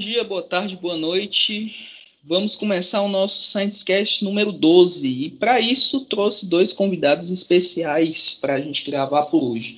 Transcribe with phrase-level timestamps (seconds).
[0.00, 1.76] dia, boa tarde, boa noite.
[2.24, 5.06] Vamos começar o nosso Sciencecast número 12.
[5.06, 9.76] E para isso trouxe dois convidados especiais para a gente gravar por hoje.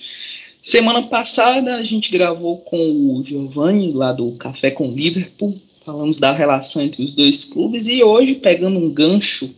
[0.62, 5.61] Semana passada a gente gravou com o Giovanni, lá do Café com Liverpool.
[5.85, 7.89] Falamos da relação entre os dois clubes.
[7.89, 9.52] E hoje, pegando um gancho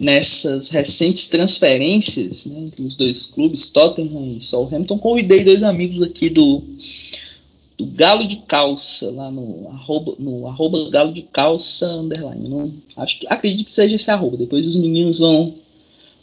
[0.00, 6.30] nessas recentes transferências né, entre os dois clubes, Tottenham e Southampton, convidei dois amigos aqui
[6.30, 6.62] do,
[7.76, 12.48] do Galo de Calça, lá no arroba, no arroba Galo de Calça underline.
[12.48, 15.54] Não, acho que, acredito que seja esse arroba, depois os meninos vão,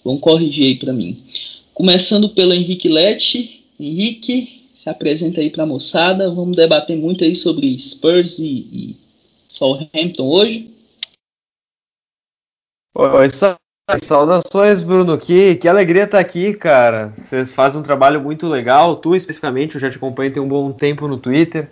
[0.04, 1.24] vão corrigir aí para mim.
[1.74, 3.66] Começando pelo Henrique Lete.
[3.80, 8.96] Henrique, se apresenta aí para a moçada, vamos debater muito aí sobre Spurs e, e
[9.48, 10.70] Southampton hoje.
[12.96, 13.58] Oi, só
[14.02, 15.18] Saudações, Bruno.
[15.18, 17.14] Que, que alegria estar aqui, cara.
[17.18, 18.96] Vocês fazem um trabalho muito legal.
[18.96, 21.70] Tu, especificamente, eu já te acompanho tem um bom tempo no Twitter.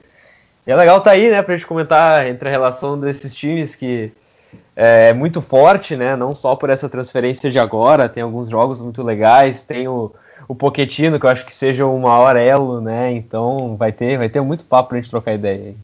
[0.65, 4.11] E é legal estar aí, né, pra gente comentar entre a relação desses times que
[4.75, 6.15] é muito forte, né?
[6.15, 10.11] Não só por essa transferência de agora, tem alguns jogos muito legais, tem o,
[10.47, 13.11] o Poquetino, que eu acho que seja o maior elo, né?
[13.11, 15.77] Então vai ter, vai ter muito papo pra gente trocar ideia aí.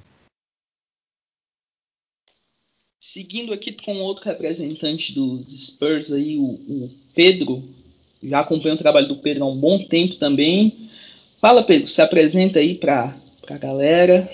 [3.17, 7.63] Seguindo aqui com outro representante dos Spurs aí, o, o Pedro.
[8.21, 10.87] Já acompanho o trabalho do Pedro há um bom tempo também.
[11.41, 13.15] Fala, Pedro, se apresenta aí para
[13.49, 14.29] a galera.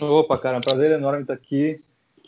[0.00, 1.80] Opa, cara, é um prazer enorme estar aqui.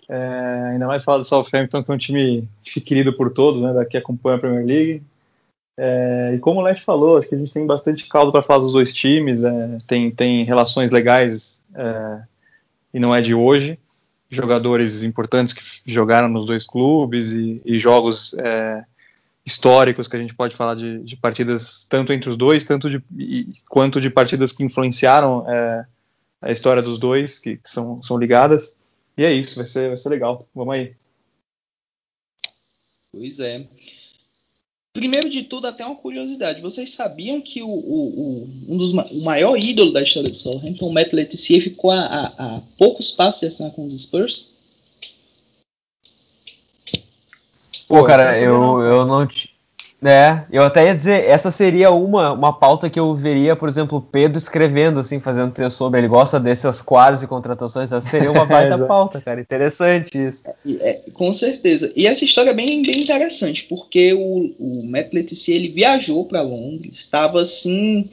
[0.09, 2.49] É, ainda mais falar do Southampton, que é um time
[2.85, 5.03] querido por todos, né, daqui acompanha a Premier League.
[5.79, 8.59] É, e como o Leste falou, acho que a gente tem bastante caldo para falar
[8.59, 12.27] dos dois times, é, tem, tem relações legais é,
[12.93, 13.79] e não é de hoje.
[14.31, 18.85] Jogadores importantes que jogaram nos dois clubes e, e jogos é,
[19.45, 23.03] históricos que a gente pode falar de, de, partidas tanto entre os dois, tanto de,
[23.17, 25.87] e, quanto de partidas que influenciaram é,
[26.43, 28.79] a história dos dois, que, que, são, são ligadas.
[29.17, 30.39] E é isso, vai ser, vai ser legal.
[30.55, 30.95] Vamos aí.
[33.11, 33.67] Pois é.
[34.99, 36.61] Primeiro de tudo, até uma curiosidade.
[36.61, 40.89] Vocês sabiam que o, o, o um dos, o maior ídolo da história do Southampton,
[40.89, 44.59] o Matt Leticia, ficou a, a, a, poucos passos de assinar com os Spurs?
[47.87, 49.25] Pô, cara, eu, eu não...
[50.01, 53.99] É, eu até ia dizer, essa seria uma, uma pauta que eu veria, por exemplo,
[53.99, 55.99] o Pedro escrevendo, assim, fazendo texto sobre.
[55.99, 57.91] Ele gosta dessas quase contratações.
[57.91, 59.41] Essa seria uma baita pauta, cara.
[59.41, 60.45] Interessante isso.
[60.47, 60.55] É,
[60.91, 61.93] é, com certeza.
[61.97, 66.43] E essa história é bem, bem interessante, porque o, o Matt Leticia, ele viajou para
[66.43, 68.09] Londres, estava assim,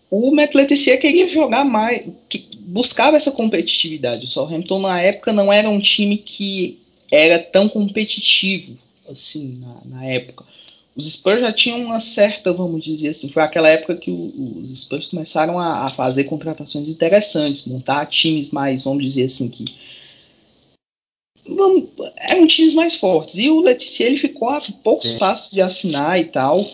[0.09, 4.25] o Matt Leticia queria jogar mais, que buscava essa competitividade.
[4.25, 6.79] O Southampton na época não era um time que
[7.11, 8.77] era tão competitivo
[9.09, 10.45] assim na, na época.
[10.95, 14.69] Os Spurs já tinham uma certa, vamos dizer assim, foi aquela época que o, os
[14.81, 19.63] Spurs começaram a, a, fazer contratações interessantes, montar times mais, vamos dizer assim, que
[21.47, 21.87] vamos,
[22.17, 23.37] eram times mais fortes.
[23.37, 26.69] E o Leticia ele ficou a poucos passos de assinar e tal.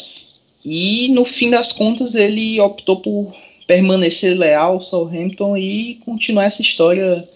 [0.65, 3.31] E no fim das contas ele optou por
[3.67, 7.27] permanecer leal ao Southampton e continuar essa história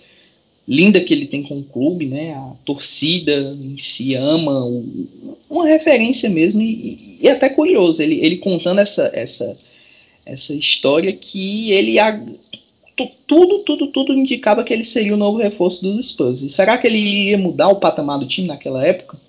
[0.67, 2.34] linda que ele tem com o clube, né?
[2.34, 4.66] A torcida em si ama,
[5.47, 9.57] uma referência mesmo e, e até curioso ele, ele contando essa essa
[10.25, 11.97] essa história que ele
[13.28, 16.41] tudo tudo tudo indicava que ele seria o novo reforço dos Spurs.
[16.41, 16.97] E será que ele
[17.29, 19.19] ia mudar o patamar do time naquela época?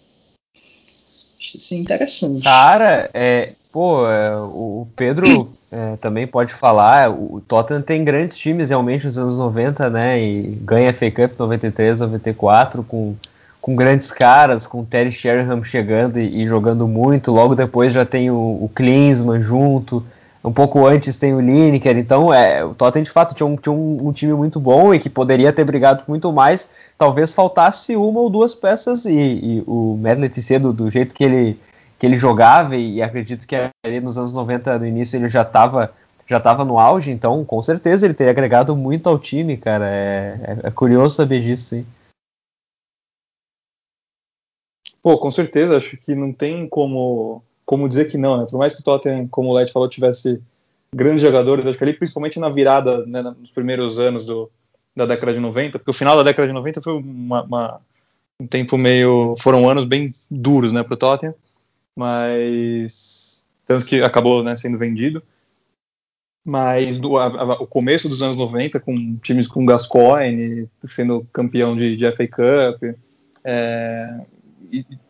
[1.39, 2.43] Acho isso interessante.
[2.43, 7.11] Cara, é, Pô, é, o Pedro é, também pode falar.
[7.11, 10.21] O Tottenham tem grandes times realmente nos anos 90, né?
[10.21, 13.15] E ganha a FA Cup 93, 94 com,
[13.61, 17.31] com grandes caras, com Terry Sheringham chegando e, e jogando muito.
[17.31, 20.05] Logo depois já tem o, o Klinsmann junto.
[20.43, 21.97] Um pouco antes tem o Lineker.
[21.99, 24.99] Então, é, o Tottenham de fato tinha, um, tinha um, um, time muito bom e
[24.99, 26.71] que poderia ter brigado muito mais.
[26.97, 31.61] Talvez faltasse uma ou duas peças e, e o Medlet cedo do jeito que ele
[32.01, 35.95] que ele jogava e acredito que ali nos anos 90, no início, ele já estava
[36.27, 39.87] já tava no auge, então com certeza ele teria agregado muito ao time, cara.
[39.87, 41.87] É, é, é curioso saber disso, sim.
[45.03, 48.47] Pô, com certeza, acho que não tem como, como dizer que não, né?
[48.49, 50.41] Por mais que o Tottenham, como o Led falou, tivesse
[50.95, 54.51] grandes jogadores, acho que ali, principalmente na virada, né, nos primeiros anos do,
[54.97, 57.81] da década de 90, porque o final da década de 90 foi uma, uma
[58.41, 59.35] um tempo meio.
[59.41, 61.35] foram anos bem duros, né, pro Tottenham
[61.97, 65.23] mas tanto que acabou né, sendo vendido.
[66.45, 71.77] Mas do, a, a, o começo dos anos 90, com times com Gascoigne sendo campeão
[71.77, 72.97] de, de FA Cup,
[73.45, 74.21] é,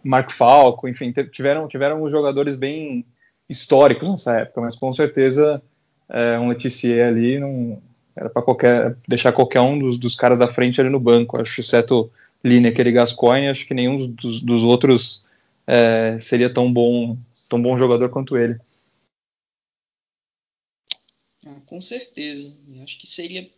[0.02, 3.04] Marco Falco, enfim, tiveram, tiveram jogadores bem
[3.48, 5.62] históricos nessa época, mas com certeza
[6.08, 7.80] é, um Letizier ali não
[8.16, 11.60] era para qualquer deixar qualquer um dos, dos, caras da frente ali no banco, acho,
[11.60, 12.10] exceto
[12.44, 15.24] Lineker e Gascoigne, acho que nenhum dos, dos outros
[15.70, 17.16] é, seria tão bom,
[17.48, 18.58] tão bom jogador quanto ele.
[21.46, 22.52] Ah, com certeza,
[22.82, 23.48] acho que seria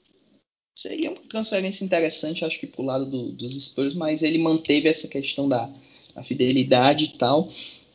[0.77, 5.09] seria uma transferência interessante, acho que pro lado do, dos Spurs, mas ele manteve essa
[5.09, 5.71] questão da,
[6.15, 7.49] da fidelidade e tal.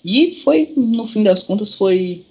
[0.03, 2.25] E foi, no fim das contas, foi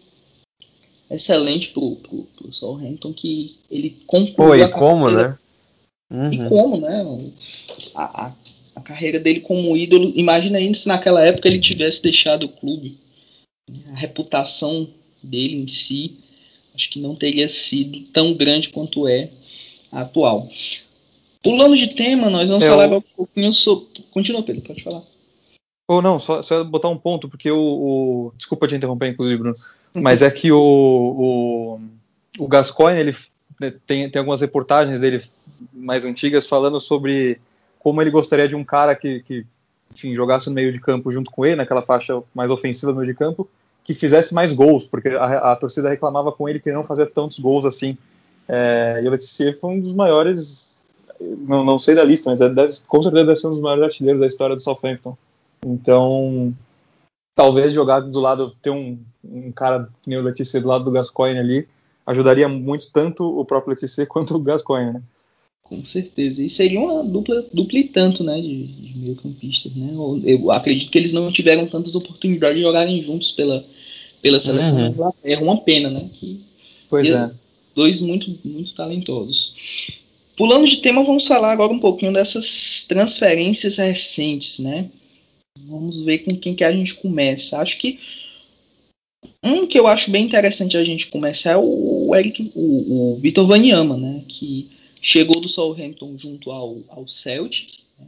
[1.11, 4.69] excelente pro, pro, pro Southampton que ele concluiu.
[4.69, 5.39] Foi, como, né?
[6.11, 6.33] Uhum.
[6.33, 7.33] E como, né?
[7.95, 8.35] A, a,
[8.77, 10.13] a, carreira dele como ídolo.
[10.15, 12.99] Imagina ainda se naquela época ele tivesse deixado o clube.
[13.93, 14.89] A reputação
[15.23, 16.19] dele em si,
[16.75, 19.31] acho que não teria sido tão grande quanto é
[19.91, 20.49] atual.
[21.43, 22.71] Pulando de tema, nós vamos Eu...
[22.71, 23.87] falar um pouquinho sobre.
[24.11, 25.03] Continua, Pedro, pode falar.
[25.89, 29.55] Ou não, só, só botar um ponto, porque o, o, Desculpa te interromper, inclusive, Bruno.
[29.95, 33.17] Mas é que o, o, o Gascoigne, ele
[33.61, 35.25] né, tem, tem algumas reportagens dele
[35.73, 37.41] mais antigas falando sobre
[37.87, 39.47] como ele gostaria de um cara que, que
[39.95, 43.13] enfim, jogasse no meio de campo junto com ele, naquela faixa mais ofensiva no meio
[43.13, 43.49] de campo,
[43.85, 47.07] que fizesse mais gols, porque a, a torcida reclamava com ele que ele não fazia
[47.07, 47.97] tantos gols assim.
[48.49, 50.83] É, e o Letizier foi um dos maiores,
[51.21, 53.85] não, não sei da lista, mas é, deve, com certeza deve ser um dos maiores
[53.85, 55.17] artilheiros da história do Southampton.
[55.65, 56.53] Então,
[57.37, 60.91] talvez jogar do lado, ter um, um cara que nem o Letizier do lado do
[60.91, 61.69] Gascoigne ali,
[62.05, 65.03] ajudaria muito tanto o próprio Letizier quanto o Gascoigne, né?
[65.69, 66.45] Com certeza.
[66.45, 69.91] E seria uma dupla, dupla e tanto, né, de, de meio campistas, né?
[70.25, 73.65] Eu acredito que eles não tiveram tantas oportunidades de jogarem juntos pela,
[74.23, 74.83] pela seleção uhum.
[74.85, 75.43] da Inglaterra.
[75.43, 76.09] Uma pena, né?
[76.13, 76.41] Que
[76.89, 77.31] pois é
[77.77, 79.55] dois muito, muito talentosos.
[80.35, 84.91] Pulando de tema, vamos falar agora um pouquinho dessas transferências recentes, né?
[85.69, 87.59] Vamos ver com quem que a gente começa.
[87.59, 87.99] Acho que
[89.45, 93.47] um que eu acho bem interessante a gente começar é o Eric, o, o Vitor
[93.47, 94.23] Wanyama, né?
[94.27, 94.69] Que
[95.07, 97.75] chegou do Southampton junto ao, ao Celtic.
[97.97, 98.07] Né?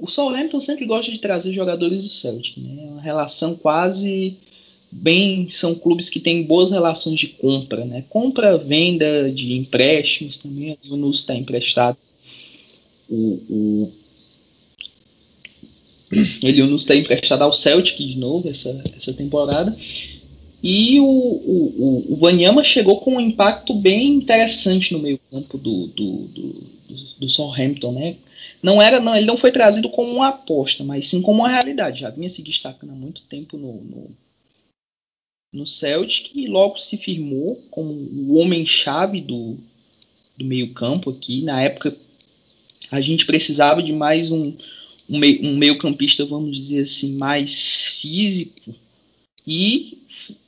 [0.00, 2.84] O Southampton sempre gosta de trazer jogadores do Celtic, né?
[2.84, 4.38] Uma relação quase
[4.90, 8.02] bem são clubes que têm boas relações de compra, né?
[8.08, 10.78] Compra, venda de empréstimos também.
[10.88, 11.98] O Nus está emprestado.
[13.10, 13.92] O, o
[16.42, 19.76] Eliunus está emprestado ao Celtic de novo essa, essa temporada.
[20.62, 26.16] E o, o, o Vanyama chegou com um impacto bem interessante no meio-campo do, do,
[26.28, 26.66] do,
[27.18, 28.16] do, Southampton, né?
[28.62, 32.00] Não era, não, ele não foi trazido como uma aposta, mas sim como uma realidade.
[32.00, 34.10] Já vinha se destacando há muito tempo no, no
[35.52, 39.58] no Celtic e logo se firmou como o homem-chave do,
[40.36, 41.42] do meio-campo aqui.
[41.42, 41.94] Na época,
[42.90, 44.54] a gente precisava de mais um,
[45.08, 48.74] um, meio, um meio-campista, vamos dizer assim, mais físico.
[49.46, 50.01] E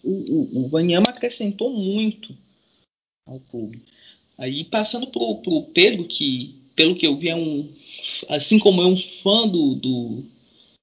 [0.05, 2.37] o, o, Banyama acrescentou muito
[3.27, 3.83] ao clube.
[4.37, 7.69] Aí passando para o Pedro, que pelo que eu vi é um,
[8.29, 10.25] assim como é um fã do, do,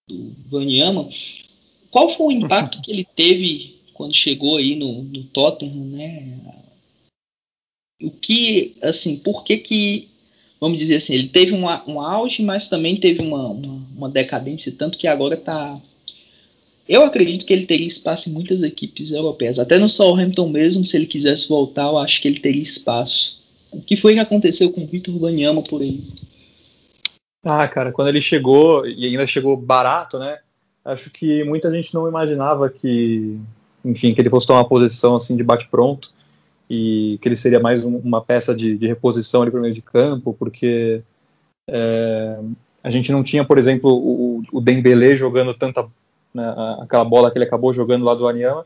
[0.09, 0.17] do
[0.49, 1.07] Banyama,
[1.91, 6.39] qual foi o impacto que ele teve quando chegou aí no, no Tottenham, né?
[8.01, 10.09] O que, assim, por que que,
[10.59, 14.71] vamos dizer assim, ele teve uma, um auge, mas também teve uma, uma, uma decadência,
[14.71, 15.79] tanto que agora está
[16.93, 19.59] eu acredito que ele teria espaço em muitas equipes europeias.
[19.59, 23.41] Até no Southampton mesmo, se ele quisesse voltar, eu acho que ele teria espaço.
[23.71, 26.03] O que foi que aconteceu com o Vitor Banyama por aí?
[27.43, 30.39] Ah, cara, quando ele chegou, e ainda chegou barato, né?
[30.83, 33.39] Acho que muita gente não imaginava que
[33.83, 36.13] enfim, que ele fosse tomar uma posição assim de bate-pronto
[36.69, 39.73] e que ele seria mais um, uma peça de, de reposição ali para o meio
[39.73, 41.01] de campo, porque
[41.67, 42.39] é,
[42.83, 45.85] a gente não tinha, por exemplo, o, o Dembélé jogando tanta
[46.33, 48.65] né, aquela bola que ele acabou jogando lá do Aniama,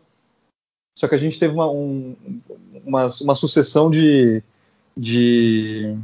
[0.97, 2.15] só que a gente teve uma, um,
[2.85, 4.41] uma, uma, sucessão de,
[4.95, 5.97] de,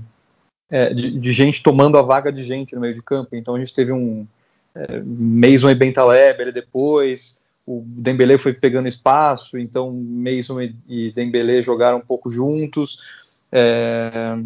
[0.69, 3.35] é, de, de, gente tomando a vaga de gente no meio de campo.
[3.35, 4.27] Então a gente teve um
[4.75, 11.99] é, Mason e Bentaleb depois, o Dembélé foi pegando espaço, então Mason e Dembélé jogaram
[11.99, 13.01] um pouco juntos.
[13.49, 14.37] É,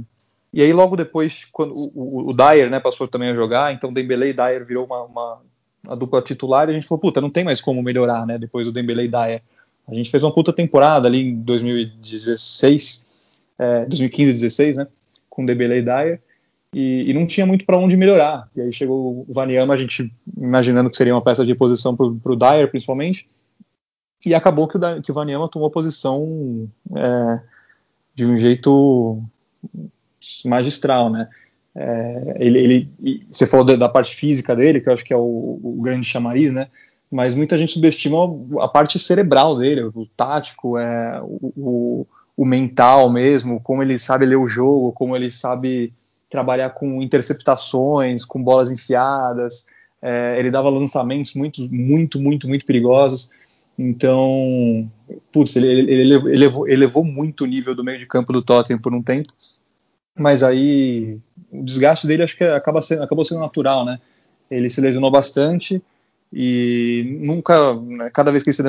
[0.54, 3.92] e aí logo depois, quando o, o, o, Dyer né, passou também a jogar, então
[3.92, 5.42] Dembélé e Dyer virou uma, uma,
[5.86, 8.66] uma, dupla titular e a gente falou, puta, não tem mais como melhorar, né, depois
[8.66, 9.42] do Dembélé e Dyer.
[9.88, 13.08] A gente fez uma puta temporada ali em 2016,
[13.60, 14.88] é, 2015 16, né,
[15.30, 16.22] com Dembélé e Dyer,
[16.74, 18.50] e, e não tinha muito para onde melhorar.
[18.56, 22.06] E aí chegou o Vaniama, a gente imaginando que seria uma peça de reposição para
[22.06, 23.28] o Dyer, principalmente,
[24.26, 27.40] e acabou que o, que o Vaniama tomou posição é,
[28.14, 29.22] de um jeito
[30.44, 31.30] magistral, né?
[31.76, 35.60] É, ele, ele, você falou da, parte física dele, que eu acho que é o,
[35.62, 36.68] o, grande chamariz, né?
[37.12, 38.18] Mas muita gente subestima
[38.62, 44.26] a parte cerebral dele, o tático, é, o, o, o mental mesmo, como ele sabe
[44.26, 45.94] ler o jogo, como ele sabe
[46.30, 49.66] trabalhar com interceptações, com bolas enfiadas.
[50.02, 53.30] É, ele dava lançamentos muito, muito, muito, muito perigosos.
[53.78, 54.90] Então,
[55.32, 58.80] putz, ele, ele, ele elevou, elevou, muito o nível do meio de campo do Tottenham
[58.80, 59.34] por um tempo.
[60.16, 61.20] Mas aí
[61.52, 64.00] o desgaste dele acho que acaba sendo, acabou sendo natural, né?
[64.50, 65.82] Ele se lesionou bastante
[66.32, 68.64] e nunca, né, cada vez que ele se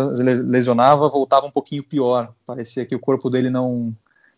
[0.45, 2.33] lesionava, voltava um pouquinho pior.
[2.47, 3.95] Parecia que o corpo dele não,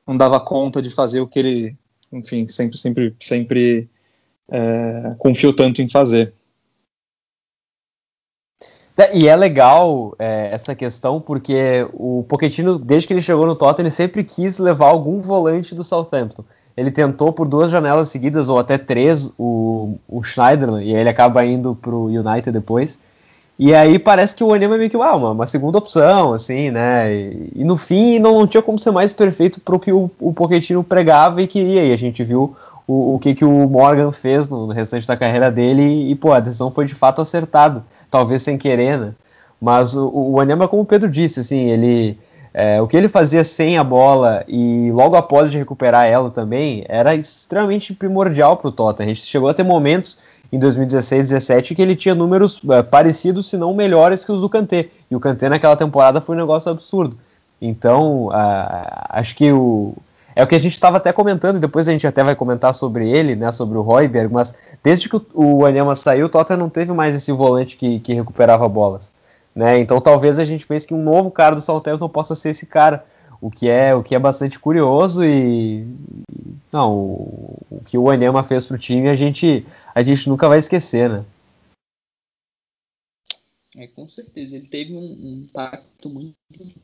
[0.06, 1.76] não dava conta de fazer o que ele,
[2.12, 3.88] enfim, sempre, sempre, sempre
[4.50, 6.32] é, confiou tanto em fazer.
[8.96, 13.54] É, e é legal é, essa questão porque o Pochettino, desde que ele chegou no
[13.54, 16.44] Tottenham, ele sempre quis levar algum volante do Southampton.
[16.78, 21.08] Ele tentou por duas janelas seguidas, ou até três, o, o Schneiderman, e aí ele
[21.08, 23.00] acaba indo pro United depois.
[23.58, 26.70] E aí parece que o Onema é meio que ah, uma, uma segunda opção, assim,
[26.70, 27.12] né?
[27.12, 30.32] E, e no fim não, não, tinha como ser mais perfeito pro que o, o
[30.32, 31.84] Pochettino pregava e queria.
[31.84, 32.54] E a gente viu
[32.86, 36.14] o, o que, que o Morgan fez no, no restante da carreira dele e, e,
[36.14, 39.12] pô, a decisão foi de fato acertada talvez sem querer, né?
[39.60, 42.16] Mas o, o Anema, como o Pedro disse, assim, ele.
[42.52, 46.84] É, o que ele fazia sem a bola e logo após de recuperar ela também
[46.88, 49.10] era extremamente primordial para o Tottenham.
[49.10, 50.18] A gente chegou a ter momentos
[50.52, 54.48] em 2016, 17 que ele tinha números é, parecidos, se não melhores que os do
[54.48, 54.88] Kanté.
[55.10, 57.18] E o Kanté naquela temporada foi um negócio absurdo.
[57.60, 58.30] Então,
[59.10, 59.92] acho que o,
[60.34, 63.10] é o que a gente estava até comentando, depois a gente até vai comentar sobre
[63.10, 66.68] ele, né, sobre o Royberg, mas desde que o, o Anyama saiu, o Tottenham não
[66.68, 69.12] teve mais esse volante que, que recuperava bolas.
[69.58, 69.80] Né?
[69.80, 73.04] Então talvez a gente pense que um novo cara do Southampton possa ser esse cara,
[73.40, 75.84] o que é o que é bastante curioso e
[76.72, 80.60] não, o, o que o Anyama fez pro time a gente a gente nunca vai
[80.60, 81.24] esquecer, né?
[83.76, 86.36] É, com certeza, ele teve um, um impacto muito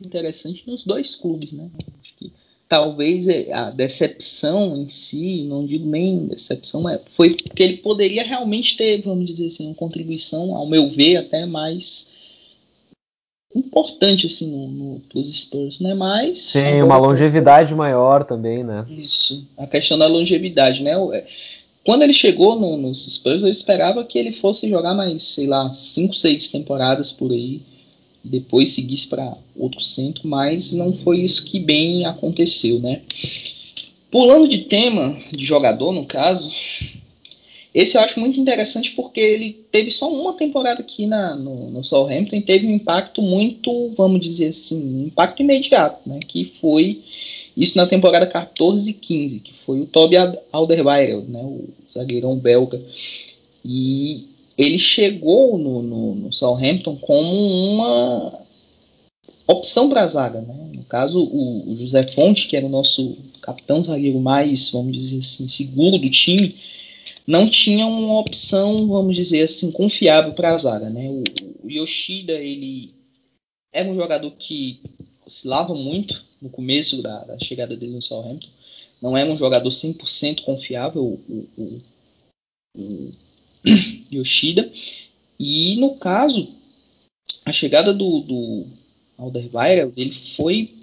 [0.04, 1.71] interessante nos dois clubes, né?
[2.00, 2.33] Acho que
[2.69, 8.25] talvez é, a decepção em si, não digo nem decepção, mas foi porque ele poderia
[8.25, 12.13] realmente ter, vamos dizer assim, uma contribuição, ao meu ver, até mais
[13.54, 15.94] importante assim no, no pros Spurs, né?
[15.94, 18.84] Mas tem uma longevidade maior também, né?
[18.88, 20.92] Isso, a questão da longevidade, né?
[21.12, 21.25] É,
[21.84, 25.73] quando ele chegou no, nos Spurs, eu esperava que ele fosse jogar mais, sei lá,
[25.73, 27.62] cinco, seis temporadas por aí
[28.25, 33.02] depois seguisse para outro centro, mas não foi isso que bem aconteceu, né?
[34.11, 36.50] Pulando de tema, de jogador no caso,
[37.75, 41.83] esse eu acho muito interessante porque ele teve só uma temporada aqui na, no, no
[41.83, 46.21] Southampton e teve um impacto muito, vamos dizer assim, um impacto imediato, né?
[46.25, 47.02] Que foi
[47.57, 50.14] isso na temporada 14 e 15, que foi o Toby
[50.52, 51.43] Alderweireld, né?
[51.43, 52.81] O zagueirão belga.
[53.64, 57.28] E ele chegou no, no, no Southampton como
[57.73, 58.40] uma
[59.49, 60.40] opção para a zaga.
[60.40, 60.54] Né?
[60.75, 65.19] No caso, o, o, José Fonte, que era o nosso capitão zagueiro mais, vamos dizer
[65.19, 66.57] assim, seguro do time,
[67.26, 70.90] não tinha uma opção, vamos dizer assim, confiável para a zaga.
[70.90, 71.09] Né?
[71.09, 71.25] O,
[71.64, 72.95] o, Yoshida, ele
[73.73, 74.81] era um jogador que
[75.26, 78.49] oscilava muito no começo da, da chegada dele no Southampton.
[79.00, 81.02] Não era um jogador 100% confiável.
[81.02, 81.81] O, o,
[82.76, 83.12] o
[84.12, 84.71] Yoshida.
[85.40, 86.49] E no caso,
[87.45, 88.66] a chegada do, do
[89.19, 90.75] Alderweireld, ele foi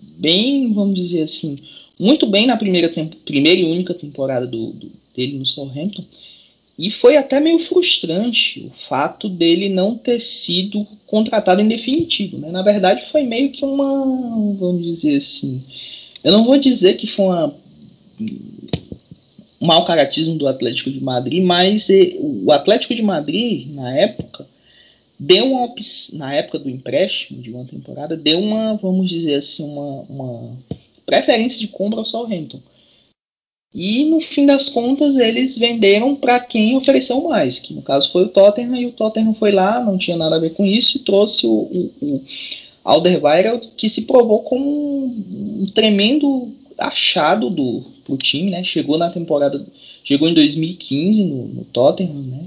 [0.00, 1.56] bem, vamos dizer assim,
[1.98, 2.88] muito bem na primeira,
[3.24, 6.04] primeira e única temporada do, do, dele no Southampton.
[6.78, 12.38] E foi até meio frustrante o fato dele não ter sido contratado em definitivo.
[12.38, 12.50] Né?
[12.50, 14.54] Na verdade, foi meio que uma.
[14.54, 15.62] Vamos dizer assim.
[16.24, 17.54] Eu não vou dizer que foi uma
[19.60, 21.88] mau caratismo do Atlético de Madrid, mas
[22.18, 24.46] o Atlético de Madrid, na época,
[25.18, 25.74] deu uma
[26.14, 30.56] na época do empréstimo de uma temporada, deu uma, vamos dizer assim, uma, uma
[31.04, 32.60] preferência de compra ao Southampton.
[33.72, 38.24] E no fim das contas eles venderam para quem ofereceu mais, que no caso foi
[38.24, 41.00] o Tottenham, e o Tottenham foi lá, não tinha nada a ver com isso, e
[41.00, 42.22] trouxe o, o, o
[42.82, 48.64] Alderweireld, que se provou como um, tremendo achado do pro time, né?
[48.64, 49.64] Chegou na temporada,
[50.02, 52.44] chegou em 2015 no, no Tottenham, né?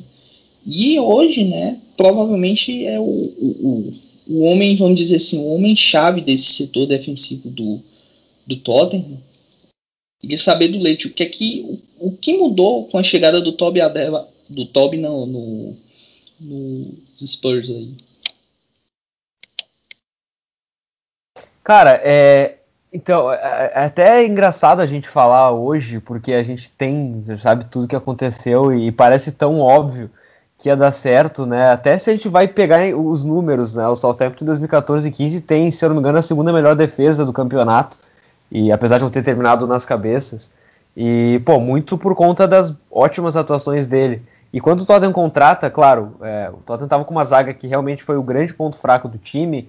[0.66, 1.78] E hoje, né?
[1.96, 3.94] Provavelmente é o, o,
[4.28, 7.80] o homem, vamos dizer assim, o homem chave desse setor defensivo do,
[8.46, 9.20] do Tottenham.
[10.24, 13.42] Queria saber do Leite o que é que o, o que mudou com a chegada
[13.42, 15.76] do Toby Adela, do Toby no, no,
[16.40, 17.94] no Spurs aí.
[21.62, 22.56] Cara, é,
[22.94, 27.68] Então, é, é, é até engraçado a gente falar hoje, porque a gente tem, sabe,
[27.68, 30.10] tudo que aconteceu e parece tão óbvio
[30.58, 31.70] que ia dar certo, né?
[31.72, 33.86] Até se a gente vai pegar os números, né?
[33.90, 36.78] O Southampton em 2014 e 15 tem, se eu não me engano, a segunda melhor
[36.78, 38.00] defesa do campeonato,
[38.54, 40.54] e apesar de não ter terminado nas cabeças.
[40.96, 44.22] E, pô, muito por conta das ótimas atuações dele.
[44.54, 48.04] E quando o Tottenham contrata, claro, é, o Tottenham estava com uma zaga que realmente
[48.04, 49.68] foi o grande ponto fraco do time,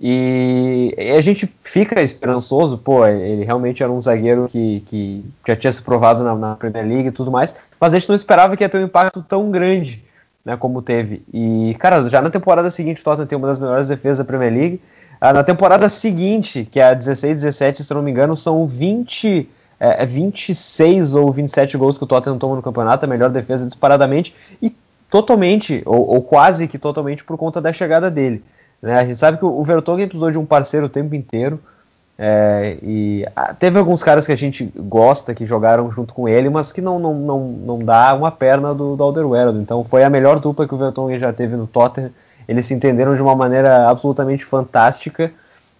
[0.00, 5.54] e, e, a gente fica esperançoso, pô, ele realmente era um zagueiro que, que já
[5.54, 8.56] tinha se provado na, na, Premier League e tudo mais, mas a gente não esperava
[8.56, 10.02] que ia ter um impacto tão grande,
[10.42, 11.22] né, como teve.
[11.32, 14.52] E, cara, já na temporada seguinte o Tottenham tem uma das melhores defesas da Premier
[14.52, 14.80] League,
[15.24, 19.48] ah, na temporada seguinte, que é a 16-17, se não me engano, são 20,
[19.78, 23.64] é, 26 é ou 27 gols que o Tottenham toma no campeonato, a melhor defesa
[23.64, 24.74] disparadamente, e
[25.08, 28.42] totalmente, ou, ou quase que totalmente, por conta da chegada dele.
[28.82, 28.98] Né?
[28.98, 31.60] A gente sabe que o Vertonghen precisou de um parceiro o tempo inteiro.
[32.18, 36.50] É, e ah, teve alguns caras que a gente gosta que jogaram junto com ele,
[36.50, 39.56] mas que não, não, não, não dá uma perna do, do Alderweireld.
[39.60, 42.10] Então foi a melhor dupla que o Vertonghen já teve no Tottenham.
[42.48, 45.32] Eles se entenderam de uma maneira absolutamente fantástica.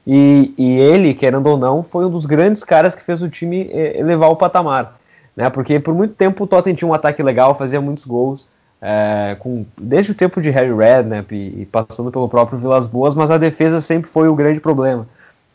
[0.07, 3.71] E, e ele, querendo ou não, foi um dos grandes caras que fez o time
[3.73, 4.99] eh, elevar o patamar.
[5.37, 5.49] Né?
[5.51, 8.49] Porque por muito tempo o Tottenham tinha um ataque legal, fazia muitos gols
[8.83, 13.15] é, com, desde o tempo de Harry Redknapp e, e, passando pelo próprio Vilas Boas,
[13.15, 15.07] mas a defesa sempre foi o grande problema.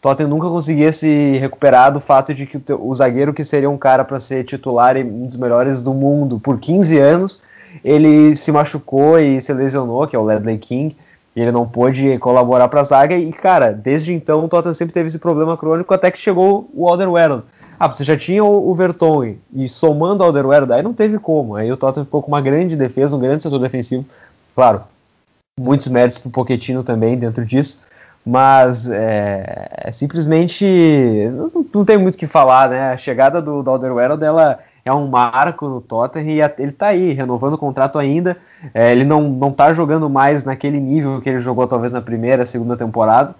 [0.01, 3.77] Tottenham nunca conseguia se recuperar do fato de que o, o zagueiro que seria um
[3.77, 7.41] cara para ser titular e um dos melhores do mundo por 15 anos,
[7.83, 10.95] ele se machucou e se lesionou, que é o Ledley King,
[11.35, 14.93] e ele não pôde colaborar para a zaga, e cara, desde então o Tottenham sempre
[14.93, 17.43] teve esse problema crônico até que chegou o Alderweireld
[17.79, 21.55] ah, você já tinha o, o Vertonghen e somando ao Alderweireld, aí não teve como.
[21.55, 24.05] Aí o Tottenham ficou com uma grande defesa, um grande setor defensivo.
[24.55, 24.83] Claro,
[25.59, 27.85] muitos méritos para o Pochettino também dentro disso,
[28.25, 30.65] mas é, é simplesmente
[31.31, 32.93] não, não, tem muito o que falar, né?
[32.93, 37.13] A chegada do, do Alderweireld, ela é um marco no Tottenham e ele está aí,
[37.13, 38.37] renovando o contrato ainda.
[38.73, 42.45] É, ele não, não tá jogando mais naquele nível que ele jogou talvez na primeira,
[42.45, 43.35] segunda temporada,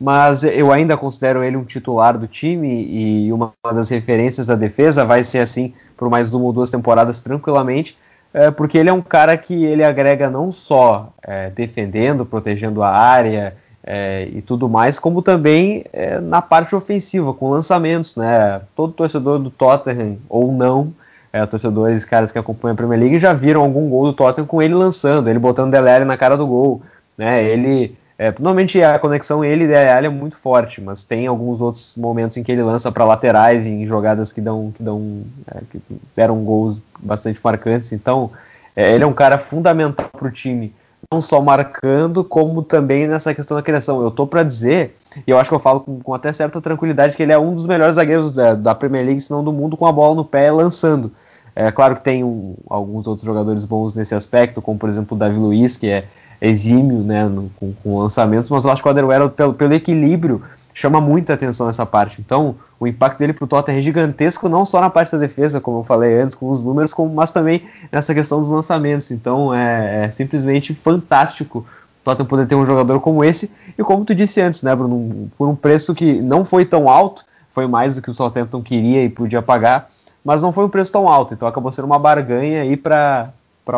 [0.00, 5.04] mas eu ainda considero ele um titular do time e uma das referências da defesa
[5.04, 7.96] vai ser assim por mais uma ou duas temporadas tranquilamente,
[8.32, 12.90] é, porque ele é um cara que ele agrega não só é, defendendo, protegendo a
[12.90, 18.60] área é, e tudo mais, como também é, na parte ofensiva, com lançamentos, né?
[18.76, 20.92] Todo torcedor do Tottenham ou não,
[21.32, 24.60] é, torcedores, caras que acompanham a Premier League já viram algum gol do Tottenham com
[24.60, 26.82] ele lançando, ele botando Delere na cara do gol,
[27.16, 27.42] né?
[27.44, 31.94] Ele é, normalmente a conexão ele e a é muito forte, mas tem alguns outros
[31.96, 35.80] momentos em que ele lança para laterais em jogadas que dão que dão é, que
[36.14, 37.92] deram gols bastante marcantes.
[37.92, 38.30] Então
[38.76, 40.74] é, ele é um cara fundamental para o time,
[41.12, 44.02] não só marcando como também nessa questão da criação.
[44.02, 47.16] Eu tô para dizer e eu acho que eu falo com, com, até certa tranquilidade
[47.16, 49.76] que ele é um dos melhores zagueiros da, da Premier League, se não do mundo,
[49.76, 51.12] com a bola no pé lançando.
[51.54, 55.18] É claro que tem um, alguns outros jogadores bons nesse aspecto, como por exemplo o
[55.18, 56.06] Davi Luiz, que é
[56.40, 60.42] exímio né, no, com, com, lançamentos, mas eu acho que o Alderweireld, pelo, pelo equilíbrio,
[60.74, 62.20] chama muita atenção essa parte.
[62.20, 65.60] Então, o impacto dele para o Tottenham é gigantesco, não só na parte da defesa,
[65.60, 69.10] como eu falei antes, com os números, como, mas também nessa questão dos lançamentos.
[69.10, 74.04] Então, é, é simplesmente fantástico o Tottenham poder ter um jogador como esse, e como
[74.04, 77.96] tu disse antes, né, Bruno, por um preço que não foi tão alto, foi mais
[77.96, 79.90] do que o Southampton queria e podia pagar,
[80.24, 83.32] mas não foi um preço tão alto, então acabou sendo uma barganha aí para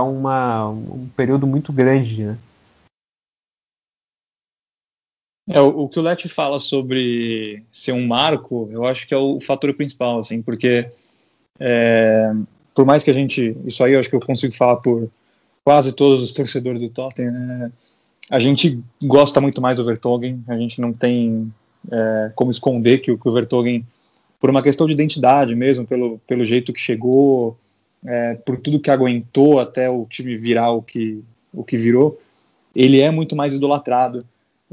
[0.05, 2.37] um período muito grande, né?
[5.49, 9.17] É, o, o que o Leti fala sobre ser um marco, eu acho que é
[9.17, 10.89] o fator principal, assim, porque
[11.59, 12.33] é,
[12.75, 15.11] por mais que a gente, isso aí eu acho que eu consigo falar por
[15.65, 17.71] quase todos os torcedores do Tottenham, é,
[18.31, 21.53] a gente gosta muito mais do Vertogen, a gente não tem
[21.91, 23.85] é, como esconder que, que o Vertogen,
[24.41, 27.57] por uma questão de identidade mesmo, pelo, pelo jeito que chegou,
[28.05, 32.19] é, por tudo que aguentou até o time virar o que, o que virou,
[32.75, 34.25] ele é muito mais idolatrado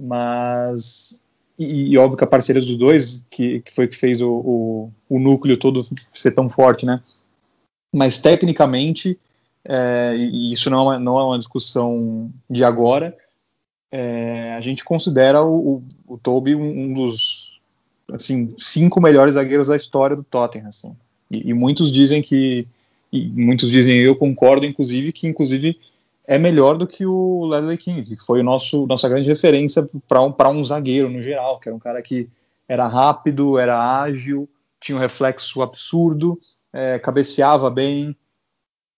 [0.01, 1.23] mas
[1.59, 4.91] e, e, óbvio que a parceria dos dois, que, que foi que fez o, o,
[5.09, 5.81] o, núcleo todo
[6.15, 7.01] ser tão forte, né?
[7.93, 9.19] Mas tecnicamente,
[9.65, 13.17] é, e isso não é, uma, não é uma discussão de agora,
[13.91, 17.59] é, a gente considera o, o, o Toby um, um, dos
[18.13, 20.95] assim cinco melhores zagueiros da história do Tottenham, assim.
[21.29, 22.65] E, e muitos dizem que,
[23.11, 25.77] e muitos dizem, eu concordo, inclusive, que inclusive
[26.29, 30.21] é melhor do que o Ledley King, que foi o nosso nossa grande referência para
[30.21, 32.29] um, um zagueiro no geral, que era um cara que
[32.67, 34.47] era rápido, era ágil,
[34.79, 36.39] tinha um reflexo absurdo,
[36.71, 38.15] é, cabeceava bem,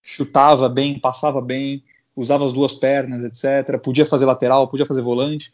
[0.02, 1.82] chutava bem, passava bem,
[2.18, 3.80] usava as duas pernas, etc.
[3.80, 5.54] Podia fazer lateral, podia fazer volante.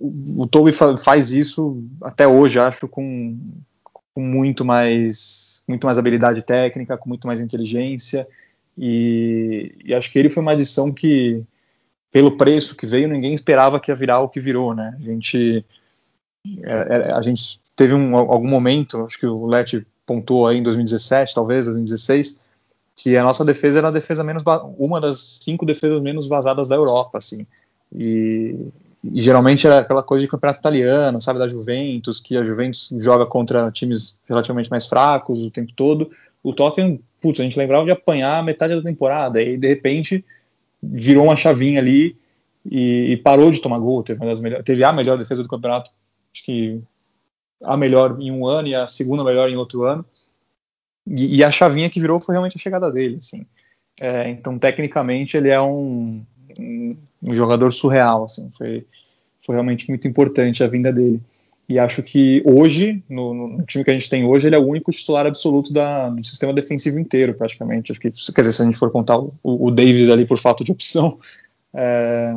[0.00, 3.38] o, o Toby faz isso até hoje, acho, com,
[4.12, 8.26] com muito mais muito mais habilidade técnica, com muito mais inteligência
[8.78, 11.42] e, e, acho que ele foi uma adição que
[12.12, 14.96] pelo preço que veio ninguém esperava que ia virar o que virou, né?
[14.98, 15.64] A gente
[16.62, 20.62] é, é, a gente teve um, algum momento, acho que o Let pontuou aí em
[20.62, 22.48] 2017, talvez 2016,
[22.96, 24.42] que a nossa defesa era a defesa menos
[24.78, 27.46] uma das cinco defesas menos vazadas da Europa, assim.
[27.94, 28.56] E,
[29.04, 33.26] e, geralmente era aquela coisa de campeonato italiano, sabe, da Juventus, que a Juventus joga
[33.26, 36.10] contra times relativamente mais fracos o tempo todo.
[36.42, 40.24] O Tottenham, putz, a gente lembrava de apanhar metade da temporada, e de repente
[40.82, 42.16] virou uma chavinha ali
[42.64, 44.02] e, e parou de tomar gol.
[44.02, 45.90] Teve, melhores, teve a melhor defesa do campeonato,
[46.32, 46.80] acho que
[47.62, 50.04] a melhor em um ano e a segunda melhor em outro ano.
[51.06, 53.46] E, e a chavinha que virou foi realmente a chegada dele, assim.
[54.00, 56.22] É, então, tecnicamente, ele é um,
[56.58, 58.50] um, um, jogador surreal, assim.
[58.52, 58.86] Foi,
[59.44, 61.20] foi realmente muito importante a vinda dele.
[61.68, 64.66] E acho que hoje, no, no, time que a gente tem hoje, ele é o
[64.66, 67.92] único titular absoluto da, do sistema defensivo inteiro, praticamente.
[67.92, 70.64] Acho que, quer dizer, se a gente for contar o, o Davis ali por falta
[70.64, 71.18] de opção,
[71.74, 72.34] é,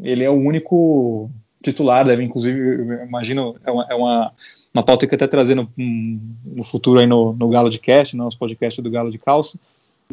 [0.00, 1.28] ele é o único
[1.60, 4.32] titular, deve inclusive, imagino, é uma, é uma,
[4.72, 8.22] uma pauta que até trazer no, no futuro aí no, no Galo de Cast, no
[8.22, 9.58] nosso podcast do Galo de Calça,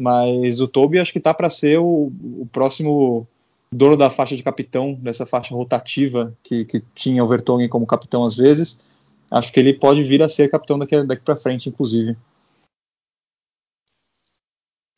[0.00, 3.28] mas o Toby acho que tá para ser o, o próximo
[3.76, 8.24] dono da faixa de capitão, dessa faixa rotativa que, que tinha o Vertonghen como capitão
[8.24, 8.90] às vezes,
[9.30, 12.16] acho que ele pode vir a ser capitão daqui, daqui para frente, inclusive.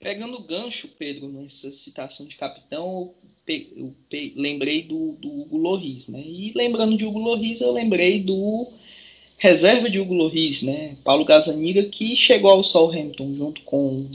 [0.00, 3.12] Pegando o gancho, Pedro, nessa citação de capitão,
[3.48, 3.94] eu
[4.36, 6.22] lembrei do, do Hugo Loris, né?
[6.24, 8.68] E lembrando de Hugo Loris, eu lembrei do
[9.38, 10.96] reserva de Hugo Loris, né?
[11.02, 14.08] Paulo Gazzaniga, que chegou ao Southampton junto com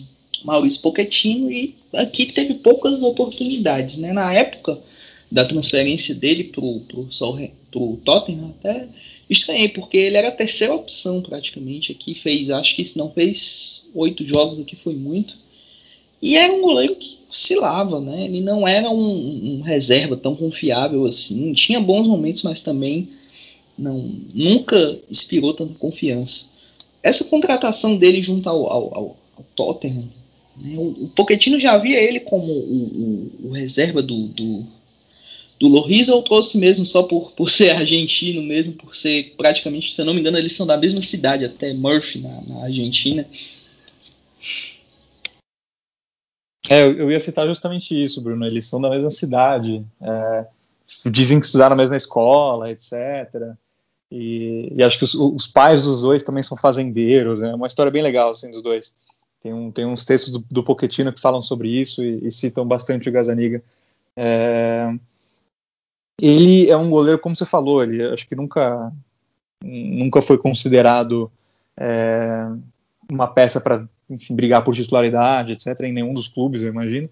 [0.43, 4.13] Maurício Pochettino e aqui teve poucas oportunidades, né?
[4.13, 4.79] Na época
[5.31, 7.07] da transferência dele pro, pro,
[7.71, 8.87] pro Tottenham, até
[9.29, 13.89] estranhei, porque ele era a terceira opção praticamente aqui, fez, acho que se não fez
[13.95, 15.35] oito jogos aqui foi muito.
[16.21, 18.25] E era um goleiro que oscilava, né?
[18.25, 21.51] Ele não era um, um reserva tão confiável assim.
[21.53, 23.09] Tinha bons momentos, mas também
[23.77, 26.51] não nunca inspirou tanta confiança.
[27.01, 30.07] Essa contratação dele junto ao, ao, ao, ao Tottenham?
[30.57, 34.65] O, o Pochettino já via ele como o, o, o reserva do, do,
[35.59, 40.01] do Loris ou trouxe mesmo só por, por ser argentino mesmo, por ser praticamente, se
[40.01, 43.27] eu não me engano, eles são da mesma cidade, até Murphy, na, na Argentina.
[46.69, 48.45] É, eu ia citar justamente isso, Bruno.
[48.45, 50.45] Eles são da mesma cidade, é,
[51.11, 52.93] dizem que estudaram na mesma escola, etc.
[54.11, 57.41] E, e acho que os, os, pais dos dois também são fazendeiros.
[57.41, 58.95] É uma história bem legal assim dos dois.
[59.43, 62.65] Tem, um, tem uns textos do, do Pochettino que falam sobre isso e, e citam
[62.65, 63.61] bastante o Gazaniga.
[64.15, 64.95] É,
[66.21, 68.91] ele é um goleiro, como você falou, ele acho que nunca
[69.61, 71.31] nunca foi considerado
[71.77, 72.47] é,
[73.09, 73.87] uma peça para
[74.29, 77.09] brigar por titularidade, etc., em nenhum dos clubes, eu imagino.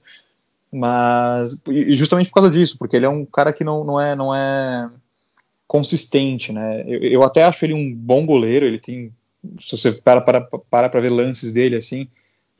[0.71, 4.33] Mas justamente por causa disso, porque ele é um cara que não, não é não
[4.33, 4.89] é
[5.67, 6.83] consistente, né?
[6.87, 8.65] Eu, eu até acho ele um bom goleiro.
[8.65, 9.11] Ele tem,
[9.59, 12.07] se você para para para para ver lances dele assim,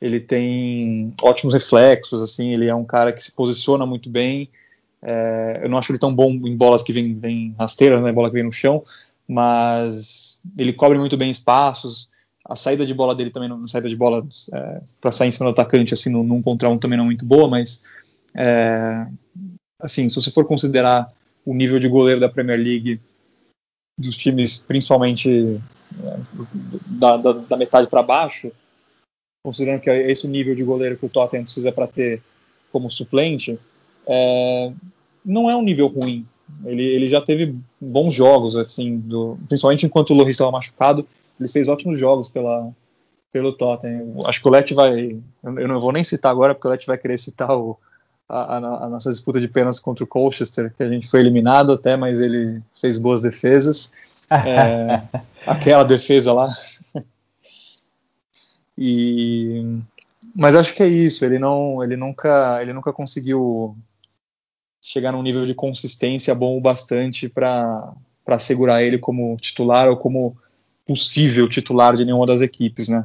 [0.02, 2.50] ele tem ótimos reflexos, assim.
[2.50, 4.50] Ele é um cara que se posiciona muito bem.
[5.00, 8.12] É, eu não acho ele tão bom em bolas que vem, vem rasteiras, né?
[8.12, 8.82] Bola que vem no chão,
[9.26, 12.10] mas ele cobre muito bem espaços
[12.44, 15.46] a saída de bola dele também, não saída de bola é, para sair em cima
[15.46, 17.84] do atacante, assim, num, contra um também não é muito boa, mas
[18.34, 19.06] é,
[19.78, 21.10] assim, se você for considerar
[21.44, 23.00] o nível de goleiro da Premier League
[23.98, 25.60] dos times, principalmente
[26.02, 26.16] é,
[26.86, 28.50] da, da, da, metade para baixo,
[29.42, 32.22] considerando que é esse o nível de goleiro que o Tottenham precisa para ter
[32.70, 33.58] como suplente,
[34.06, 34.72] é,
[35.24, 36.26] não é um nível ruim.
[36.64, 41.06] Ele, ele já teve bons jogos, assim, do, principalmente enquanto o Loris estava machucado
[41.42, 42.70] ele fez ótimos jogos pela,
[43.32, 44.14] pelo Tottenham.
[44.26, 45.18] Acho que o Let vai.
[45.42, 47.76] Eu não vou nem citar agora, porque o Let vai querer citar o,
[48.28, 51.96] a, a, nossa disputa de pênaltis contra o Colchester, que a gente foi eliminado até,
[51.96, 53.90] mas ele fez boas defesas.
[54.32, 55.02] É,
[55.46, 56.48] aquela defesa lá.
[58.76, 59.80] E,
[60.34, 61.24] mas acho que é isso.
[61.24, 63.76] Ele não, ele nunca, ele nunca conseguiu
[64.82, 67.92] chegar num nível de consistência bom o bastante para
[68.24, 70.36] para segurar ele como titular ou como
[70.86, 73.04] possível titular de nenhuma das equipes, né?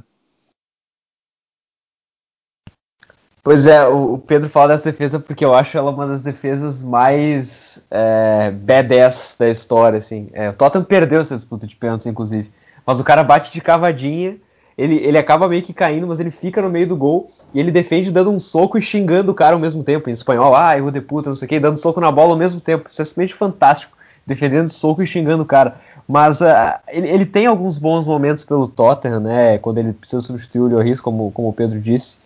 [3.43, 7.87] Pois é, o Pedro fala dessa defesa porque eu acho ela uma das defesas mais
[7.89, 10.29] é, B10 da história, assim.
[10.33, 12.51] É, o Tottenham perdeu essa disputa de pênaltis, inclusive.
[12.85, 14.37] Mas o cara bate de cavadinha,
[14.77, 17.71] ele, ele acaba meio que caindo, mas ele fica no meio do gol e ele
[17.71, 20.09] defende dando um soco e xingando o cara ao mesmo tempo.
[20.09, 22.37] Em espanhol, ah, erro de puta, não sei o que, dando soco na bola ao
[22.37, 22.87] mesmo tempo.
[22.87, 25.77] Isso é simplesmente fantástico defendendo soco e xingando o cara.
[26.07, 26.45] Mas uh,
[26.87, 29.57] ele, ele, tem alguns bons momentos pelo Tottenham, né?
[29.57, 32.19] Quando ele precisa substituir o Lloris, como, como o Pedro disse.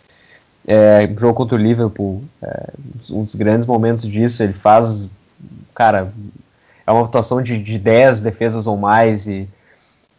[0.67, 2.69] É, jogo contra o Liverpool, é,
[3.11, 4.43] um dos grandes momentos disso.
[4.43, 5.07] Ele faz,
[5.73, 6.11] cara,
[6.85, 9.47] é uma atuação de, de 10 defesas ou mais e,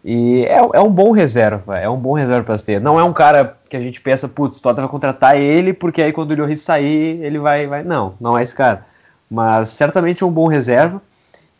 [0.04, 2.80] e é, é um bom reserva, é um bom reserva para ter.
[2.80, 6.02] Não é um cara que a gente pensa, putz, o Tottenham vai contratar ele porque
[6.02, 7.84] aí quando o Lloris sair ele vai, vai.
[7.84, 8.84] Não, não é esse cara.
[9.30, 11.00] Mas certamente é um bom reserva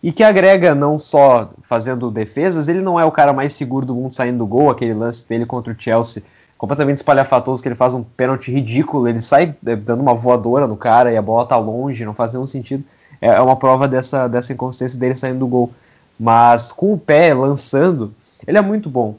[0.02, 3.94] e que agrega não só fazendo defesas, ele não é o cara mais seguro do
[3.94, 6.24] mundo saindo do gol, aquele lance dele contra o Chelsea,
[6.59, 10.76] completamente espalhafatoso, que ele faz um pênalti ridículo, ele sai é, dando uma voadora no
[10.76, 12.83] cara e a bola tá longe, não faz nenhum sentido.
[13.20, 15.70] É, é uma prova dessa, dessa inconsistência dele saindo do gol.
[16.18, 18.12] Mas com o pé lançando,
[18.46, 19.16] ele é muito bom.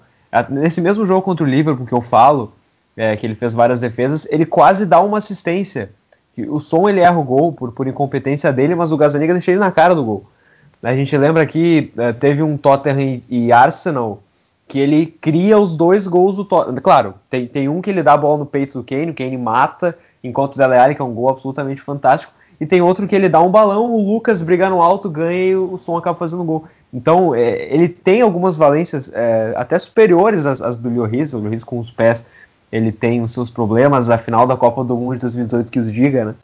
[0.49, 2.53] Nesse mesmo jogo contra o Liverpool que eu falo,
[2.97, 5.91] é, que ele fez várias defesas, ele quase dá uma assistência.
[6.47, 9.59] O som ele erra o gol por, por incompetência dele, mas o Gazaniga deixa ele
[9.59, 10.25] na cara do gol.
[10.81, 14.21] A gente lembra que uh, teve um Tottenham e Arsenal
[14.67, 16.81] que ele cria os dois gols do Tottenham.
[16.81, 19.37] Claro, tem, tem um que ele dá a bola no peito do Kane, o Kane
[19.37, 23.15] mata, enquanto o Dele Alli, que é um gol absolutamente fantástico, e tem outro que
[23.15, 26.43] ele dá um balão, o Lucas briga no alto, ganha e o, som acaba fazendo
[26.43, 26.65] gol.
[26.93, 31.63] Então, é, ele tem algumas valências é, até superiores às, às do Lloris, o Lloris
[31.63, 32.27] com os pés,
[32.71, 35.91] ele tem os seus problemas, a final da Copa do Mundo de 2018 que os
[35.91, 36.35] diga, né?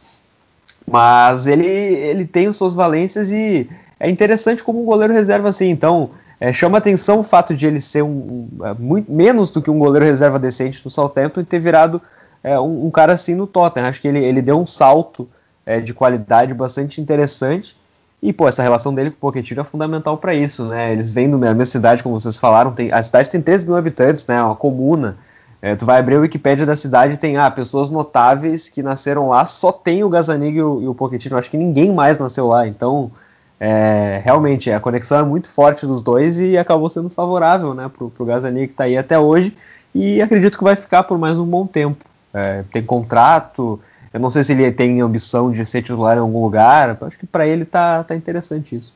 [0.88, 5.70] Mas ele, ele tem as suas valências e é interessante como um goleiro reserva assim.
[5.70, 6.10] Então,
[6.40, 9.70] é, chama atenção o fato de ele ser um, um, é, muito menos do que
[9.70, 12.02] um goleiro reserva decente no Southampton e ter virado
[12.44, 13.88] é, um, um, cara assim no Tottenham.
[13.88, 15.28] Acho que ele, ele deu um salto
[15.66, 17.76] é, de qualidade bastante interessante.
[18.22, 20.92] E, pô, essa relação dele com o Pochettino é fundamental para isso, né?
[20.92, 24.28] Eles vêm da minha cidade, como vocês falaram, tem, a cidade tem 13 mil habitantes,
[24.28, 24.36] né?
[24.36, 25.18] É uma comuna.
[25.62, 29.46] É, tu vai abrir a Wikipédia da cidade tem ah, pessoas notáveis que nasceram lá,
[29.46, 31.38] só tem o Gazzaniga e o, e o Pochettino.
[31.38, 33.12] Acho que ninguém mais nasceu lá, então
[33.60, 38.06] é, realmente a conexão é muito forte dos dois e acabou sendo favorável né, para
[38.06, 39.56] o Gazani que está aí até hoje
[39.94, 42.06] e acredito que vai ficar por mais um bom tempo.
[42.34, 43.80] É, tem contrato,
[44.14, 47.28] eu não sei se ele tem ambição de ser titular em algum lugar, acho que
[47.28, 48.94] para ele tá, tá interessante isso.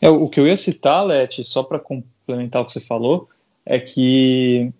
[0.00, 3.28] É, o que eu ia citar, Leti, só para complementar o que você falou,
[3.64, 4.72] é que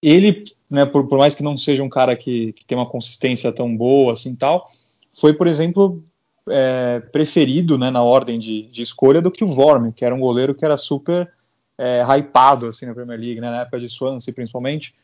[0.00, 3.50] ele, né, por, por mais que não seja um cara que, que tem uma consistência
[3.52, 4.64] tão boa assim tal,
[5.12, 6.02] foi, por exemplo,
[6.48, 10.20] é, preferido né, na ordem de, de, escolha do que o Vorme, que era um
[10.20, 11.32] goleiro que era super
[11.78, 14.94] é, hypado assim, na Premier League, né, na época de Swansea principalmente.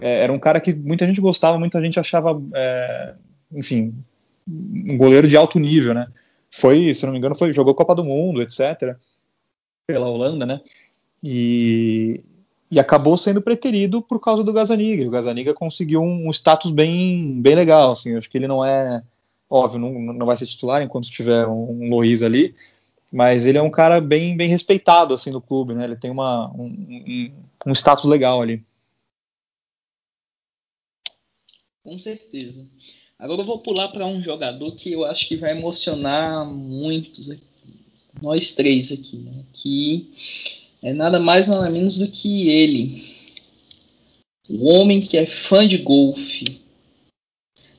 [0.00, 3.14] É, era um cara que muita gente gostava, muita gente achava, é,
[3.52, 3.94] enfim,
[4.48, 6.06] um goleiro de alto nível, né?
[6.50, 8.96] Foi, se não me engano, foi jogou Copa do Mundo, etc.
[9.86, 10.60] Pela Holanda, né?
[11.22, 12.22] E,
[12.70, 15.06] e acabou sendo preterido por causa do Gazaniga.
[15.06, 18.16] O Gazaniga conseguiu um, um status bem, bem legal, assim.
[18.16, 19.02] Acho que ele não é
[19.48, 22.54] Óbvio, não, não vai ser titular enquanto tiver um, um Luiz ali,
[23.12, 25.84] mas ele é um cara bem, bem respeitado assim no clube, né?
[25.84, 27.32] Ele tem uma, um, um,
[27.66, 28.64] um status legal ali.
[31.84, 32.66] Com certeza.
[33.18, 37.30] Agora eu vou pular para um jogador que eu acho que vai emocionar muitos,
[38.20, 39.44] nós três aqui, né?
[39.52, 40.10] que
[40.82, 43.14] é nada mais nada menos do que ele,
[44.48, 46.60] o homem que é fã de golfe,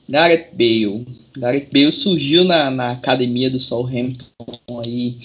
[0.08, 1.04] Gareth Bale.
[1.36, 5.18] Gareth Bale surgiu na, na academia do Southampton aí,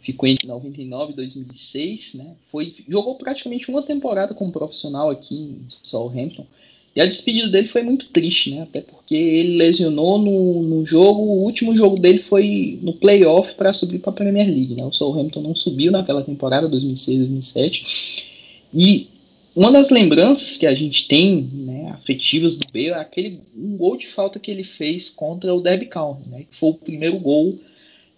[0.00, 2.36] ficou entre 99 e 2006, né?
[2.50, 6.46] Foi, jogou praticamente uma temporada como profissional aqui em Southampton.
[6.94, 8.62] E a despedida dele foi muito triste, né?
[8.62, 13.72] Até porque ele lesionou no, no jogo, o último jogo dele foi no playoff para
[13.72, 14.84] subir para a Premier League, né?
[14.84, 18.24] O Southampton não subiu naquela temporada 2006-2007.
[18.72, 19.08] E
[19.56, 23.96] uma das lembranças que a gente tem, né, afetivas do Bale, é aquele um gol
[23.96, 27.56] de falta que ele fez contra o Derby County, né, que foi o primeiro gol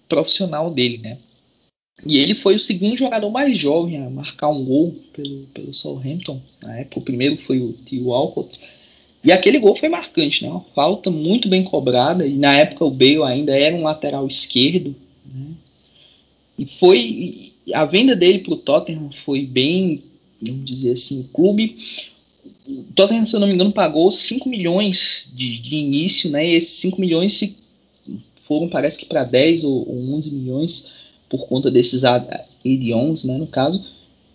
[0.09, 1.19] profissional dele, né.
[2.05, 6.41] E ele foi o segundo jogador mais jovem a marcar um gol pelo, pelo Southampton.
[6.63, 8.59] Na época, o primeiro foi o Tio Walcott.
[9.25, 10.51] E aquele gol foi marcante, né?
[10.51, 12.27] Uma falta muito bem cobrada.
[12.27, 14.95] E na época o Bale ainda era um lateral esquerdo.
[15.25, 15.47] Né?
[16.59, 17.53] E foi.
[17.73, 20.03] A venda dele para o Tottenham foi bem
[20.41, 21.77] vamos dizer assim, o clube,
[22.67, 26.47] o Tottenham, se eu não me engano, pagou 5 milhões de, de início, né?
[26.47, 27.57] E esses 5 milhões se
[28.47, 30.93] foram, parece que para 10 ou, ou 11 milhões
[31.29, 33.83] por conta desses add-ons, né, no caso.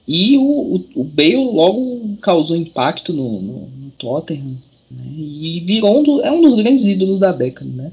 [0.08, 4.58] E o, o, o, Bale logo causou impacto no, no, no Tottenham
[4.90, 7.92] né, e virou um do, é um dos grandes ídolos da década, né?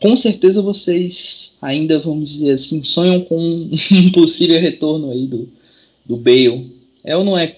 [0.00, 3.70] Com certeza vocês ainda, vamos dizer assim, sonham com um
[4.12, 5.48] possível retorno aí do,
[6.04, 6.70] do Bale.
[7.04, 7.56] É ou não é?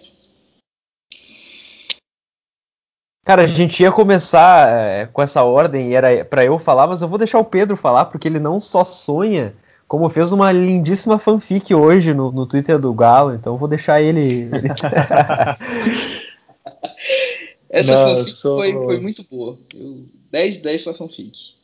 [3.30, 7.00] Cara, a gente ia começar é, com essa ordem e era para eu falar, mas
[7.00, 9.54] eu vou deixar o Pedro falar, porque ele não só sonha,
[9.86, 14.50] como fez uma lindíssima fanfic hoje no, no Twitter do Galo, então vou deixar ele.
[17.70, 18.58] Essa não, fanfic sou...
[18.58, 19.56] foi, foi muito boa.
[19.76, 21.54] Eu, 10 10 para fanfic.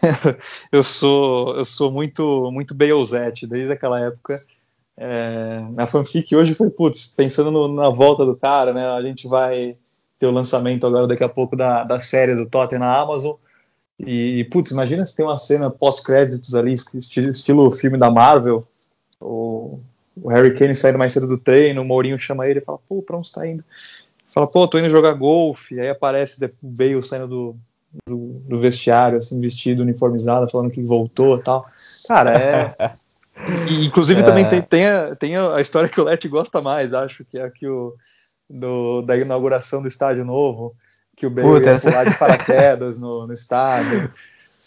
[0.70, 4.40] eu sou eu sou muito muito Balezete desde aquela época.
[4.96, 8.86] É, na fanfic hoje foi putz, pensando no, na volta do cara, né?
[8.86, 9.76] A gente vai
[10.18, 13.34] ter o lançamento agora daqui a pouco da, da série do Tottenham na Amazon.
[13.98, 18.66] E, putz, imagina se tem uma cena pós-créditos ali, estilo, estilo filme da Marvel,
[19.20, 19.78] o,
[20.20, 23.02] o Harry Kane saindo mais cedo do treino, o Mourinho chama ele e fala, pô,
[23.02, 23.64] pra onde você tá indo?
[24.28, 27.56] Fala, pô, tô indo jogar golfe, aí aparece o Bale saindo do,
[28.06, 28.16] do,
[28.48, 31.66] do, vestiário, assim, vestido, uniformizado, falando que voltou e tal.
[32.08, 32.94] Cara, é...
[33.68, 34.24] E, inclusive é.
[34.24, 37.42] também tem, tem, a, tem a história que o Let gosta mais, acho, que é
[37.42, 37.94] aqui o
[38.48, 40.74] do, da inauguração do estádio novo,
[41.16, 41.90] que o Bale Puta, ia essa...
[41.90, 44.10] pular de paraquedas no, no estádio.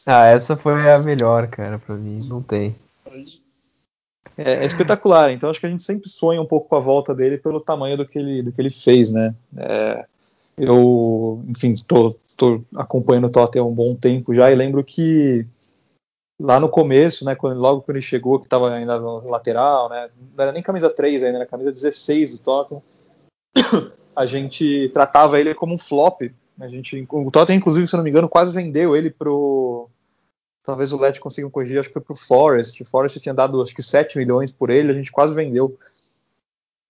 [0.07, 2.75] Ah, essa foi a melhor, cara, pra mim, não tem.
[4.37, 7.15] É, é, espetacular, então acho que a gente sempre sonha um pouco com a volta
[7.15, 9.33] dele pelo tamanho do que ele, do que ele fez, né?
[9.57, 10.05] É,
[10.55, 12.19] eu, enfim, estou
[12.75, 15.47] acompanhando o Tottenham há um bom tempo já e lembro que
[16.39, 20.09] lá no começo, né, quando, logo quando ele chegou, que estava ainda no lateral, né,
[20.35, 22.81] não era nem camisa 3 ainda, era camisa 16 do Tottenham,
[24.15, 26.21] a gente tratava ele como um flop.
[26.59, 29.89] A gente, o Tottenham, inclusive, se não me engano, quase vendeu ele pro.
[30.63, 32.81] Talvez o Let consiga corrigir, acho que foi pro Forest.
[32.81, 35.77] O Forest tinha dado acho que 7 milhões por ele, a gente quase vendeu.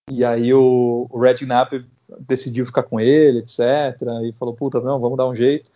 [0.10, 1.84] E aí o, o Red Knapp
[2.19, 3.60] decidiu ficar com ele, etc.
[4.23, 5.71] E falou: puta, não, vamos dar um jeito.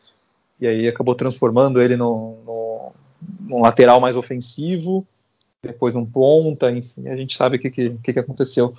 [0.60, 2.92] E aí acabou transformando ele no, no,
[3.40, 5.06] num lateral mais ofensivo,
[5.62, 8.74] depois num ponta, enfim, a gente sabe o que, que, que aconteceu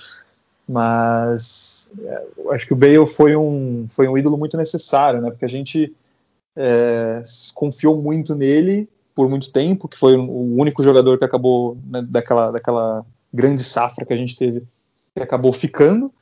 [0.71, 5.29] mas é, acho que o Bale foi um, foi um ídolo muito necessário, né?
[5.29, 5.93] Porque a gente
[6.55, 7.21] é,
[7.57, 12.53] confiou muito nele por muito tempo, que foi o único jogador que acabou né, daquela,
[12.53, 14.63] daquela grande safra que a gente teve,
[15.13, 16.13] que acabou ficando,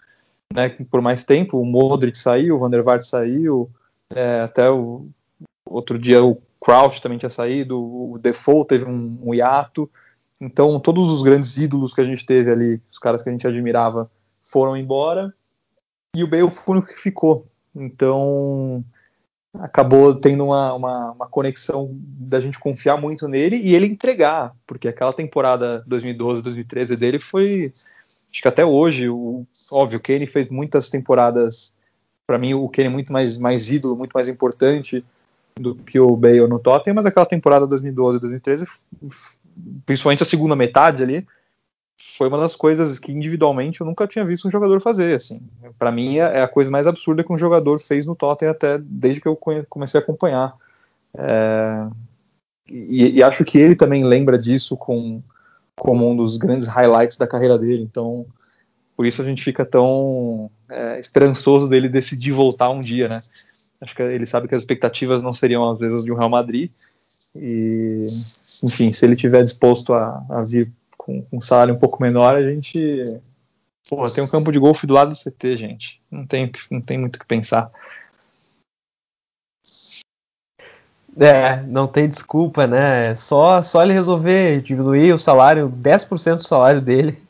[0.54, 0.70] né?
[0.90, 3.68] Por mais tempo, o Modric saiu, o Van der Vaart saiu,
[4.08, 5.06] é, até o
[5.66, 9.90] outro dia o Crouch também tinha saído, o Default teve um, um hiato.
[10.40, 13.46] Então, todos os grandes ídolos que a gente teve ali, os caras que a gente
[13.46, 14.10] admirava,
[14.42, 15.34] foram embora
[16.14, 17.46] e o Bale foi o único que ficou.
[17.74, 18.84] Então
[19.54, 24.88] acabou tendo uma, uma, uma, conexão da gente confiar muito nele e ele entregar, porque
[24.88, 27.72] aquela temporada 2012, 2013 dele foi,
[28.30, 31.74] acho que até hoje, o, óbvio, o Kane fez muitas temporadas,
[32.26, 35.04] para mim o Kane é muito mais, mais ídolo, muito mais importante
[35.58, 38.66] do que o Bale no Tottenham, mas aquela temporada 2012, 2013,
[39.84, 41.26] principalmente a segunda metade ali,
[42.16, 45.14] foi uma das coisas que individualmente eu nunca tinha visto um jogador fazer.
[45.14, 45.40] Assim,
[45.78, 48.78] para mim é, é a coisa mais absurda que um jogador fez no Tottenham até
[48.78, 49.36] desde que eu
[49.68, 50.54] comecei a acompanhar.
[51.14, 51.86] É,
[52.70, 55.22] e, e, acho que ele também lembra disso com,
[55.74, 57.82] como um dos grandes highlights da carreira dele.
[57.82, 58.26] Então,
[58.96, 63.18] por isso a gente fica tão é, esperançoso dele decidir voltar um dia, né?
[63.80, 66.70] Acho que ele sabe que as expectativas não seriam às vezes de um Real Madrid.
[67.34, 68.04] E,
[68.64, 72.42] enfim, se ele tiver disposto a, a vir com, um salário um pouco menor, a
[72.42, 73.04] gente.
[73.88, 76.00] Pô, tem um campo de golfe do lado do CT, gente.
[76.10, 77.70] Não tem, não tem muito o que pensar.
[81.20, 83.14] É, não tem desculpa, né?
[83.16, 87.20] Só, só ele resolver diminuir o salário, 10% do salário dele.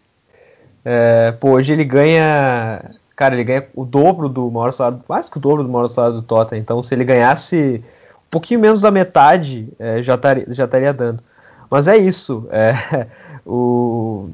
[0.84, 2.94] É, pô, hoje ele ganha.
[3.18, 6.18] Cara, ele ganha o dobro do maior salário, quase que o dobro do maior salário
[6.18, 6.60] do Tottenham.
[6.60, 7.82] Então, se ele ganhasse
[8.14, 11.20] um pouquinho menos da metade, é, já, estaria, já estaria dando.
[11.68, 12.46] Mas é isso.
[12.48, 13.08] É,
[13.44, 14.28] o,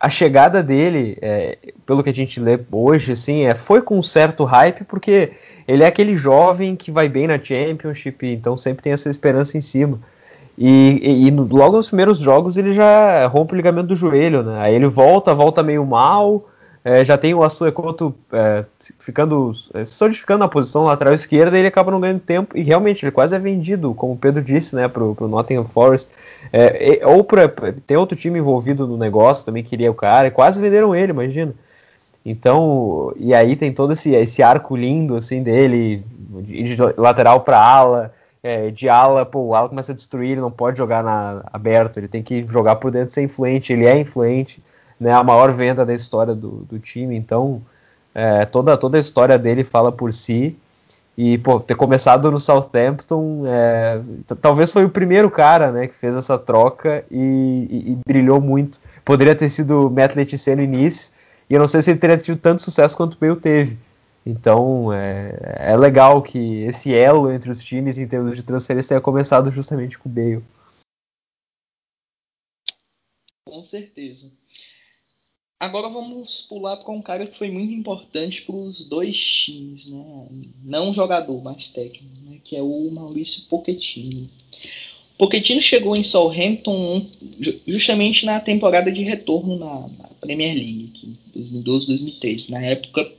[0.00, 4.02] a chegada dele, é, pelo que a gente lê hoje, assim, é, foi com um
[4.02, 5.30] certo hype, porque
[5.68, 9.60] ele é aquele jovem que vai bem na Championship, então sempre tem essa esperança em
[9.60, 9.96] cima.
[10.58, 14.58] E, e, e logo nos primeiros jogos ele já rompe o ligamento do joelho, né?
[14.60, 16.48] Aí ele volta, volta meio mal,
[16.84, 18.64] é, já tem o Asuekoto é,
[18.98, 22.56] ficando, é, solidificando na posição lateral esquerda e ele acaba não ganhando tempo.
[22.56, 26.10] E realmente, ele quase é vendido, como o Pedro disse, né, pro, pro Nottingham Forest.
[26.52, 27.48] É, ou pra,
[27.86, 31.54] tem outro time envolvido no negócio também queria o cara, quase venderam ele, imagina.
[32.24, 36.04] Então, e aí tem todo esse, esse arco lindo, assim, dele,
[36.42, 38.12] de, de lateral para ala,
[38.42, 41.98] é, de ala, pô, o ala começa a destruir, ele não pode jogar na, aberto,
[41.98, 44.62] ele tem que jogar por dentro ser influente, ele é influente
[44.98, 47.62] né, a maior venda da história do, do time, então
[48.14, 50.56] é, toda, toda a história dele fala por si.
[51.16, 54.00] E, pô, ter começado no Southampton, é,
[54.40, 58.80] talvez foi o primeiro cara, né, que fez essa troca e, e, e brilhou muito.
[59.04, 61.12] Poderia ter sido Matt Letizia no início,
[61.50, 63.78] e eu não sei se ele teria tido tanto sucesso quanto o Bale teve.
[64.24, 69.00] Então é, é legal que esse elo entre os times em termos de transferência tenha
[69.00, 70.44] começado justamente com o Bale.
[73.44, 74.30] Com certeza.
[75.60, 80.26] Agora vamos pular para um cara que foi muito importante para os dois times, né?
[80.62, 82.38] não jogador, mas técnico, né?
[82.44, 84.30] que é o Maurício Pochettino.
[85.18, 87.08] Pochettino chegou em Southampton
[87.66, 89.90] justamente na temporada de retorno na,
[90.20, 92.50] Premier League, 2012-2013.
[92.50, 93.10] Na época,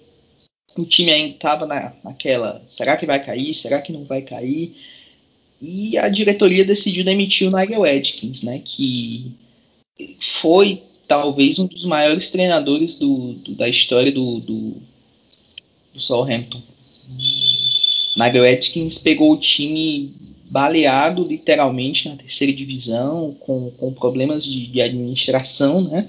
[0.77, 4.75] o time ainda estava na, naquela, será que vai cair, será que não vai cair?
[5.61, 9.33] E a diretoria decidiu demitir o Nigel Adkins, né, que
[10.19, 14.75] foi talvez um dos maiores treinadores do, do da história do, do,
[15.91, 16.61] do Southampton.
[18.15, 20.13] Nigel Atkins pegou o time
[20.49, 26.07] baleado literalmente na terceira divisão, com, com problemas de, de administração, né?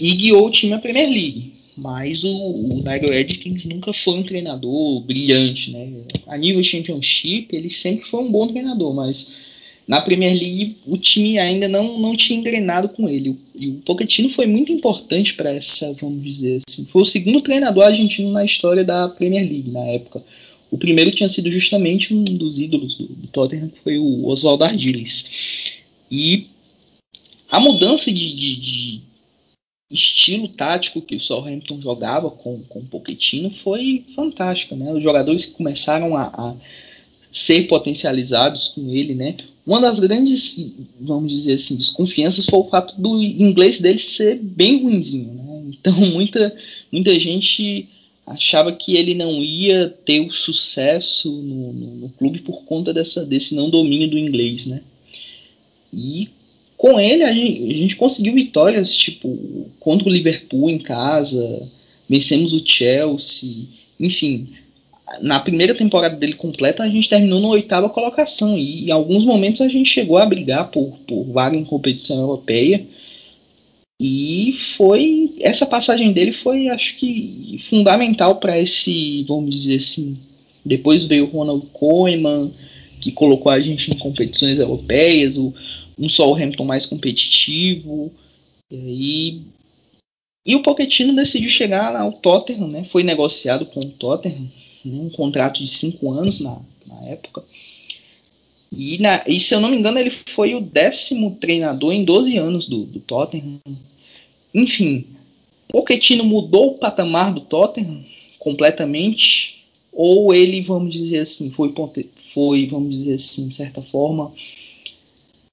[0.00, 1.52] E guiou o time à Premier League.
[1.76, 5.90] Mas o, o Nigel Atkins nunca foi um treinador brilhante, né?
[6.28, 9.34] A nível Championship, ele sempre foi um bom treinador, mas
[9.86, 13.36] na Premier League o time ainda não, não tinha engrenado com ele.
[13.54, 16.86] E o Pochettino foi muito importante para essa, vamos dizer assim.
[16.86, 20.22] Foi o segundo treinador argentino na história da Premier League na época.
[20.70, 24.62] O primeiro tinha sido justamente um dos ídolos do, do Tottenham, que foi o Oswald
[24.62, 25.74] Ardiles.
[26.10, 26.46] E
[27.50, 29.02] a mudança de, de, de,
[29.90, 34.74] estilo tático que o Southampton jogava com, com o Pochettino foi fantástica.
[34.74, 34.90] Né?
[34.90, 36.54] Os jogadores que começaram a, a
[37.32, 39.34] ser potencializados com ele, né?
[39.66, 44.82] Uma das grandes, vamos dizer assim, desconfianças foi o fato do inglês dele ser bem
[44.82, 45.42] ruinzinho, né?
[45.68, 46.54] Então muita,
[46.90, 47.88] muita gente
[48.26, 53.24] achava que ele não ia ter o sucesso no, no, no, clube por conta dessa,
[53.24, 54.82] desse não domínio do inglês, né?
[55.92, 56.28] E
[56.76, 61.68] com ele a gente, a gente conseguiu vitórias, tipo, contra o Liverpool em casa,
[62.08, 63.66] vencemos o Chelsea,
[63.98, 64.48] enfim,
[65.20, 68.56] na primeira temporada dele completa, a gente terminou na oitava colocação.
[68.56, 72.86] E em alguns momentos a gente chegou a brigar por, por vaga em competição europeia.
[74.00, 75.34] E foi.
[75.40, 80.18] Essa passagem dele foi, acho que, fundamental para esse, vamos dizer assim.
[80.64, 82.52] Depois veio o Ronald Koeman,
[83.00, 85.52] que colocou a gente em competições europeias, o,
[85.98, 88.12] um Southampton mais competitivo.
[88.70, 89.42] E,
[90.46, 92.84] e o Pochettino decidiu chegar ao Tottenham, né?
[92.84, 94.48] Foi negociado com o Tottenham
[94.84, 97.44] né, um contrato de cinco anos na, na época.
[98.70, 102.38] E, na, e, se eu não me engano, ele foi o décimo treinador em 12
[102.38, 103.60] anos do, do Tottenham.
[104.54, 105.06] Enfim,
[105.68, 108.02] Pochettino mudou o patamar do Tottenham
[108.38, 111.72] completamente, ou ele, vamos dizer assim, foi,
[112.34, 114.32] foi vamos dizer assim, de certa forma,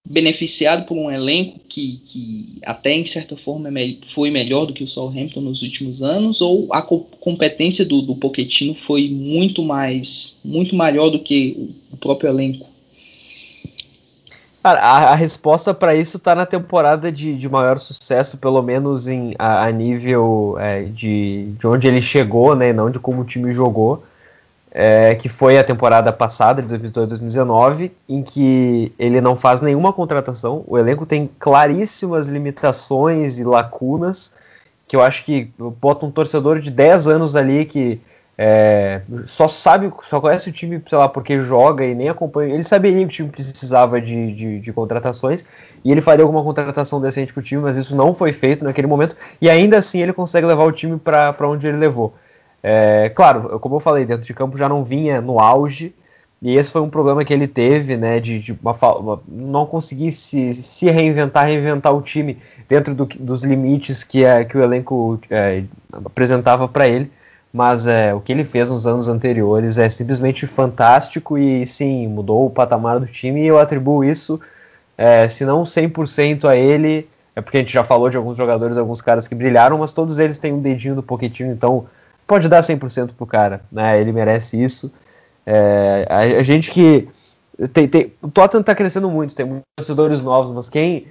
[0.09, 4.83] beneficiado por um elenco que, que até em certa forma é foi melhor do que
[4.83, 10.39] o Southampton nos últimos anos ou a co competência do, do Pochettino foi muito mais
[10.43, 12.67] muito maior do que o próprio elenco?
[14.63, 19.33] A, a resposta para isso está na temporada de, de maior sucesso, pelo menos em,
[19.39, 23.53] a, a nível é, de, de onde ele chegou, né, não de como o time
[23.53, 24.03] jogou
[24.71, 30.63] é, que foi a temporada passada, de 2018-2019, em que ele não faz nenhuma contratação.
[30.67, 34.35] O elenco tem claríssimas limitações e lacunas,
[34.87, 38.01] que eu acho que bota um torcedor de 10 anos ali que
[38.41, 42.53] é, só sabe, só conhece o time, sei lá, porque joga e nem acompanha.
[42.53, 45.45] Ele saberia que o time precisava de, de, de contratações
[45.83, 48.87] e ele faria alguma contratação decente para o time, mas isso não foi feito naquele
[48.87, 52.13] momento e ainda assim ele consegue levar o time para onde ele levou.
[52.61, 55.93] É, claro, como eu falei, dentro de campo já não vinha no auge,
[56.41, 60.11] e esse foi um problema que ele teve, né, de, de uma, uma, não conseguir
[60.13, 62.37] se, se, reinventar, reinventar o time
[62.67, 65.63] dentro do, dos limites que, é, que o elenco é,
[66.05, 67.11] apresentava para ele.
[67.51, 72.45] Mas é, o que ele fez nos anos anteriores é simplesmente fantástico e sim, mudou
[72.45, 74.39] o patamar do time e eu atribuo isso,
[74.95, 78.77] é, se não 100% a ele, é porque a gente já falou de alguns jogadores,
[78.77, 81.87] alguns caras que brilharam, mas todos eles têm um dedinho do Pochettino, então
[82.29, 83.99] pode dar 100% pro cara, né?
[83.99, 84.91] Ele merece isso.
[85.43, 87.09] É, a, a, gente que.
[87.73, 91.07] Tem, tem, o Tottenham tá crescendo muito, tem muitos torcedores novos, mas quem,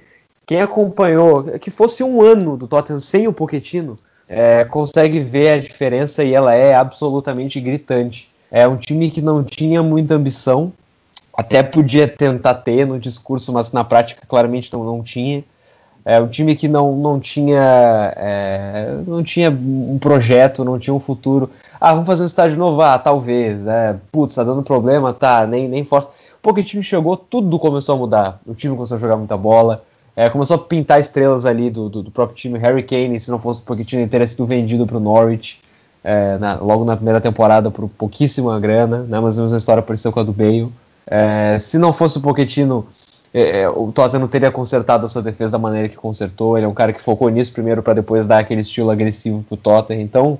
[0.47, 5.59] quem acompanhou, que fosse um ano do Tottenham sem o Pochettino, é, consegue ver a
[5.59, 8.31] diferença e ela é absolutamente gritante.
[8.49, 10.73] É um time que não tinha muita ambição,
[11.37, 15.43] até podia tentar ter no discurso, mas na prática claramente não, não tinha.
[16.09, 20.99] É um time que não, não tinha é, não tinha um projeto, não tinha um
[20.99, 21.51] futuro.
[21.79, 22.81] Ah, vamos fazer um estádio novo?
[22.81, 23.67] Ah, talvez.
[23.67, 26.09] É, putz, tá dando problema, tá, nem, nem força.
[26.41, 28.41] Porque o time chegou, tudo começou a mudar.
[28.47, 29.83] O time começou a jogar muita bola,
[30.15, 32.57] é, começou a pintar estrelas ali do, do, do, próprio time.
[32.57, 35.59] Harry Kane, se não fosse porque tinha teria sido vendido para o Norwich.
[36.03, 40.19] é, na, logo na primeira temporada por pouquíssima grana, né, mas uma história parecida com
[40.21, 40.71] a do Bale.
[41.05, 42.87] É, se não fosse o Pochettino,
[43.33, 46.57] é, é, o Tottenham teria consertado a sua defesa da maneira que consertou.
[46.57, 49.53] Ele é um cara que focou nisso primeiro para depois dar aquele estilo agressivo para
[49.53, 50.01] o Tottenham.
[50.01, 50.39] Então,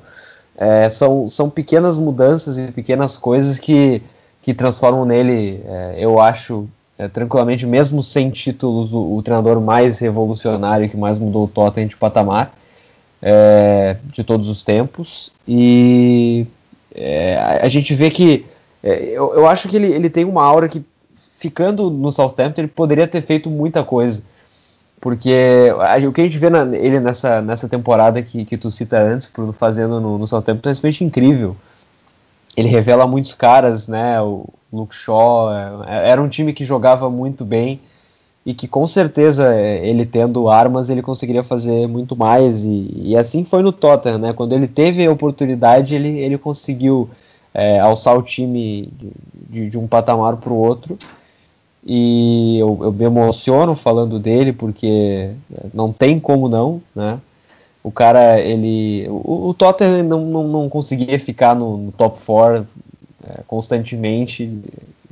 [0.58, 4.02] é, são, são pequenas mudanças e pequenas coisas que,
[4.42, 6.68] que transformam nele, é, eu acho,
[6.98, 11.88] é, tranquilamente, mesmo sem títulos, o, o, treinador mais revolucionário que mais mudou o Tottenham
[11.88, 12.54] de patamar
[13.22, 15.32] é, de todos os tempos.
[15.48, 16.48] E
[17.38, 18.46] a, a, gente vê que
[18.84, 20.84] eu, eu acho que ele, ele tem uma aura que
[21.40, 24.24] ficando no Southampton, ele poderia ter feito muita coisa.
[25.00, 25.32] Porque
[26.06, 29.32] o que a gente vê na, ele nessa, nessa temporada que, que tu cita antes,
[29.34, 31.56] Bruno, fazendo no, no Southampton, é simplesmente incrível.
[32.58, 34.20] Ele revela muitos caras, né?
[34.22, 35.54] O Luke Shaw
[35.88, 37.80] é, era um time que jogava muito bem
[38.46, 43.46] e que com certeza ele tendo armas ele conseguiria fazer muito mais e, e assim
[43.46, 44.34] foi no Tottenham, né?
[44.34, 47.10] Quando ele teve a oportunidade ele, ele conseguiu
[47.54, 48.92] é, alçar o time
[49.50, 50.98] de, de um patamar para o outro
[51.86, 55.32] e eu, eu, me emociono falando dele porque
[55.74, 57.20] não tem como não, né?
[57.82, 59.08] O cara, ele.
[59.10, 62.68] O, o Tottenham não, não, não, conseguia ficar no, no top 4
[63.26, 64.52] é, constantemente.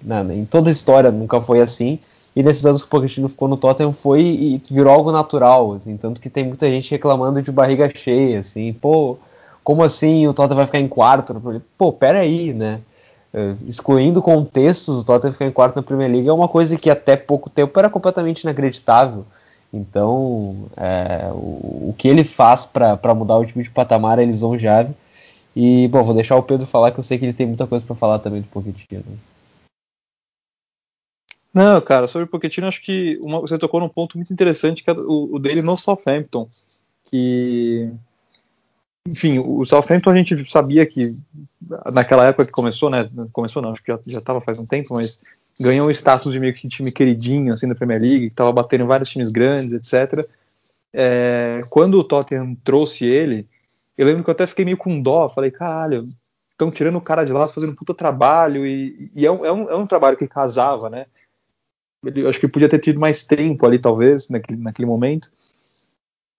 [0.03, 0.36] Né?
[0.36, 1.99] Em toda a história nunca foi assim.
[2.36, 5.74] E nesses anos que o Pochettino ficou no Tottenham foi e virou algo natural.
[5.74, 8.41] Assim, tanto que tem muita gente reclamando de barriga cheia.
[8.41, 9.18] Assim, pô,
[9.63, 11.61] como assim o Tottenham vai ficar em quarto?
[11.78, 12.82] Pô, peraí, né?
[13.38, 16.89] Uh, excluindo contextos, o Tottenham ficar em quarto na Premier League é uma coisa que
[16.89, 19.27] até pouco tempo era completamente inacreditável.
[19.71, 24.95] Então, é, o, o, que ele faz para mudar o time de patamar é lisonjável.
[25.55, 27.85] E, bom, vou deixar o Pedro falar, que eu sei que ele tem muita coisa
[27.85, 29.03] para falar também do Pochettino.
[31.53, 34.89] Não, cara, sobre o Pochettino, acho que uma, você tocou num ponto muito interessante, que
[34.89, 36.47] é o, o dele no Southampton.
[37.11, 37.91] Que
[39.08, 41.16] enfim, o Southampton a gente sabia que
[41.91, 43.10] naquela época que começou, né?
[43.32, 45.22] Começou não, acho que já estava faz um tempo, mas
[45.60, 48.86] ganhou o status de meio que time queridinho assim da Premier League, que estava batendo
[48.86, 50.28] vários times grandes, etc.
[50.93, 53.47] É, quando o Tottenham trouxe ele,
[53.97, 56.05] eu lembro que eu até fiquei meio com dó, falei, caralho,
[56.51, 59.51] estão tirando o cara de lá, fazendo um puta trabalho, e, e é, um, é,
[59.51, 61.05] um, é um trabalho que casava, né?
[62.03, 65.32] Eu acho que podia ter tido mais tempo ali, talvez, naquele, naquele momento.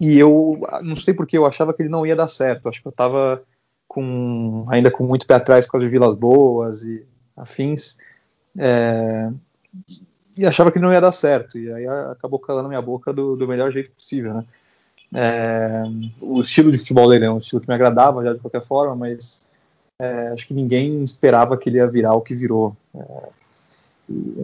[0.00, 2.68] E eu não sei porque eu achava que ele não ia dar certo.
[2.68, 3.42] Acho que eu estava
[3.86, 7.04] com, ainda com muito pé atrás com as Vilas Boas e
[7.36, 7.98] afins.
[8.56, 9.30] É,
[10.36, 11.58] e achava que não ia dar certo.
[11.58, 14.44] E aí acabou calando minha boca do, do melhor jeito possível, né?
[15.14, 15.82] É,
[16.20, 18.94] o estilo de futebol dele é um estilo que me agradava já de qualquer forma,
[18.94, 19.50] mas
[19.98, 22.76] é, acho que ninguém esperava que ele ia virar o que virou.
[22.94, 23.28] É,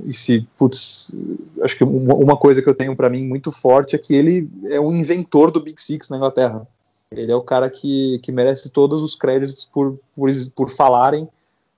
[0.07, 1.17] e se, putz,
[1.63, 4.79] acho que uma coisa que eu tenho para mim muito forte é que ele é
[4.79, 6.67] um inventor do Big Six na Inglaterra.
[7.11, 11.29] Ele é o cara que, que merece todos os créditos por, por, por falarem,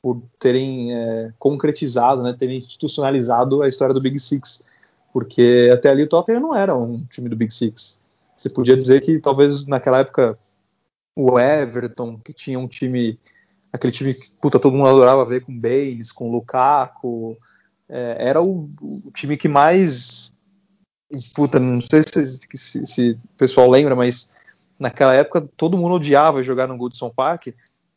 [0.03, 4.65] por terem é, concretizado, né, terem institucionalizado a história do Big Six.
[5.13, 8.01] Porque até ali o Tottenham não era um time do Big Six.
[8.37, 10.39] Você podia dizer que talvez naquela época
[11.15, 13.19] o Everton, que tinha um time,
[13.73, 17.37] aquele time que puta, todo mundo adorava ver com Baines, com Lukaku,
[17.89, 20.33] é, era o, o, time que mais.
[21.35, 24.29] Puta, não sei se, se, se, o pessoal lembra, mas
[24.79, 27.49] naquela época todo mundo odiava jogar no Goodson Park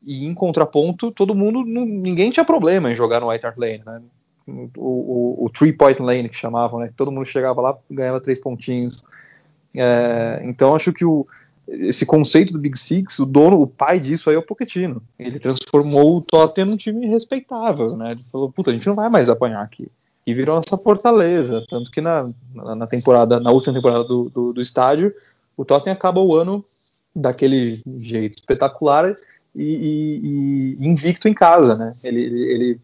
[0.01, 4.01] e em contraponto todo mundo ninguém tinha problema em jogar no White Hart Lane, né?
[4.47, 6.91] O, o, o, three point lane que chamavam, né?
[6.95, 9.03] Todo mundo chegava lá ganhava três pontinhos.
[9.75, 11.27] É, então acho que o,
[11.71, 15.01] esse conceito do Big Six, o dono, o pai disso aí é o Pochettino.
[15.17, 18.11] Ele transformou o Tottenham num time respeitável, né?
[18.11, 19.87] Ele falou, puta, a gente não vai mais apanhar aqui.
[20.25, 21.63] E virou nossa fortaleza.
[21.69, 25.13] Tanto que na, na temporada, na última temporada do, do, do estádio,
[25.55, 26.63] o Tottenham acaba o ano
[27.15, 29.15] daquele jeito espetacular
[29.55, 31.91] e, e, e invicto em casa, né?
[32.03, 32.79] Ele, ele, ele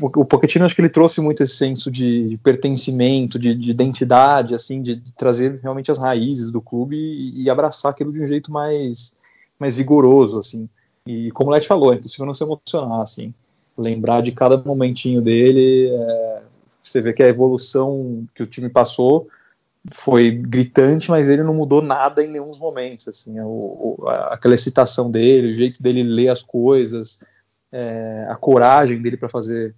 [0.00, 4.80] o Pochettino acho que ele trouxe muito esse senso de, pertencimento, de, de, identidade, assim,
[4.80, 9.16] de, trazer realmente as raízes do clube e, e, abraçar aquilo de um jeito mais,
[9.58, 10.68] mais vigoroso, assim.
[11.06, 13.34] E como o Leti falou, é impossível não se emocionar, assim.
[13.76, 16.42] Lembrar de cada momentinho dele, é,
[16.82, 19.28] você vê que a evolução que o time passou
[19.90, 23.38] foi gritante, mas ele não mudou nada em nenhum momentos, assim.
[23.40, 23.96] O,
[24.30, 27.20] aquela excitação dele, o jeito dele ler as coisas,
[27.74, 29.74] é, a coragem dele para fazer,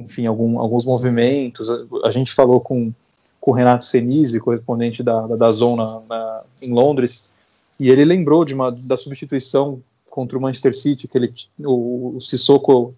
[0.00, 1.70] enfim, algum, alguns movimentos.
[1.70, 2.92] A, a, gente falou com,
[3.40, 7.32] com o Renato Senise, correspondente da, da, da Zona na, em Londres,
[7.78, 12.20] e ele lembrou de uma, da substituição contra o Manchester City, que ele, o, o
[12.20, 12.92] Sissoko,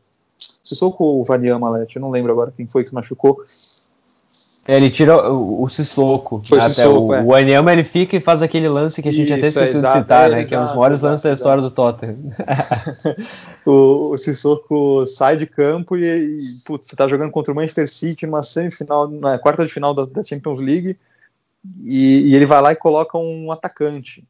[0.64, 3.44] Sissoko ou o Vaniama, eu não lembro agora quem foi que se machucou,
[4.68, 6.42] ele tira o, o Sissoko.
[6.44, 7.22] Foi até Sissoko, o, é.
[7.22, 9.92] o Anyama ele fica e faz aquele lance que a gente Isso, até esqueceu de
[9.92, 10.44] citar, né?
[10.44, 12.18] que é um dos maiores lances da história do Tottenham.
[13.64, 17.88] o, o Sissoko sai de campo e, e putz, você tá jogando contra o Manchester
[17.88, 20.96] City numa semifinal, na quarta de final da, da Champions League
[21.82, 24.24] e, e, ele vai lá e coloca um atacante.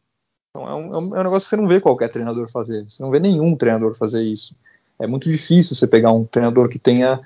[0.51, 2.85] Então é um, é um, é negócio que você não vê qualquer treinador fazer.
[2.89, 4.55] Você não vê nenhum treinador fazer isso.
[4.99, 7.21] É muito difícil você pegar um treinador que tenha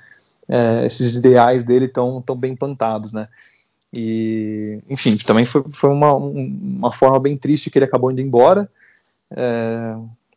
[0.51, 3.29] é, esses ideais dele tão, tão bem plantados, né?
[3.93, 8.69] E, enfim, também foi, foi uma, uma forma bem triste que ele acabou indo embora.
[9.31, 9.95] É,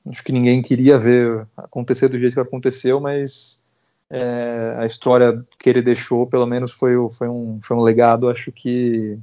[0.08, 3.60] acho que ninguém queria ver acontecer do jeito que aconteceu, mas
[4.08, 8.52] é, a história que ele deixou, pelo menos, foi, foi, um, foi um legado, acho
[8.52, 9.18] que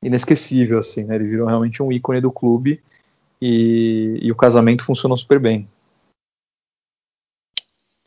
[0.00, 1.16] inesquecível, assim, né?
[1.16, 2.80] Ele virou realmente um ícone do clube
[3.42, 5.68] e, e o casamento funcionou super bem.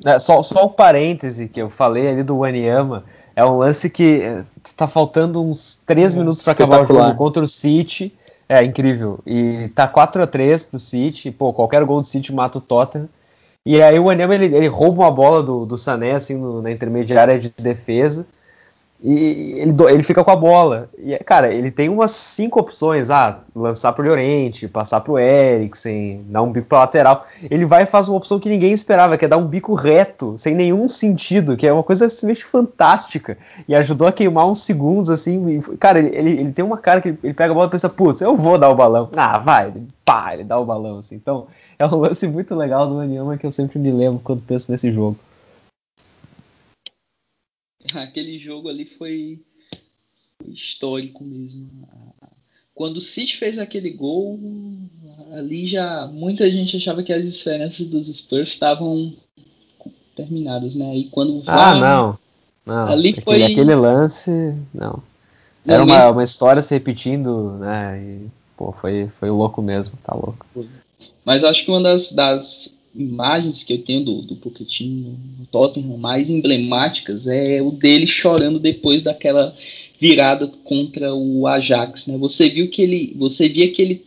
[0.06, 3.04] É, só, só o parêntese que eu falei ali do Wanyama
[3.36, 4.44] é um lance que é,
[4.76, 8.14] tá faltando uns 3 é, minutos para acabar o jogo contra o City.
[8.48, 9.20] É incrível.
[9.26, 11.32] E tá 4 a 3 pro City.
[11.32, 13.10] Pô, qualquer gol do City mata o Tottenham.
[13.66, 16.72] E aí o Wanyama ele, ele rouba uma bola do, do Sané assim no, na
[16.72, 18.26] intermediária de defesa
[19.02, 20.90] e ele, ele fica com a bola.
[20.98, 23.12] E, cara, ele tem umas cinco opções.
[23.12, 27.26] Ah, lançar pro Llorente, passar pro Eriksen, dar um bico pra lateral.
[27.50, 30.36] Ele vai e faz uma opção que ninguém esperava, que é dar um bico reto,
[30.38, 33.38] sem nenhum sentido, que é uma coisa simplesmente fantástica.
[33.68, 35.48] E ajudou a queimar uns segundos, assim.
[35.48, 37.90] E, cara, ele, ele, ele, tem uma cara que ele, pega a bola e pensa,
[37.90, 39.10] putz, eu vou dar o balão.
[39.16, 39.72] Ah, vai,
[40.04, 41.16] pá, ele dá o balão, assim.
[41.16, 41.46] Então,
[41.78, 44.92] é um lance muito legal do Aniama que eu sempre me lembro quando penso nesse
[44.92, 45.18] jogo.
[47.96, 49.40] aquele jogo ali foi
[50.46, 51.70] histórico mesmo.
[52.74, 54.40] Quando o City fez aquele gol,
[55.34, 59.14] ali já muita gente achava que as esperanças dos Spurs estavam
[60.16, 60.96] terminadas, né?
[60.96, 62.20] E quando ah não,
[62.66, 64.32] não ali aquele, foi aquele lance,
[64.74, 65.02] não.
[65.66, 68.00] Era uma, uma história se repetindo, né?
[68.02, 70.46] E, pô, foi foi louco mesmo, tá louco.
[71.26, 75.98] Mas acho que uma das, das imagens que eu tenho do, do Pochettino no Tottenham
[75.98, 79.56] mais emblemáticas é o dele chorando depois daquela
[80.00, 82.18] virada contra o Ajax, né?
[82.18, 84.06] Você viu que ele, você via que ele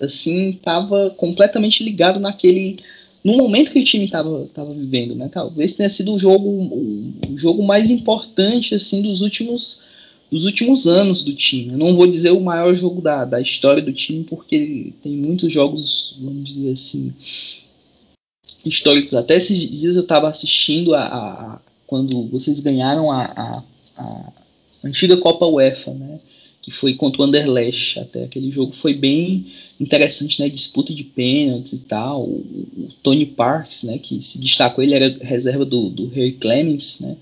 [0.00, 2.78] assim estava completamente ligado naquele
[3.22, 5.28] no momento que o time estava tava vivendo, né?
[5.30, 6.48] Talvez tenha sido o jogo
[7.28, 9.84] o jogo mais importante assim dos últimos
[10.30, 11.72] dos últimos anos do time.
[11.72, 15.52] Eu não vou dizer o maior jogo da, da história do time, porque tem muitos
[15.52, 17.12] jogos, vamos dizer assim,
[18.68, 19.14] históricos.
[19.14, 23.62] Até esses dias eu estava assistindo a, a, quando vocês ganharam a, a,
[23.96, 24.32] a,
[24.84, 26.20] antiga Copa UEFA, né?
[26.60, 27.98] Que foi contra o Anderlecht.
[28.00, 29.46] Até aquele jogo foi bem
[29.80, 30.48] interessante, né?
[30.48, 32.22] Disputa de pênaltis e tal.
[32.22, 33.98] O, o Tony Parks, né?
[33.98, 37.16] Que se destacou, ele era reserva do, do Harry Clemens, né?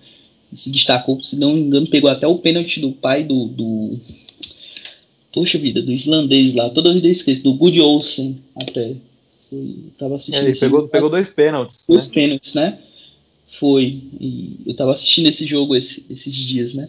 [0.55, 3.99] se destacou, se não me engano, pegou até o pênalti do pai do, do
[5.33, 8.95] Poxa vida, do islandês lá, toda vida esqueço, do Good Olsen até.
[9.51, 10.45] Foi, tava assistindo.
[10.45, 11.85] É, ele pegou, pegou dois pênaltis.
[11.89, 12.15] Dois né?
[12.15, 12.79] pênaltis, né?
[13.59, 14.03] Foi.
[14.21, 16.89] E eu tava assistindo esse jogo esse, esses dias, né?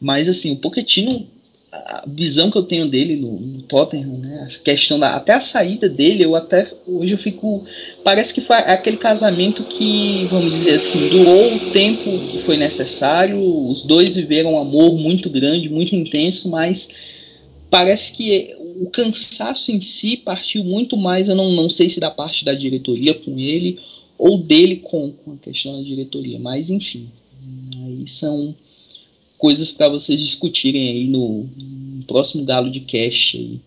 [0.00, 1.26] Mas assim, o Pochettino,
[1.72, 4.46] a visão que eu tenho dele no, no Tottenham, né?
[4.46, 5.14] A questão da.
[5.14, 6.70] Até a saída dele, eu até.
[6.86, 7.64] Hoje eu fico.
[8.04, 13.40] Parece que foi aquele casamento que, vamos dizer assim, durou o tempo que foi necessário.
[13.40, 16.90] Os dois viveram um amor muito grande, muito intenso, mas
[17.70, 22.10] parece que o cansaço em si partiu muito mais, eu não, não sei se da
[22.10, 23.78] parte da diretoria com ele
[24.18, 27.08] ou dele com, com a questão da diretoria, mas enfim,
[27.76, 28.54] aí são
[29.38, 33.36] coisas para vocês discutirem aí no, no, próximo Galo de Cash.
[33.36, 33.60] Aí.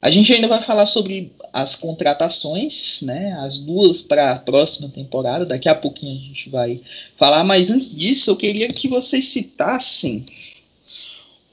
[0.00, 5.44] A gente ainda vai falar sobre as contratações, né, as duas para a próxima temporada,
[5.44, 6.80] daqui a pouquinho a gente vai
[7.16, 10.24] falar, mas antes disso eu queria que vocês citassem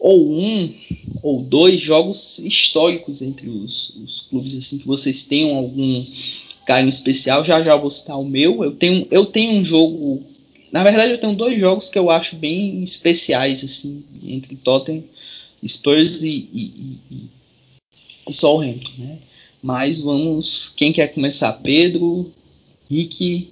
[0.05, 0.71] ou um
[1.23, 6.05] ou dois jogos históricos entre os, os clubes assim que vocês tenham algum
[6.63, 7.43] carinho especial.
[7.43, 8.63] Já já vou citar o meu.
[8.63, 10.21] Eu tenho, eu tenho um jogo.
[10.71, 15.03] Na verdade, eu tenho dois jogos que eu acho bem especiais assim entre Tottenham,
[15.67, 17.29] Spurs e, e, e,
[18.29, 19.17] e Southampton, né?
[19.63, 20.71] Mas vamos.
[20.77, 21.51] Quem quer começar?
[21.53, 22.31] Pedro,
[22.87, 23.49] Rick.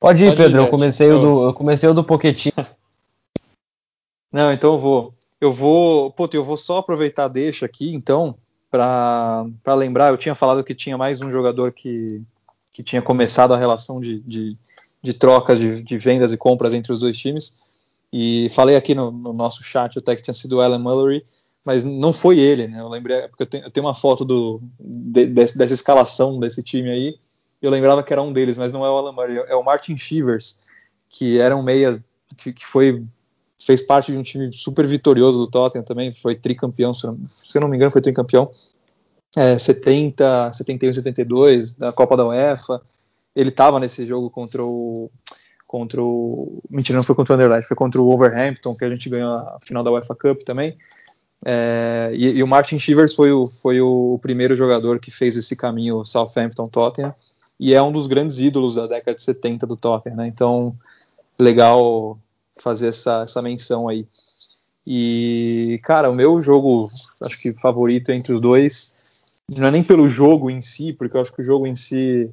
[0.00, 0.60] Pode ir, Pode Pedro.
[0.60, 2.54] Ir, eu comecei o do, eu comecei o do Poquetinho.
[4.32, 5.14] Não, então eu vou.
[5.40, 6.10] Eu vou.
[6.12, 8.36] Puta, eu vou só aproveitar deixa aqui, então,
[8.70, 10.10] para lembrar.
[10.10, 12.22] Eu tinha falado que tinha mais um jogador que,
[12.72, 14.56] que tinha começado a relação de, de,
[15.02, 17.62] de trocas, de, de vendas e compras entre os dois times.
[18.12, 21.24] E falei aqui no, no nosso chat até que tinha sido o Alan Mullery,
[21.64, 22.80] mas não foi ele, né?
[22.80, 26.90] Eu lembrei, porque eu tenho, eu tenho uma foto do, de, dessa escalação desse time
[26.90, 27.18] aí.
[27.60, 29.96] Eu lembrava que era um deles, mas não é o Alan Mullery, é o Martin
[29.96, 30.66] Shivers
[31.08, 32.02] que era um meia
[32.36, 33.02] que, que foi
[33.60, 37.58] fez parte de um time super vitorioso do Tottenham também, foi tricampeão, se não, se
[37.58, 38.50] não me engano, foi tricampeão.
[39.36, 42.80] É, 70, 71, 72 da Copa da UEFA.
[43.34, 45.10] Ele estava nesse jogo contra o
[45.66, 49.08] contra o mentira, não foi contra o Anderlecht, foi contra o Wolverhampton que a gente
[49.10, 50.78] ganhou a final da UEFA Cup também.
[51.44, 55.54] É, e, e, o Martin Shivers foi o, foi o primeiro jogador que fez esse
[55.54, 57.14] caminho Southampton-Tottenham
[57.58, 60.26] e é um dos grandes ídolos da década de 70 do Tottenham, né?
[60.26, 60.76] Então,
[61.38, 62.18] legal
[62.56, 64.06] fazer essa, essa menção aí.
[64.86, 66.90] E, cara, o meu jogo,
[67.20, 68.94] acho que favorito entre os dois,
[69.56, 72.30] não é nem pelo jogo em si, porque eu acho que o jogo em si,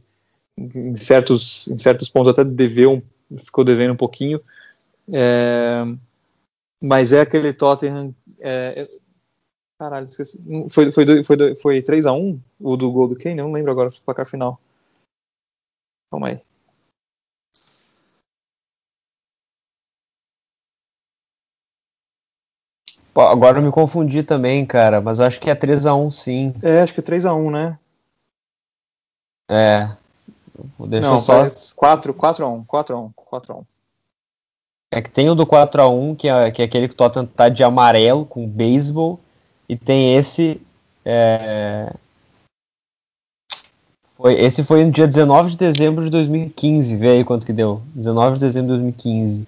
[0.58, 3.02] em certos, em certos pontos, até deveu,
[3.38, 4.40] ficou devendo um pouquinho,
[5.12, 5.84] é,
[6.82, 8.14] mas é aquele Tottenham.
[8.40, 8.86] É, é
[9.78, 10.42] caralho, esqueci.
[10.70, 13.36] Foi, foi, foi, foi 3x1 o do gol do Kane?
[13.36, 14.60] Não lembro agora o placar final.
[16.16, 16.42] Calma aí.
[23.14, 26.54] Agora eu me confundi também, cara, mas acho que é 3x1 sim.
[26.62, 27.80] É, acho que é 3x1, né?
[29.50, 29.96] É.
[30.88, 31.44] Deixa Não, só.
[31.76, 33.66] 4, 4x1, 4x1, 4x1.
[34.92, 37.50] É que tem o do 4x1, que é, que é aquele que o Tottenham tá
[37.50, 39.20] de amarelo, com beisebol,
[39.68, 40.62] e tem esse.
[41.04, 41.94] É...
[44.18, 47.82] Foi, esse foi no dia 19 de dezembro de 2015, vê aí quanto que deu.
[47.94, 49.48] 19 de dezembro de 2015.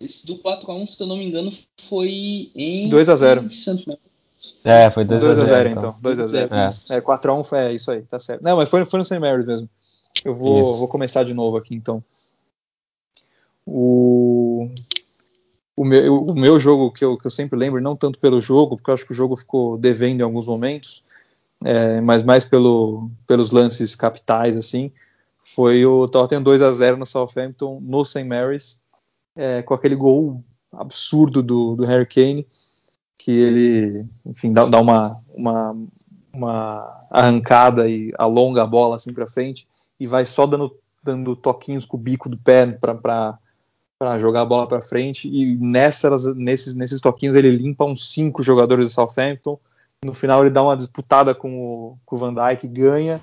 [0.00, 1.52] Esse do 4x1, se eu não me engano,
[1.88, 2.90] foi em.
[2.90, 3.98] 2x0.
[4.64, 5.70] É, foi 2x0.
[5.70, 5.94] então.
[6.02, 6.44] 2x0.
[6.44, 6.58] Então.
[6.58, 8.42] É, é 4x1 é isso aí, tá certo.
[8.42, 9.18] Não, mas foi, foi no St.
[9.20, 9.68] Mary's mesmo.
[10.24, 12.02] Eu vou, vou começar de novo aqui então.
[13.64, 14.68] O,
[15.76, 18.76] o, meu, o meu jogo que eu, que eu sempre lembro, não tanto pelo jogo,
[18.76, 21.04] porque eu acho que o jogo ficou devendo em alguns momentos,
[21.64, 24.92] é, mas mais pelo, pelos lances capitais, assim,
[25.42, 28.24] foi o Tottenham 2 a 0 no Southampton, no St.
[28.24, 28.82] Mary's,
[29.36, 30.42] é, com aquele gol
[30.72, 32.46] absurdo do, do Harry Kane,
[33.18, 35.76] que ele, enfim, dá, dá uma, uma,
[36.32, 39.68] uma arrancada e alonga a bola assim para frente
[40.00, 43.38] e vai só dando, dando toquinhos com o bico do pé para
[44.18, 48.86] jogar a bola para frente e nessas, nesses, nesses toquinhos ele limpa uns cinco jogadores
[48.86, 49.58] do Southampton.
[50.04, 53.20] No final ele dá uma disputada com o, com o Van Dijk, ganha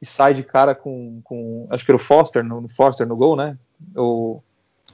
[0.00, 3.16] e sai de cara com, com acho que era o Foster no, no Foster no
[3.16, 3.56] gol, né?
[3.96, 4.40] O,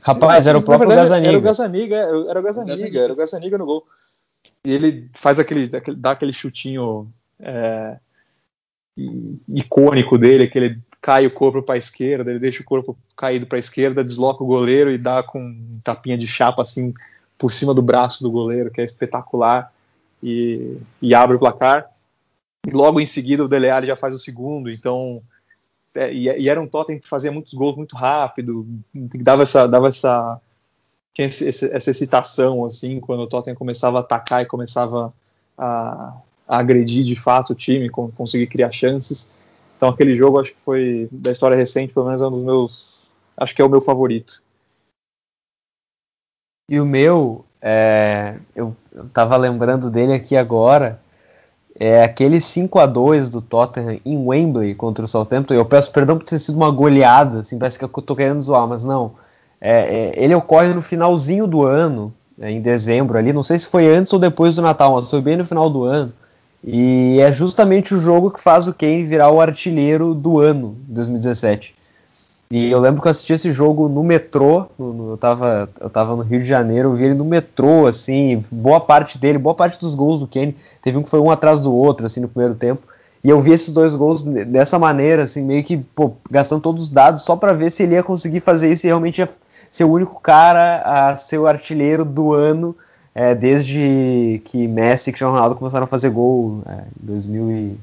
[0.03, 1.29] Rapaz, era o próprio Gazaniga.
[1.29, 3.87] Era o Gazaniga, era o Gazaniga, era o Gazaniga no gol.
[4.65, 7.97] E ele faz aquele, aquele dá aquele chutinho é,
[9.49, 13.47] icônico dele, que ele cai o corpo para a esquerda, ele deixa o corpo caído
[13.47, 16.93] para a esquerda, desloca o goleiro e dá com um tapinha de chapa assim
[17.39, 19.73] por cima do braço do goleiro, que é espetacular,
[20.23, 21.91] e, e abre o placar.
[22.67, 25.23] E logo em seguida o Dele Alli já faz o segundo, então
[25.95, 29.89] é, e, e, era um Tottenham que fazia muitos gols muito rápido, dava essa, dava
[29.89, 30.41] essa,
[31.13, 35.13] tinha esse, essa excitação assim quando o Tottenham começava a atacar e começava
[35.57, 36.17] a,
[36.47, 39.31] a agredir de fato o time, conseguir criar chances.
[39.77, 43.09] Então aquele jogo acho que foi da história recente, pelo menos é um dos meus,
[43.37, 44.43] acho que é o meu favorito.
[46.69, 51.01] E o meu, é, eu, eu tava lembrando dele aqui agora
[51.81, 55.55] é aquele 5 a 2 do Tottenham em Wembley contra o Southampton.
[55.55, 58.67] Eu peço perdão por ter sido uma goleada, assim, parece que eu tô querendo zoar,
[58.69, 59.13] mas não.
[59.59, 63.67] É, é, ele ocorre no finalzinho do ano, é, em dezembro ali, não sei se
[63.67, 66.13] foi antes ou depois do Natal, mas foi bem no final do ano.
[66.63, 71.75] E é justamente o jogo que faz o Kane virar o artilheiro do ano, 2017.
[72.53, 75.89] E eu lembro que eu assisti esse jogo no metrô, no, no, eu, tava, eu
[75.89, 79.55] tava no Rio de Janeiro, eu vi ele no metrô, assim, boa parte dele, boa
[79.55, 82.27] parte dos gols do Kane, teve um que foi um atrás do outro, assim, no
[82.27, 82.83] primeiro tempo,
[83.23, 86.91] e eu vi esses dois gols dessa maneira, assim, meio que, pô, gastando todos os
[86.91, 89.29] dados só para ver se ele ia conseguir fazer isso e realmente ia
[89.71, 92.75] ser o único cara a ser o artilheiro do ano,
[93.15, 97.79] é, desde que Messi e Cristiano Ronaldo começaram a fazer gol é, em 2006,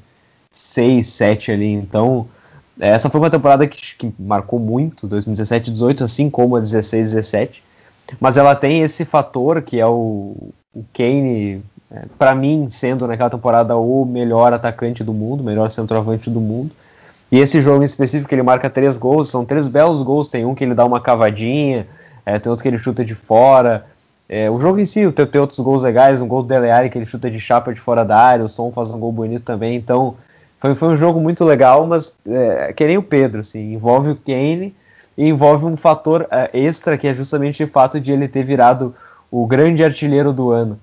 [0.50, 2.26] 2007 ali, então
[2.80, 7.64] essa foi uma temporada que, que marcou muito, 2017 18, assim como a 16 17.
[8.20, 13.30] Mas ela tem esse fator que é o, o Kane, é, para mim, sendo naquela
[13.30, 16.70] temporada o melhor atacante do mundo, melhor centroavante do mundo.
[17.30, 20.28] E esse jogo em específico, ele marca três gols, são três belos gols.
[20.28, 21.86] Tem um que ele dá uma cavadinha,
[22.24, 23.84] é, tem outro que ele chuta de fora.
[24.28, 26.90] É, o jogo em si tem, tem, outros gols legais, um gol do Dele Alli
[26.90, 29.44] que ele chuta de chapa de fora da área, o Som faz um gol bonito
[29.44, 29.74] também.
[29.74, 30.16] Então,
[30.60, 34.16] foi, foi um jogo muito legal, mas é, que nem o Pedro, assim, envolve o
[34.16, 34.74] Kane
[35.16, 38.94] e envolve um fator é, extra que é justamente o fato de ele ter virado
[39.30, 40.80] o grande artilheiro do ano.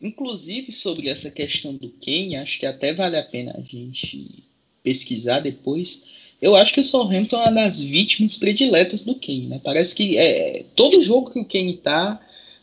[0.00, 4.44] Inclusive sobre essa questão do Kane, acho que até vale a pena a gente
[4.82, 6.04] pesquisar depois.
[6.40, 9.60] eu acho que o Southampton é uma das vítimas prediletas do Kane, né?
[9.62, 12.20] Parece que é, todo jogo que o Kane tá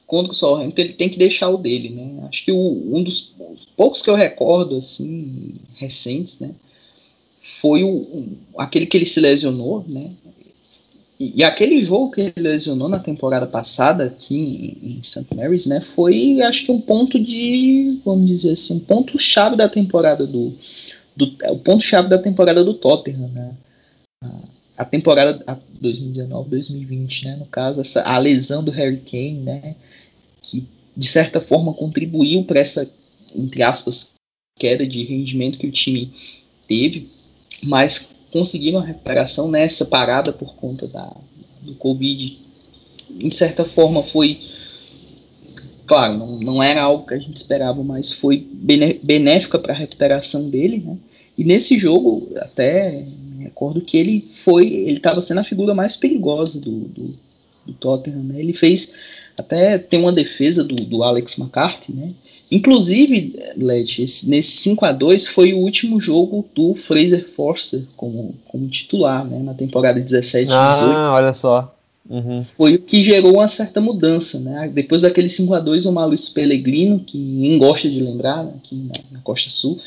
[0.08, 2.26] contra o Southampton, ele tem que deixar o dele, né?
[2.28, 3.34] Acho que o, um dos
[3.76, 6.52] poucos que eu recordo, assim, recentes, né?
[7.62, 8.28] Foi o,
[8.58, 10.12] aquele que ele se lesionou, né?
[11.20, 15.26] E, e, aquele jogo que ele lesionou na temporada passada aqui em, em St.
[15.34, 15.82] Mary's, né?
[15.96, 20.54] Foi, acho que um ponto de, vamos dizer assim, um ponto chave da temporada do,
[21.16, 23.56] do o ponto chave da temporada do Tottenham, né?
[24.78, 25.42] a temporada
[25.82, 27.36] 2019-2020, né?
[27.38, 29.76] No caso, essa, a lesão do Harry Kane, né?
[30.46, 32.90] Que de certa forma contribuiu para essa,
[33.36, 34.16] entre aspas,
[34.58, 36.12] queda de rendimento que o time
[36.68, 37.10] teve,
[37.64, 41.16] mas conseguiram a recuperação nessa parada por conta da,
[41.62, 42.40] do Covid.
[43.10, 44.40] De certa forma, foi.
[45.86, 48.48] Claro, não, não era algo que a gente esperava, mas foi
[49.04, 50.98] benéfica para a recuperação dele, né?
[51.38, 53.06] E nesse jogo, até
[53.40, 57.16] recordo que ele foi, ele estava sendo a figura mais perigosa do, do,
[57.66, 58.40] do Tottenham, né?
[58.40, 58.92] Ele fez
[59.38, 62.12] até tem uma defesa do, do Alex McCarthy, né?
[62.50, 68.68] Inclusive, Led, nesse 5 a 2 foi o último jogo do Fraser Forster como, como
[68.68, 69.40] titular, né?
[69.40, 70.92] Na temporada 17 ah, 18.
[70.92, 71.76] Ah, olha só.
[72.08, 72.46] Uhum.
[72.56, 74.70] Foi o que gerou uma certa mudança, né?
[74.72, 78.54] Depois daquele 5 a 2 o Maurício Pellegrino, que ninguém gosta de lembrar, né?
[78.58, 79.80] aqui na, na Costa Sul,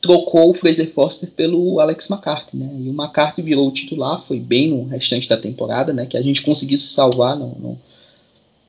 [0.00, 2.70] trocou o Fraser Foster pelo Alex McCarthy, né?
[2.78, 6.06] E o McCarthy virou o titular, foi bem no restante da temporada, né?
[6.06, 7.78] Que a gente conseguiu se salvar no, no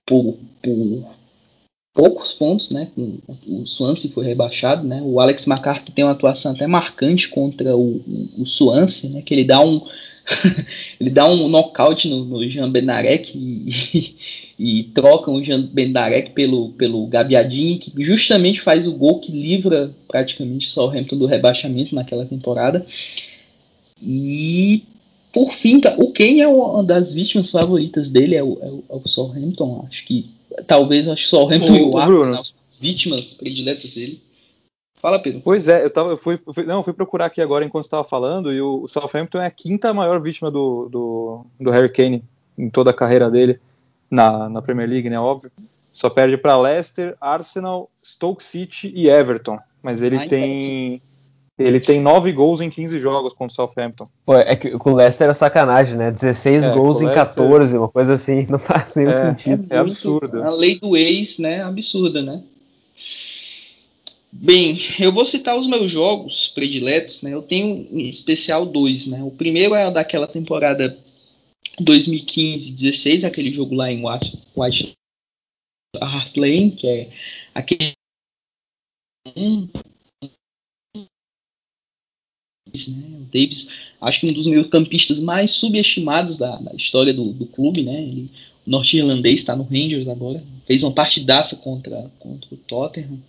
[0.05, 1.05] por, por,
[1.95, 2.89] poucos pontos, né?
[3.47, 5.01] O Swansea foi rebaixado, né?
[5.03, 8.01] O Alex McCarthy tem uma atuação até marcante contra o,
[8.37, 9.21] o, Swansea, né?
[9.21, 9.81] Que ele dá um
[10.99, 14.15] ele dá um nocaute no, no Jean Benarek e,
[14.59, 19.91] e, trocam o Jean Benarek pelo, pelo Gabiadini, que justamente faz o gol que livra
[20.07, 22.85] praticamente só o Hamilton do rebaixamento naquela temporada.
[24.01, 24.83] E
[25.35, 28.95] por fim, o Kane é uma das vítimas favoritas dele, é o, é o, é
[28.95, 30.33] o Southampton, acho que
[30.65, 34.21] talvez acho que o Southampton e o Arsenal são as vítimas prediletas dele.
[34.95, 35.41] Fala, Pedro.
[35.43, 38.53] Pois é, eu, tava, eu fui, fui não, fui procurar aqui agora enquanto estava falando,
[38.53, 42.23] e o, o, Southampton é a quinta maior vítima do, do, do Harry Kane
[42.57, 43.59] em toda a carreira dele
[44.09, 45.19] na, na Premier League, né?
[45.19, 45.51] Óbvio.
[45.91, 49.59] Só perde para Leicester, Arsenal, Stoke City e Everton.
[49.83, 51.01] Mas ele Ai, tem.
[51.57, 54.05] Ele tem nove gols em 15 jogos contra o Southampton.
[54.25, 56.11] Pô, é que com o Leicester era sacanagem, né?
[56.11, 57.35] 16 é, gols em Leicester...
[57.35, 59.65] 14, uma coisa assim, não faz nenhum é, sentido.
[59.69, 60.43] É, é absurdo.
[60.43, 61.63] A lei do ex, né?
[61.63, 62.43] Absurda, né?
[64.33, 67.33] Bem, eu vou citar os meus jogos prediletos, né?
[67.33, 69.23] Eu tenho em especial dois, né?
[69.23, 70.97] O primeiro é daquela temporada
[71.81, 74.93] 2015-16, aquele jogo lá em White, White
[76.01, 77.09] Hart Lane, que é
[77.53, 77.93] aquele
[82.87, 83.03] né?
[83.21, 83.69] O Davis,
[84.01, 88.01] acho que um dos meus campistas mais subestimados da, da história do, do, clube, né?
[88.01, 88.29] Ele,
[88.65, 93.19] o norte-irlandês está no Rangers agora, fez uma partidaça contra, contra o Tottenham.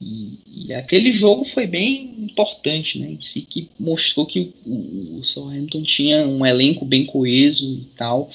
[0.00, 3.12] E, e, aquele jogo foi bem importante, né?
[3.12, 8.28] Em si, que mostrou que o, o Southampton tinha um elenco bem coeso e tal.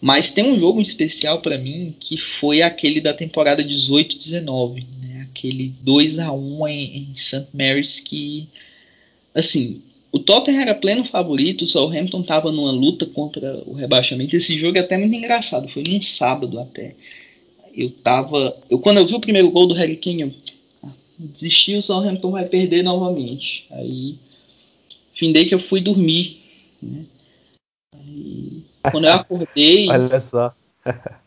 [0.00, 5.26] Mas tem um jogo especial para mim que foi aquele da temporada 18-19, né?
[5.30, 7.48] Aquele 2 a 1 em, em St.
[7.52, 8.48] Mary's que
[9.36, 14.34] assim, o Tottenham era pleno favorito, o Southampton estava numa luta contra o rebaixamento.
[14.34, 16.94] Esse jogo é até muito engraçado, foi num sábado até.
[17.74, 20.34] Eu tava, eu quando eu vi o primeiro gol do Harry Kane, eu,
[21.18, 23.66] desistir, o Southampton vai perder novamente.
[23.70, 24.16] Aí,
[25.12, 26.40] findei que eu fui dormir.
[26.82, 27.04] Né?
[27.94, 29.90] Aí, quando eu acordei.
[29.90, 30.54] Olha só.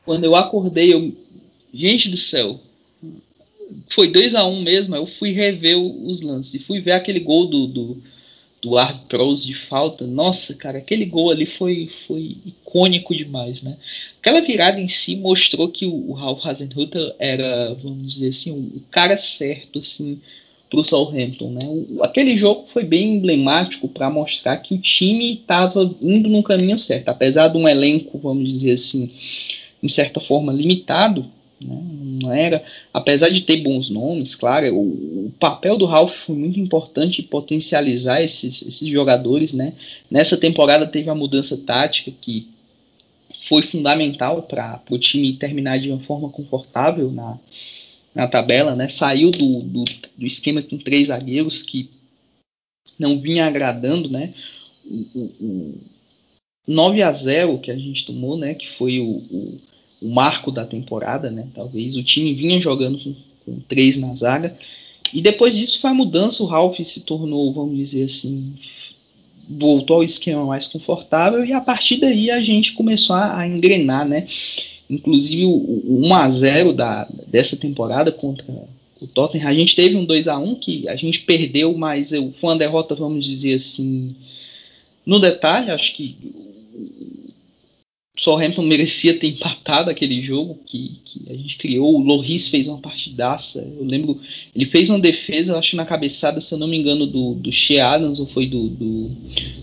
[0.03, 1.15] quando eu acordei, eu.
[1.71, 2.59] Gente do céu.
[3.89, 4.95] Foi 2 a 1 um mesmo.
[4.95, 6.53] Eu fui rever os lances.
[6.55, 8.01] E fui ver aquele gol do, do
[8.61, 13.77] do Art Pros de falta, nossa, cara, aquele gol ali foi, foi icônico demais, né?
[14.19, 19.15] Aquela virada em si mostrou que o, Ralph Hasenhutter era, vamos dizer assim, o, cara
[19.15, 20.19] certo, assim,
[20.69, 21.61] pro Southampton, né?
[21.65, 26.77] O, aquele jogo foi bem emblemático para mostrar que o time estava indo no caminho
[26.77, 29.09] certo, apesar de um elenco, vamos dizer assim,
[29.81, 31.25] em certa forma limitado,
[31.61, 31.81] né?
[32.21, 36.59] Não era, apesar de ter bons nomes, claro, o, o, papel do Ralph foi muito
[36.59, 39.53] importante potencializar esses, esses jogadores.
[39.53, 39.73] Né?
[40.09, 42.47] Nessa temporada teve a mudança tática que
[43.47, 47.37] foi fundamental para o time terminar de uma forma confortável na,
[48.15, 48.75] na tabela.
[48.75, 48.87] Né?
[48.89, 49.83] Saiu do, do,
[50.17, 51.89] do esquema com três zagueiros que
[52.97, 54.09] não vinha agradando.
[54.09, 54.33] Né?
[54.85, 55.79] O, o, o
[56.67, 58.53] 9 a 0 que a gente tomou, né?
[58.53, 59.68] que foi o, o
[60.01, 61.47] o marco da temporada, né?
[61.53, 64.55] Talvez o time vinha jogando com, com três na zaga.
[65.13, 68.53] E depois disso foi a mudança, o Ralph se tornou, vamos dizer assim,
[69.49, 74.07] voltou ao esquema mais confortável e a partir daí a gente começou a, a engrenar,
[74.07, 74.25] né?
[74.89, 78.45] Inclusive o, o 1 a 0 da, dessa temporada contra
[79.01, 82.33] o Tottenham, a gente teve um 2 a 1 que a gente perdeu, mas eu,
[82.39, 84.15] foi uma derrota, vamos dizer assim,
[85.05, 86.15] no detalhe, acho que
[88.19, 91.95] Southampton merecia ter empatado aquele jogo que, que a gente criou.
[91.95, 93.65] O Loris fez uma partidaça.
[93.79, 94.19] Eu lembro,
[94.53, 97.87] ele fez uma defesa, acho na cabeçada, se eu não me engano, do, do Shea
[97.87, 99.09] Adams ou foi do, do,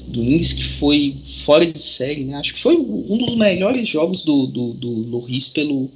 [0.09, 2.25] do Ings, que foi fora de série.
[2.25, 2.35] Né?
[2.37, 5.91] Acho que foi um dos melhores jogos do, do, do Loris pelo,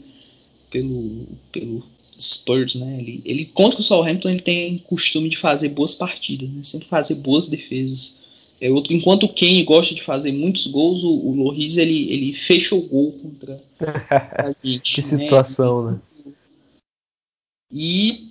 [0.70, 1.82] pelo, pelo
[2.18, 2.74] Spurs.
[2.74, 2.98] Né?
[3.00, 6.62] Ele, ele contra o Southampton ele tem costume de fazer boas partidas, né?
[6.62, 8.20] sempre fazer boas defesas.
[8.61, 12.74] É enquanto o Kane gosta de fazer muitos gols, o, o Loris ele, ele fecha
[12.74, 14.94] o gol contra a gente.
[14.94, 15.06] que né?
[15.06, 16.00] situação, né?
[17.72, 18.28] E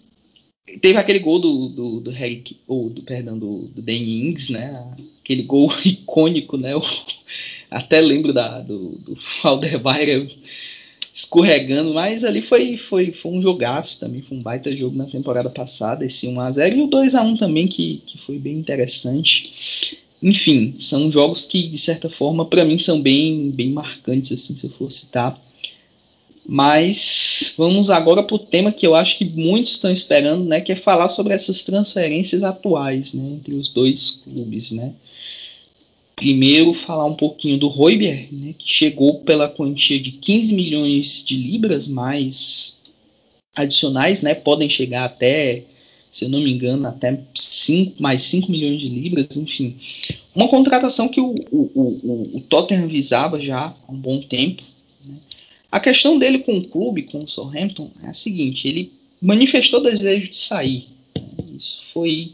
[0.81, 4.93] teve aquele gol do, do, do Harry, ou do, perdão, do, do Danny Ings, né?
[5.19, 6.73] Aquele gol icônico, né?
[6.73, 6.81] Eu
[7.71, 10.37] até lembro da, do, do Alderweireld
[11.11, 15.49] escorregando, mas ali foi, foi, foi um jogaço também, foi um baita jogo na temporada
[15.49, 19.99] passada, esse 1x0 e o 2x1 também, que, que foi bem interessante.
[20.21, 24.65] Enfim, são jogos que, de certa forma, para mim são bem, bem marcantes, assim, se
[24.65, 25.39] eu for citar.
[26.45, 30.71] Mas vamos agora para o tema que eu acho que muitos estão esperando, né, que
[30.71, 34.91] é falar sobre essas transferências atuais, né, entre os dois clubes, né.
[36.15, 41.35] Primeiro, falar um pouquinho do Roiber, né, que chegou pela quantia de 15 milhões de
[41.35, 42.81] libras, mais
[43.55, 45.63] adicionais, né, podem chegar até
[46.11, 49.75] se eu não me engano, até cinco, mais 5 milhões de libras, enfim.
[50.33, 54.63] Uma contratação que o, o, o, o Tottenham visava já há um bom tempo.
[55.05, 55.15] Né?
[55.71, 58.91] A questão dele com o clube, com o Southampton, é a seguinte: ele
[59.21, 60.87] manifestou desejo de sair.
[61.15, 61.45] Né?
[61.55, 62.33] Isso foi,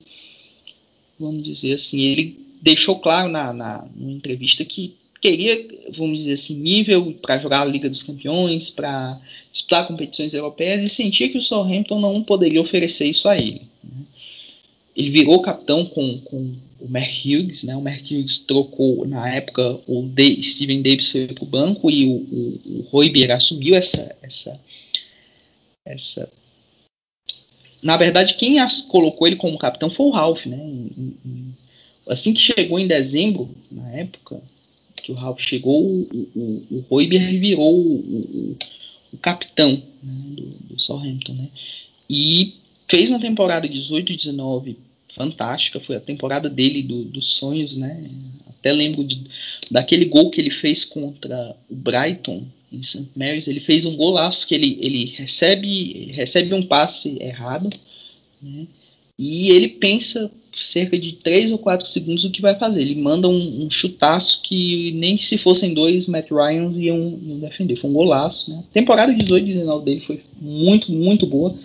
[1.19, 6.55] vamos dizer assim, ele deixou claro na, na, na entrevista que queria, vamos dizer assim,
[6.55, 9.19] nível para jogar a Liga dos Campeões, para
[9.51, 13.61] disputar competições europeias e sentia que o Southampton não poderia oferecer isso a ele.
[13.83, 14.05] Né?
[14.95, 17.75] Ele virou capitão com, com o Mark Hughes, né?
[17.75, 20.07] O Mark Hughes trocou na época o
[20.41, 24.59] Steven Davis foi para o banco e o, o, o Royber assumiu essa essa
[25.83, 26.29] essa
[27.81, 30.59] na verdade quem as, colocou ele como capitão foi o Ralph, né?
[32.07, 34.41] assim que chegou em dezembro na época
[35.05, 38.57] que o Ralph chegou, o, o, o virou o,
[39.13, 41.47] o, capitão né, do, do Southampton, né?
[42.09, 42.55] E
[42.87, 44.77] fez uma temporada 18 e 19
[45.09, 48.03] fantástica, foi a temporada dele do, dos sonhos, né?
[48.49, 49.21] Até lembro de,
[49.69, 53.07] daquele gol que ele fez contra o Brighton em St.
[53.15, 57.69] Mary's, ele fez um golaço que ele, ele recebe recebe um passe errado,
[58.41, 58.65] né?
[59.19, 62.81] E ele pensa cerca de 3 ou 4 segundos o que vai fazer.
[62.81, 67.75] Ele manda um, um chutaço que nem se fossem dois Matt Ryans iam, iam defender.
[67.75, 68.51] Foi um golaço.
[68.51, 68.63] Né?
[68.69, 71.55] A temporada 18 19 dele foi muito, muito boa.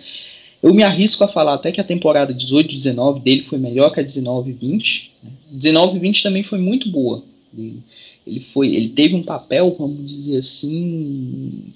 [0.61, 3.99] Eu me arrisco a falar até que a temporada 18 19 dele foi melhor que
[3.99, 5.11] a 19 20.
[5.23, 5.31] Né?
[5.51, 7.23] 19 20 também foi muito boa.
[7.57, 7.79] Ele,
[8.25, 11.73] ele, foi, ele teve um papel, vamos dizer assim.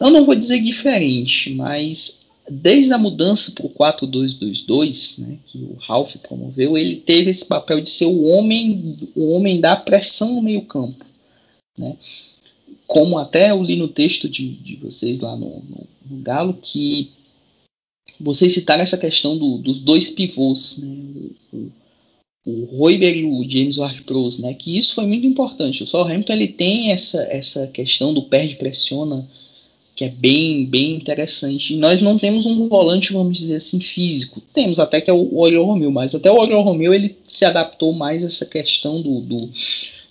[0.00, 5.76] Eu não vou dizer diferente, mas desde a mudança para o 4-2-2-2, né, que o
[5.80, 10.42] Ralph promoveu, ele teve esse papel de ser o homem, o homem da pressão no
[10.42, 11.04] meio campo.
[11.78, 11.96] Né?
[12.86, 17.10] Como até eu li no texto de, de vocês lá no, no, no Galo, que
[18.20, 21.30] vocês citaram essa questão do, dos dois pivôs, né?
[21.52, 21.70] o,
[22.46, 24.52] o Royber e o James Ward-Prowse, né?
[24.52, 25.82] que isso foi muito importante.
[25.82, 29.26] O Southampton ele tem essa, essa questão do perde-pressiona
[29.94, 31.74] que é bem, bem interessante.
[31.74, 34.42] E nós não temos um volante, vamos dizer assim, físico.
[34.52, 37.92] Temos até que é o Oriol Romeu, mas até o Oriol Romeu ele se adaptou
[37.92, 39.48] mais a essa questão do, do,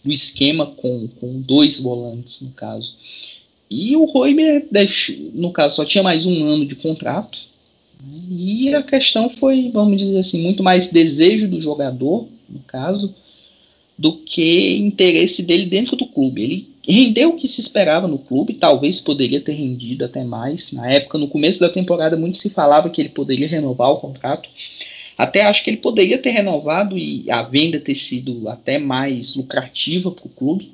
[0.03, 2.95] do esquema com, com dois volantes, no caso.
[3.69, 4.67] E o Roiber,
[5.33, 7.39] no caso, só tinha mais um ano de contrato.
[8.01, 8.19] Né?
[8.29, 13.13] E a questão foi, vamos dizer assim, muito mais desejo do jogador, no caso,
[13.97, 16.41] do que interesse dele dentro do clube.
[16.41, 20.71] Ele rendeu o que se esperava no clube, talvez poderia ter rendido até mais.
[20.71, 24.49] Na época, no começo da temporada, muito se falava que ele poderia renovar o contrato.
[25.17, 30.11] Até acho que ele poderia ter renovado e a venda ter sido até mais lucrativa
[30.11, 30.73] para o clube.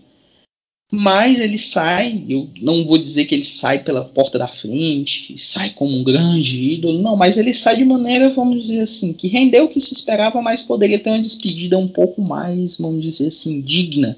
[0.92, 5.70] Mas ele sai, eu não vou dizer que ele sai pela porta da frente, sai
[5.70, 9.66] como um grande ídolo, não, mas ele sai de maneira, vamos dizer assim, que rendeu
[9.66, 13.62] o que se esperava, mas poderia ter uma despedida um pouco mais, vamos dizer assim,
[13.62, 14.18] digna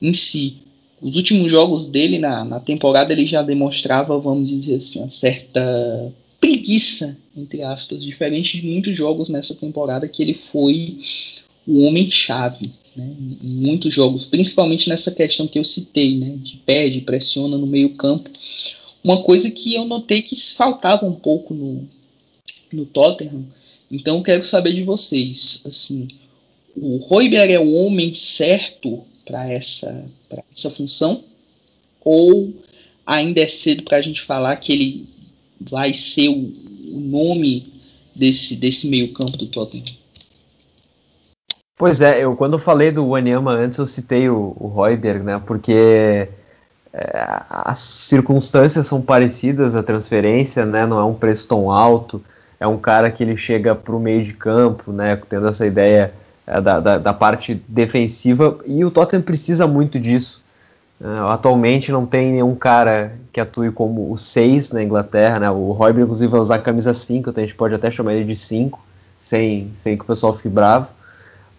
[0.00, 0.67] em si
[1.00, 6.12] os últimos jogos dele na, na temporada ele já demonstrava, vamos dizer assim, uma certa
[6.40, 10.98] preguiça, entre aspas, diferente de muitos jogos nessa temporada que ele foi
[11.66, 13.08] o homem-chave né,
[13.42, 17.90] em muitos jogos, principalmente nessa questão que eu citei, né, de perde, pressiona no meio
[17.90, 18.30] campo.
[19.04, 21.88] Uma coisa que eu notei que faltava um pouco no,
[22.72, 23.46] no Tottenham.
[23.90, 26.08] Então quero saber de vocês, assim,
[26.76, 30.04] o Royber é o homem certo para essa,
[30.50, 31.22] essa função?
[32.00, 32.52] Ou
[33.06, 35.08] ainda é cedo para a gente falar que ele
[35.60, 37.72] vai ser o, o nome
[38.16, 39.96] desse, desse meio campo do Tottenham?
[41.76, 45.40] Pois é, eu quando eu falei do Wanyama antes eu citei o, o Royberg, né?
[45.46, 46.28] Porque
[46.92, 50.86] é, as circunstâncias são parecidas, a transferência, né?
[50.86, 52.20] Não é um preço tão alto,
[52.58, 55.20] é um cara que ele chega para o meio de campo, né?
[55.28, 56.12] Tendo essa ideia
[56.62, 60.42] da, da, da, parte defensiva e o Tottenham precisa muito disso.
[61.00, 65.50] Uh, atualmente não tem nenhum cara que atue como o 6 na Inglaterra, né?
[65.50, 68.24] O Royber inclusive vai usar a camisa 5, então a gente pode até chamar ele
[68.24, 68.80] de 5,
[69.20, 70.88] sem, sem que o pessoal fique bravo.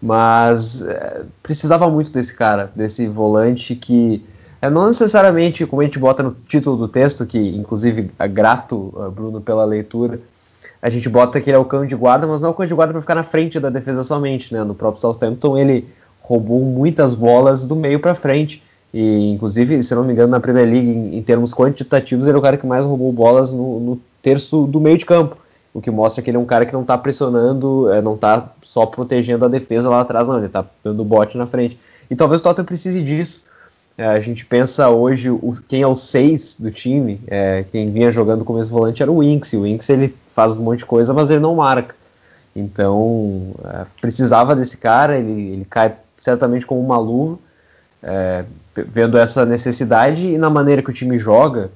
[0.01, 4.25] Mas é, precisava muito desse cara, desse volante que
[4.61, 8.93] é, não necessariamente, como a gente bota no título do texto, que inclusive é grato,
[9.15, 10.19] Bruno, pela leitura,
[10.81, 12.65] a gente bota que ele é o cão de guarda, mas não é o cão
[12.65, 14.63] de guarda para ficar na frente da defesa somente, né?
[14.63, 15.87] No próprio Southampton ele
[16.19, 18.61] roubou muitas bolas do meio para frente.
[18.93, 22.39] E, inclusive, se não me engano, na Premier League, em, em, termos quantitativos, ele é
[22.39, 25.37] o cara que mais roubou bolas no, no terço do meio de campo
[25.73, 28.51] o que mostra que ele é um cara que não está pressionando, é, não está
[28.61, 31.79] só protegendo a defesa lá atrás, não, ele está dando bote na frente.
[32.09, 33.43] E talvez o Tottenham precise disso.
[33.99, 38.09] É, a gente pensa hoje o, quem é o 6 do time, é, quem vinha
[38.09, 40.85] jogando como esse volante era o Winks, e o Winks ele faz um monte de
[40.85, 41.93] coisa, mas ele não marca.
[42.55, 47.39] Então é, precisava desse cara, ele, ele cai certamente como uma luva,
[48.01, 51.69] é, vendo essa necessidade e na maneira que o time joga,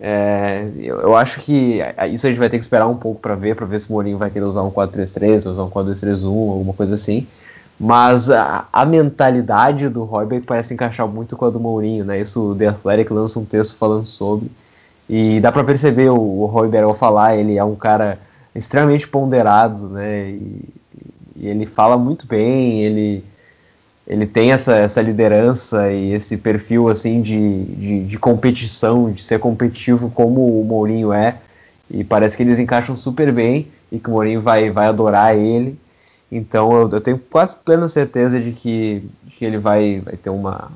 [0.00, 3.34] é, eu, eu, acho que isso a gente vai ter que esperar um pouco para
[3.34, 6.72] ver, para ver se o Mourinho vai querer usar um 4-3-3, usar um 4-2-3-1, alguma
[6.72, 7.26] coisa assim.
[7.82, 12.20] Mas a, a mentalidade do Roybeck parece encaixar muito com a do Mourinho, né?
[12.20, 14.50] Isso o The Athletic lança um texto falando sobre.
[15.08, 18.18] E dá para perceber o, o ao falar, ele é um cara
[18.54, 20.28] extremamente ponderado, né?
[20.28, 20.68] E,
[21.36, 23.24] e ele fala muito bem, ele
[24.06, 29.38] ele tem essa, essa liderança e esse perfil assim de, de, de, competição, de ser
[29.38, 31.36] competitivo como o Mourinho é,
[31.88, 35.78] e parece que eles encaixam super bem e que o Mourinho vai, vai adorar ele.
[36.30, 40.30] Então eu, eu tenho quase plena certeza de que, de que ele vai, vai ter
[40.30, 40.70] uma,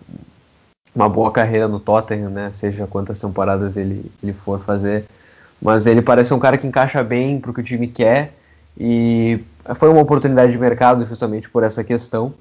[0.95, 2.51] uma boa carreira no Tottenham, né?
[2.53, 5.05] Seja quantas temporadas ele, ele for fazer.
[5.63, 8.35] Mas ele parece um cara que encaixa bem para o que o time quer
[8.79, 9.41] e
[9.77, 12.35] foi uma oportunidade de mercado justamente por essa questão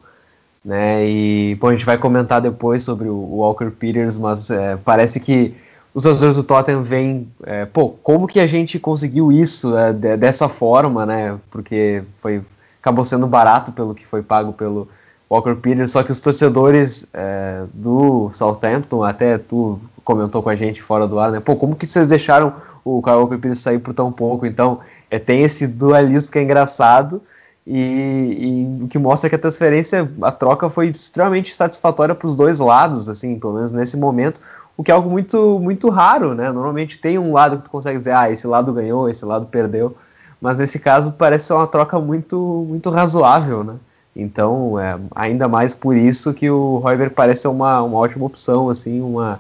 [0.64, 1.06] né?
[1.06, 5.56] E bom, a gente vai comentar depois sobre o Walker Peters, mas é, parece que
[5.94, 10.18] os torcedores do Tottenham veem, é, pô, como que a gente conseguiu isso é, de,
[10.18, 11.38] dessa forma, né?
[11.52, 12.42] Porque foi
[12.84, 14.90] acabou sendo barato pelo que foi pago pelo
[15.32, 20.84] Walker Peters, só que os torcedores é, do Southampton, até tu comentou com a gente
[20.84, 21.40] fora do ar, né?
[21.40, 22.54] Pô, como que vocês deixaram
[22.84, 24.46] o Kyle Walker Peters sair por tão pouco?
[24.46, 27.22] Então, é, tem esse dualismo que é engraçado,
[27.66, 32.60] e, o que mostra que a transferência, a troca foi extremamente satisfatória para os dois
[32.60, 34.42] lados, assim, pelo menos nesse momento,
[34.76, 36.52] o que é algo muito, muito raro, né?
[36.52, 39.96] Normalmente tem um lado que tu consegue dizer, ah, esse lado ganhou, esse lado perdeu,
[40.44, 43.78] mas nesse caso parece ser uma troca muito, muito razoável, né?
[44.14, 48.70] Então, é, ainda mais por isso que o Royber parece ser uma, uma ótima opção,
[48.70, 49.40] assim, uma,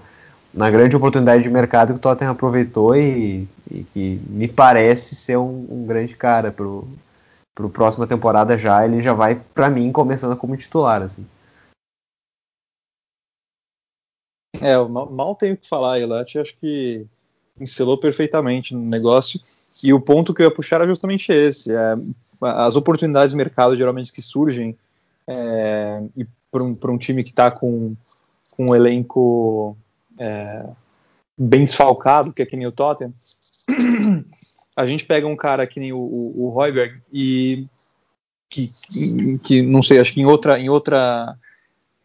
[0.53, 5.35] uma grande oportunidade de mercado que o Tottenham aproveitou e, e que me parece ser
[5.35, 6.87] um, um grande cara pro
[7.59, 11.27] a próxima temporada já, ele já vai, para mim, começando como titular, assim.
[14.61, 17.05] É, mal, mal tenho o que falar, Elat acho que
[17.59, 19.41] encelou perfeitamente no negócio.
[19.81, 21.73] E o ponto que eu ia puxar era justamente esse.
[21.73, 21.95] É,
[22.41, 24.77] as oportunidades de mercado geralmente que surgem
[25.27, 27.95] é, e para um, um time que está com,
[28.55, 29.77] com um elenco
[30.19, 30.65] é,
[31.37, 33.13] bem desfalcado, que é que nem o Tottenham,
[34.75, 37.65] a gente pega um cara que nem o, o, o Royberg e
[38.49, 38.69] que,
[39.41, 41.35] que não sei, acho que em outra em outra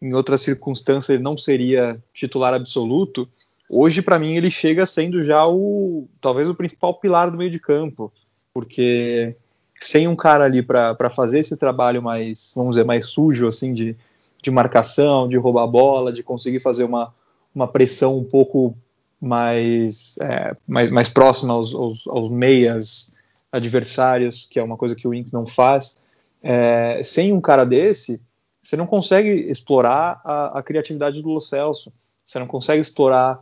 [0.01, 3.29] em outra circunstância ele não seria titular absoluto.
[3.69, 7.59] Hoje para mim ele chega sendo já o talvez o principal pilar do meio de
[7.59, 8.11] campo,
[8.51, 9.35] porque
[9.79, 13.95] sem um cara ali para fazer esse trabalho mais, vamos dizer, mais sujo assim de,
[14.41, 17.13] de marcação, de roubar bola, de conseguir fazer uma,
[17.53, 18.75] uma pressão um pouco
[19.21, 23.15] mais, é, mais, mais próxima aos, aos, aos, meias
[23.51, 26.01] adversários, que é uma coisa que o Inks não faz.
[26.41, 28.21] É, sem um cara desse,
[28.61, 31.91] você não consegue explorar a, a criatividade do Lo Celso,
[32.25, 33.39] você não consegue explorar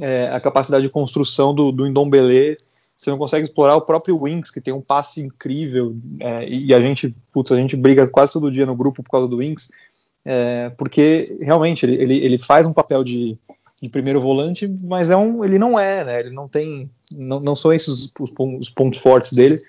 [0.00, 2.58] é, a capacidade de construção do, do Indombele
[3.02, 6.80] você não consegue explorar o próprio Winks, que tem um passe incrível, é, e a
[6.80, 9.70] gente, putz, a gente briga quase todo dia no grupo por causa do Winks,
[10.24, 13.36] é, porque realmente ele, ele, ele, faz um papel de,
[13.80, 16.20] de, primeiro volante, mas é um, ele não é, né?
[16.20, 19.60] Ele não tem, não, não são esses os, os pontos fortes dele.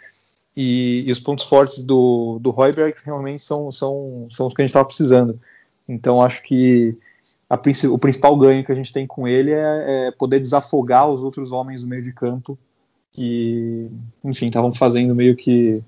[0.55, 4.63] E, e, os pontos fortes do, do Royberg realmente são, são, são os que a
[4.63, 5.39] gente estava precisando.
[5.89, 6.95] Então acho que
[7.49, 7.60] a,
[7.90, 11.52] o principal ganho que a gente tem com ele é, é, poder desafogar os outros
[11.52, 12.57] homens do meio de campo
[13.11, 13.91] que,
[14.24, 15.84] enfim, estavam fazendo meio que,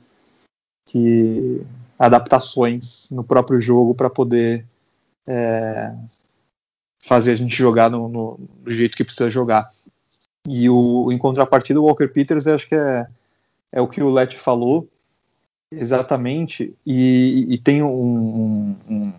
[0.88, 1.62] que
[1.98, 4.66] adaptações no próprio jogo para poder
[5.28, 5.94] é,
[7.04, 9.72] fazer a gente jogar no, no, do jeito que precisa jogar.
[10.48, 13.08] E o, em contrapartida, o Walker Peters, acho que é,
[13.72, 14.88] é o que o Let falou
[15.72, 19.14] exatamente, e, e tem um, um,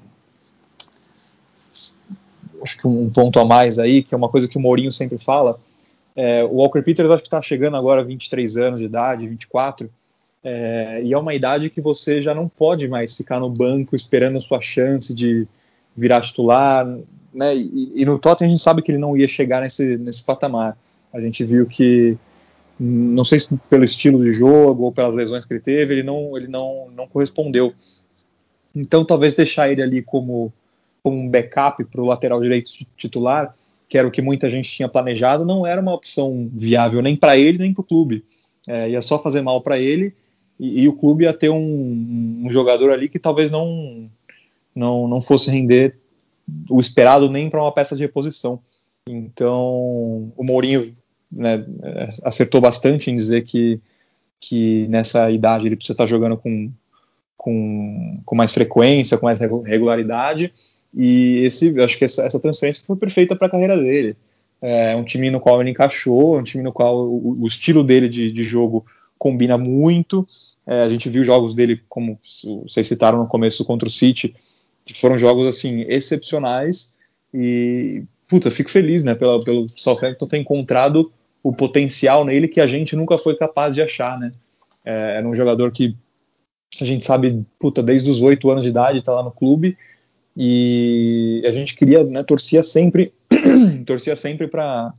[2.66, 5.16] acho que um ponto a mais aí, que é uma coisa que o Mourinho sempre
[5.18, 5.58] fala.
[6.14, 9.88] É, o Walker Peters acho que está chegando agora a 23 anos de idade, 24,
[10.42, 14.36] é, e é uma idade que você já não pode mais ficar no banco esperando
[14.36, 15.46] a sua chance de
[15.96, 16.86] virar titular,
[17.32, 17.54] né?
[17.56, 20.76] E, e no Tottenham a gente sabe que ele não ia chegar nesse, nesse patamar.
[21.12, 22.16] A gente viu que
[22.78, 26.36] não sei se pelo estilo de jogo ou pelas lesões que ele teve, ele não,
[26.36, 27.72] ele não, não correspondeu.
[28.74, 30.52] Então, talvez deixar ele ali como,
[31.06, 33.54] como um backup para o lateral direito titular,
[33.88, 37.38] que era o que muita gente tinha planejado, não era uma opção viável nem para
[37.38, 38.24] ele nem para o clube.
[38.66, 40.12] É, ia só fazer mal para ele
[40.58, 44.10] e, e, o clube ia ter um, um, jogador ali que talvez não,
[44.74, 45.96] não, não fosse render
[46.68, 48.58] o esperado nem para uma peça de reposição.
[49.08, 50.92] Então, o Mourinho
[51.30, 51.64] né,
[52.24, 53.80] acertou bastante em dizer que,
[54.40, 56.68] que nessa idade ele precisa estar jogando com,
[57.36, 60.52] com, com mais frequência, com mais regularidade.
[60.96, 64.16] E esse, acho que essa, essa transferência foi perfeita para a carreira dele.
[64.62, 68.08] É um time no qual ele encaixou, um time no qual o, o estilo dele
[68.08, 68.84] de, de jogo
[69.18, 70.26] combina muito.
[70.66, 72.18] É, a gente viu jogos dele, como
[72.66, 74.34] vocês citaram no começo contra o City,
[74.86, 76.96] que foram jogos assim excepcionais.
[77.32, 81.12] E puta, fico feliz, né, pelo, pelo Southampton ter encontrado
[81.42, 84.32] o potencial nele que a gente nunca foi capaz de achar, né?
[84.84, 85.94] É, era um jogador que
[86.80, 89.76] a gente sabe, puta, desde os oito anos de idade está lá no clube
[90.36, 93.12] e a gente queria, né, torcia sempre,
[93.86, 94.92] torcia sempre para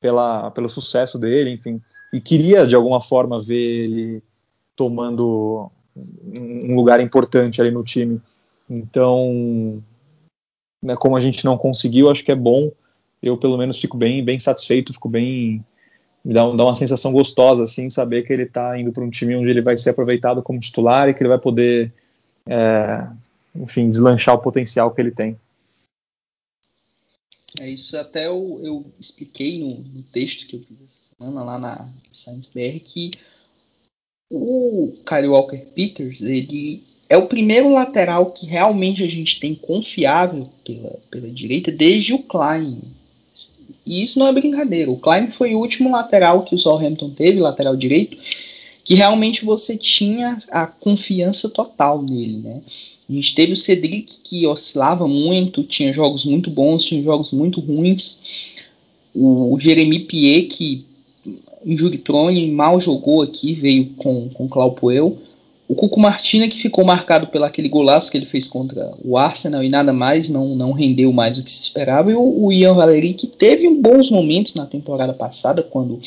[0.00, 1.80] pela pelo sucesso dele, enfim,
[2.12, 4.22] e queria de alguma forma ver ele
[4.76, 5.70] tomando
[6.36, 8.20] um lugar importante ali no time.
[8.70, 9.82] Então,
[10.82, 12.70] né, como a gente não conseguiu, acho que é bom.
[13.20, 15.64] Eu pelo menos fico bem, bem satisfeito, fico bem
[16.24, 19.36] me dá, dá uma sensação gostosa, assim, saber que ele está indo para um time
[19.36, 21.92] onde ele vai ser aproveitado como titular e que ele vai poder,
[22.46, 23.06] é,
[23.54, 25.38] enfim, deslanchar o potencial que ele tem.
[27.60, 31.58] É isso, até eu, eu expliquei no, no, texto que eu fiz essa semana lá
[31.58, 33.10] na Science BR que
[34.30, 40.48] o Kyle Walker Peters, ele é o primeiro lateral que realmente a gente tem confiável
[40.64, 42.82] pela, pela direita desde o Klein.
[43.84, 44.90] E isso não é brincadeira.
[44.90, 48.18] O Klein foi o último lateral que o Southampton teve, lateral direito,
[48.84, 52.62] que realmente você tinha a confiança total nele, né?
[53.08, 57.58] A gente teve o Cedric que oscilava muito, tinha jogos muito bons, tinha jogos muito
[57.60, 58.66] ruins.
[59.14, 60.84] O, o Jeremy Piet, que
[61.64, 65.16] injury prone, mal jogou aqui, veio com, com Claupuel.
[65.66, 69.62] O Cuco Martina, que ficou marcado pelo aquele golaço que ele fez contra o Arsenal
[69.62, 72.10] e nada mais, não, não rendeu mais o que se esperava.
[72.10, 75.98] E o, o Ian Valeri, que teve bons momentos na temporada passada, quando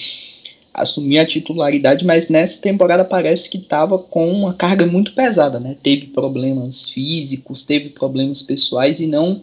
[0.74, 5.76] assumiu a titularidade, mas nessa temporada parece que estava com uma carga muito pesada, né?
[5.82, 9.42] Teve problemas físicos, teve problemas pessoais e não,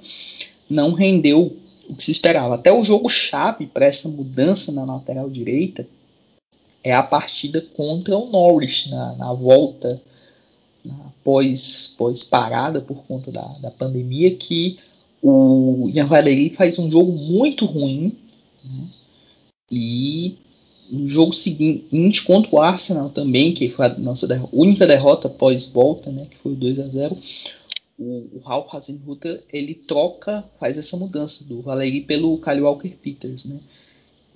[0.68, 1.56] não rendeu
[1.88, 2.54] o que se esperava.
[2.54, 5.86] Até o jogo chave para essa mudança na lateral direita
[6.82, 10.00] é a partida contra o Norwich na, na volta
[11.28, 14.78] pós, pós parada por conta da, da pandemia que
[15.22, 18.16] o Ian Valeri faz um jogo muito ruim
[18.64, 18.84] né?
[19.70, 20.36] e
[20.90, 25.66] no jogo seguinte contra o Arsenal também que foi a nossa derrota, única derrota pós
[25.66, 27.16] volta né, que foi o 2 a 0
[27.98, 33.44] o, o Ralph Hasenhutter ele troca faz essa mudança do Valeri pelo Kyle Walker Peters
[33.44, 33.60] né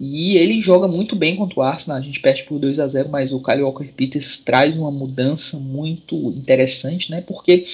[0.05, 1.97] e ele joga muito bem contra o Arsenal.
[1.97, 5.61] A gente perde por 2 a 0 mas o Kyle Walker Peters traz uma mudança
[5.61, 7.21] muito interessante, né?
[7.21, 7.65] Porque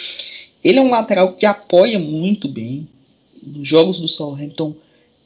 [0.63, 2.87] ele é um lateral que apoia muito bem.
[3.43, 4.75] Nos jogos do Southampton,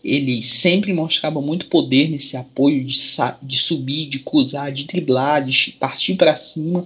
[0.05, 2.97] ele sempre mostrava muito poder nesse apoio de,
[3.43, 6.85] de subir, de cruzar, de driblar, de partir para cima.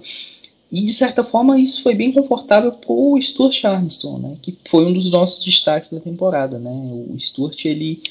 [0.71, 4.37] E de certa forma isso foi bem confortável para o Stuart Armstrong, né?
[4.41, 6.71] Que foi um dos nossos destaques da temporada, né?
[7.09, 8.01] O Stuart ele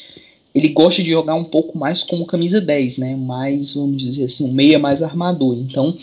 [0.55, 3.15] ele gosta de jogar um pouco mais como camisa 10, né?
[3.15, 5.55] Mais, vamos dizer assim, um meia mais armador.
[5.55, 5.95] Então,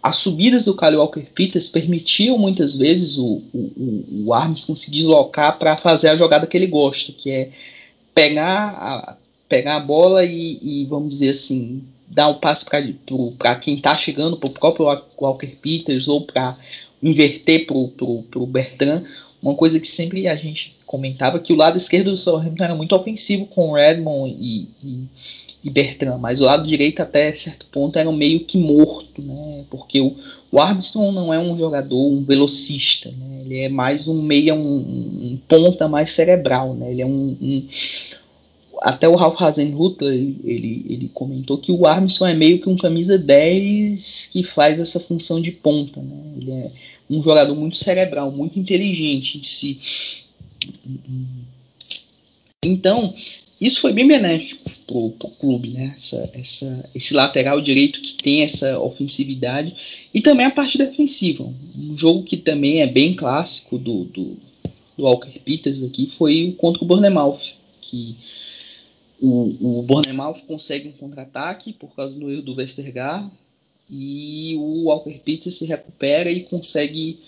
[0.00, 5.58] as subidas do Kyle Walker Peters permitiam muitas vezes o, o, o Armstrong se deslocar
[5.58, 7.50] para fazer a jogada que ele gosta, que é
[8.18, 9.16] pegar a,
[9.48, 12.66] pegar a bola e, e vamos dizer assim, dar o um passe
[13.38, 14.86] para quem está chegando, para o próprio
[15.16, 16.56] Walker Peters ou para
[17.00, 19.04] inverter para o Bertrand.
[19.40, 22.96] Uma coisa que sempre a gente comentava que o lado esquerdo do Southampton era muito
[22.96, 25.06] ofensivo com Redmond e, e
[25.62, 29.64] e Bertrand, mas o lado direito até certo ponto era meio que morto, né?
[29.68, 30.14] Porque o,
[30.50, 33.27] o Arbison não é um jogador, um velocista, né?
[33.48, 36.90] Ele é mais um meia, um, um ponta mais cerebral, né?
[36.90, 37.66] Ele é um, um
[38.82, 42.76] até o Ralph Hasenhutter, ele, ele, ele, comentou que o Armstrong é meio que um
[42.76, 46.00] camisa 10 que faz essa função de ponta.
[46.00, 46.16] Né?
[46.40, 46.70] Ele é
[47.10, 49.78] um jogador muito cerebral, muito inteligente em si.
[52.62, 53.12] Então,
[53.60, 55.10] isso foi bem benéfico para o
[55.40, 55.94] clube, né?
[55.96, 59.74] Essa, essa, esse lateral direito que tem essa ofensividade
[60.12, 61.44] e também a parte defensiva.
[61.76, 64.36] Um jogo que também é bem clássico do, do,
[64.96, 67.40] do Walker Peters aqui foi o contra o Bournemouth,
[67.80, 68.16] que
[69.20, 73.30] o, o Bournemouth consegue um contra-ataque por causa do erro do Westergaard
[73.90, 77.18] e o Walker Peters se recupera e consegue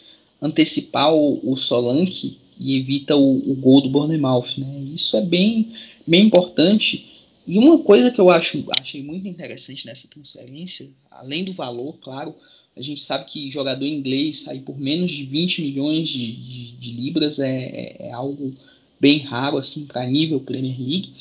[0.41, 4.59] antecipar o, o Solanke e evita o, o gol do Bournemouth.
[4.59, 4.93] Né?
[4.95, 5.73] Isso é bem
[6.07, 7.07] bem importante.
[7.47, 12.35] E uma coisa que eu acho, achei muito interessante nessa transferência, além do valor, claro,
[12.77, 16.93] a gente sabe que jogador inglês sair por menos de 20 milhões de, de, de
[16.93, 18.55] libras é, é, é, algo
[18.99, 21.13] bem raro assim para nível Premier League.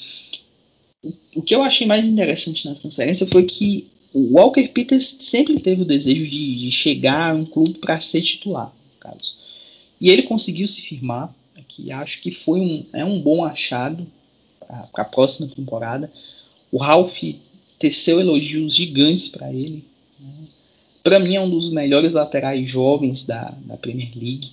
[1.03, 5.59] O, o, que eu achei mais interessante na transferência foi que o Walker Peters sempre
[5.59, 9.37] teve o desejo de, de chegar a um clube para ser titular, Carlos.
[9.99, 11.91] E ele conseguiu se firmar aqui.
[11.91, 14.07] Acho que foi um, é um bom achado
[14.91, 16.11] para a próxima temporada.
[16.71, 17.17] O Ralph
[17.77, 19.83] teceu elogios gigantes para ele.
[21.03, 24.51] Para mim é um dos melhores laterais jovens da, da Premier League.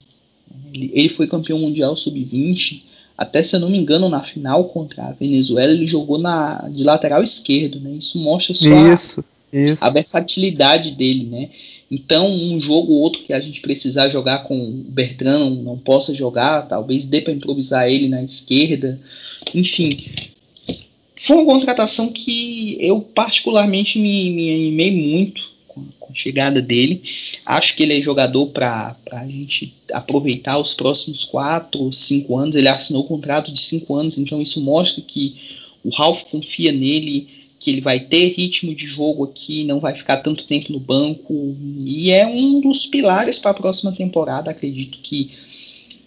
[0.73, 2.83] Ele, ele foi campeão mundial sub-20.
[3.19, 6.85] Até se eu não me engano, na final contra a Venezuela, ele jogou na, de
[6.85, 7.81] lateral esquerdo.
[7.81, 7.93] Né?
[7.99, 9.85] Isso mostra só isso, a, isso.
[9.85, 11.25] a versatilidade dele.
[11.25, 11.49] Né?
[11.91, 15.79] Então, um jogo ou outro que a gente precisar jogar com o Bertrand não, não
[15.79, 19.01] possa jogar, talvez dê para improvisar ele na esquerda.
[19.55, 20.05] Enfim,
[21.17, 25.56] foi uma contratação que eu particularmente me, me animei muito
[26.01, 27.03] com, a chegada dele.
[27.45, 32.57] Acho que ele é jogador para a gente aproveitar os próximos 4 ou 5 anos.
[32.57, 35.37] Ele assinou o contrato de 5 anos, então isso mostra que
[35.85, 37.27] o Ralph confia nele,
[37.59, 41.57] que ele vai ter ritmo de jogo aqui, não vai ficar tanto tempo no banco.
[41.85, 44.51] E é um dos pilares para a próxima temporada.
[44.51, 45.31] Acredito que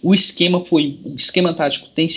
[0.02, 0.98] o esquema foi.
[1.04, 2.08] O esquema tático tem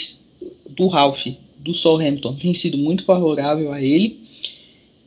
[0.69, 1.27] do Ralph,
[1.59, 4.23] do Southampton, tem sido muito favorável a ele.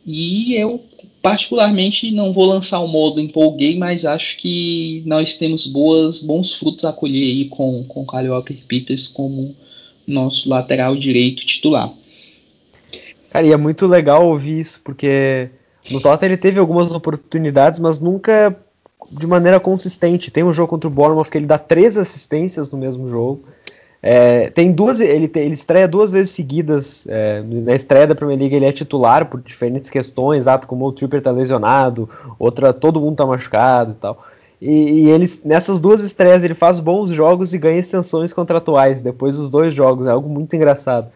[0.07, 0.83] E eu,
[1.27, 6.85] particularmente, não vou lançar o modo empolguei, mas acho que nós temos boas, bons frutos
[6.85, 9.53] a colher aí com, com o Kyle Walker Peters como
[10.07, 11.93] nosso lateral direito titular.
[13.29, 15.51] Cara, e é muito legal ouvir isso, porque
[15.91, 18.57] no Tottenham ele teve algumas oportunidades, mas nunca
[19.11, 20.31] de maneira consistente.
[20.31, 23.43] Tem um jogo contra o Bournemouth que ele dá três assistências no mesmo jogo.
[24.09, 27.09] É, tem duas, ele, ele estreia duas vezes seguidas.
[27.09, 30.93] É, na estreia da Premier League ele é titular por diferentes questões, ah, como o
[30.93, 32.09] Tripper tá lesionado,
[32.39, 34.25] outra todo mundo tá machucado e tal.
[34.63, 39.37] E, e ele, nessas duas estreias ele faz bons jogos e ganha extensões contratuais depois
[39.37, 41.11] dos dois jogos, é algo muito engraçado.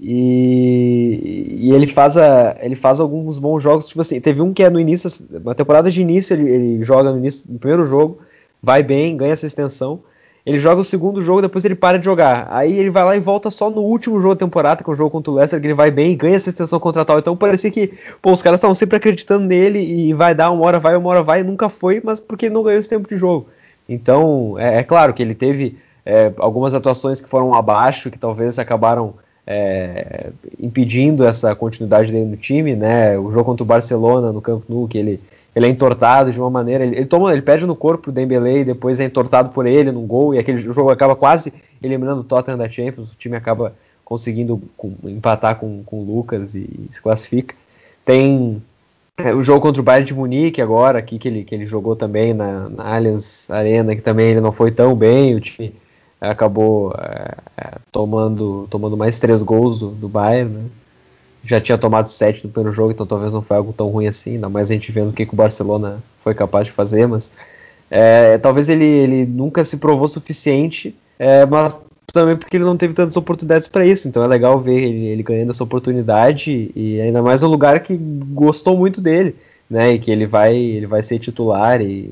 [0.00, 4.62] E, e, ele faz a, ele faz alguns bons jogos, tipo assim, teve um que
[4.62, 5.10] é no início,
[5.42, 8.18] uma temporada de início, ele, ele joga no início, no primeiro jogo,
[8.62, 10.00] vai bem, ganha essa extensão.
[10.44, 12.48] Ele joga o segundo jogo, depois ele para de jogar.
[12.50, 14.96] Aí ele vai lá e volta só no último jogo da temporada, que é o
[14.96, 17.18] jogo contra o Leicester, que ele vai bem e ganha essa extensão contratual.
[17.18, 17.92] Então parecia que,
[18.22, 21.22] pô, os caras estavam sempre acreditando nele e vai dar, uma hora vai, uma hora
[21.22, 23.48] vai, e nunca foi, mas porque ele não ganhou esse tempo de jogo.
[23.88, 25.76] Então, é, é claro que ele teve
[26.06, 29.14] é, algumas atuações que foram abaixo, que talvez acabaram
[29.46, 30.30] é,
[30.60, 33.18] impedindo essa continuidade dele no time, né?
[33.18, 35.20] O jogo contra o Barcelona no Camp Nou, que ele
[35.54, 38.60] ele é entortado de uma maneira, ele, ele toma, ele pede no corpo pro Dembele
[38.60, 41.52] e depois é entortado por ele num gol e aquele jogo acaba quase
[41.82, 43.74] eliminando o Tottenham da Champions, o time acaba
[44.04, 47.54] conseguindo com, empatar com, com o Lucas e, e se classifica.
[48.04, 48.62] Tem
[49.16, 51.94] é, o jogo contra o Bayern de Munique agora, aqui que ele, que ele jogou
[51.94, 55.74] também na, na Allianz Arena, que também ele não foi tão bem, o time
[56.20, 60.64] acabou é, é tomando, tomando mais três gols do, do Bayern, né?
[61.44, 64.34] Já tinha tomado 7 no primeiro jogo, então talvez não foi algo tão ruim assim,
[64.34, 67.32] ainda mais a gente vendo o que, que o Barcelona foi capaz de fazer, mas
[67.90, 72.94] é, talvez ele, ele nunca se provou suficiente, é, mas também porque ele não teve
[72.94, 74.08] tantas oportunidades para isso.
[74.08, 77.96] Então é legal ver ele, ele, ganhando essa oportunidade e ainda mais um lugar que
[77.96, 79.34] gostou muito dele,
[79.68, 79.92] né?
[79.92, 82.10] E que ele vai, ele vai ser titular e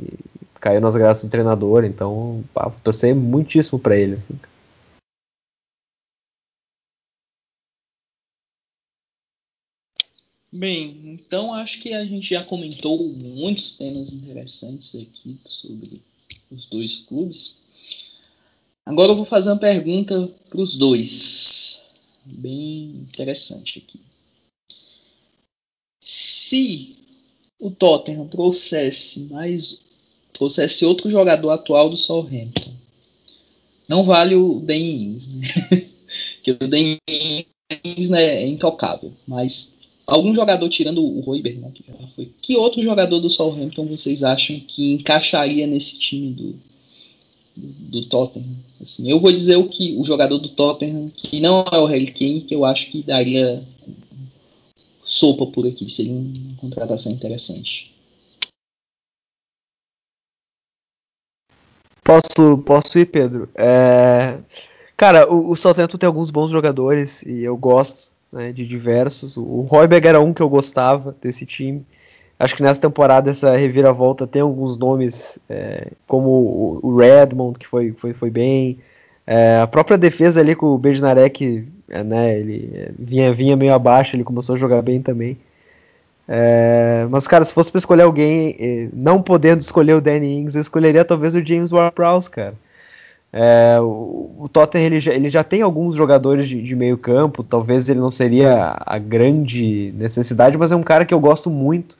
[0.61, 1.85] caiu nas graças do treinador.
[1.85, 4.15] Então, pá, torcer muitíssimo para ele.
[4.15, 4.35] Assim.
[10.51, 16.01] Bem, então acho que a gente já comentou muitos temas interessantes aqui sobre
[16.51, 17.61] os dois clubes.
[18.87, 21.87] Agora eu vou fazer uma pergunta para os dois,
[22.25, 24.01] bem interessante aqui.
[26.03, 26.97] Se
[27.61, 29.87] o Tottenham trouxesse mais
[30.33, 32.73] trouxesse outro jogador atual do Southampton,
[33.87, 35.91] não vale o Dan Ings, né?
[36.43, 36.97] que o Dan
[37.85, 39.78] Ings né, é intocável, mas
[40.09, 41.85] algum jogador tirando o Royber, né, que.
[42.41, 46.55] Que outro jogador do Southampton vocês acham que encaixaria nesse time do,
[47.55, 48.57] do, do Tottenham?
[48.81, 52.11] Assim, eu vou dizer o que o jogador do Tottenham que não é o Harry
[52.11, 53.63] Kane, que eu acho que daria
[55.05, 57.95] sopa por aqui, seria uma contratação interessante.
[62.03, 63.51] Posso, posso ir, Pedro?
[63.55, 64.39] É...
[64.97, 69.37] Cara, o, o Southampton tem alguns bons jogadores e eu gosto né, de diversos.
[69.37, 71.85] O Royberg era um que eu gostava desse time.
[72.39, 77.93] Acho que nessa temporada essa reviravolta tem alguns nomes, é, como o Redmond, que foi,
[77.93, 78.79] foi, foi bem.
[79.27, 84.15] É, a própria defesa ali com o Bejnarek, é, né, ele vinha, vinha meio abaixo,
[84.15, 85.37] ele começou a jogar bem também.
[86.29, 90.61] É, mas, cara, se fosse para escolher alguém, não podendo escolher o Danny Ings, eu
[90.61, 92.55] escolheria talvez o James Ward-Prowse, cara.
[93.33, 97.43] É, o, o Tottenham ele já, ele já tem alguns jogadores de, de, meio campo,
[97.43, 101.97] talvez ele não seria a grande necessidade, mas é um cara que eu gosto muito.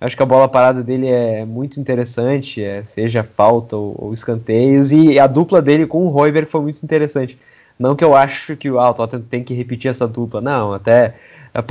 [0.00, 4.92] Acho que a bola parada dele é muito interessante, é, seja falta ou, ou, escanteios,
[4.92, 7.38] e a dupla dele com o Royberg foi muito interessante.
[7.78, 11.14] Não que eu acho que ah, o Tottenham tem que repetir essa dupla, não, até
[11.52, 11.62] é,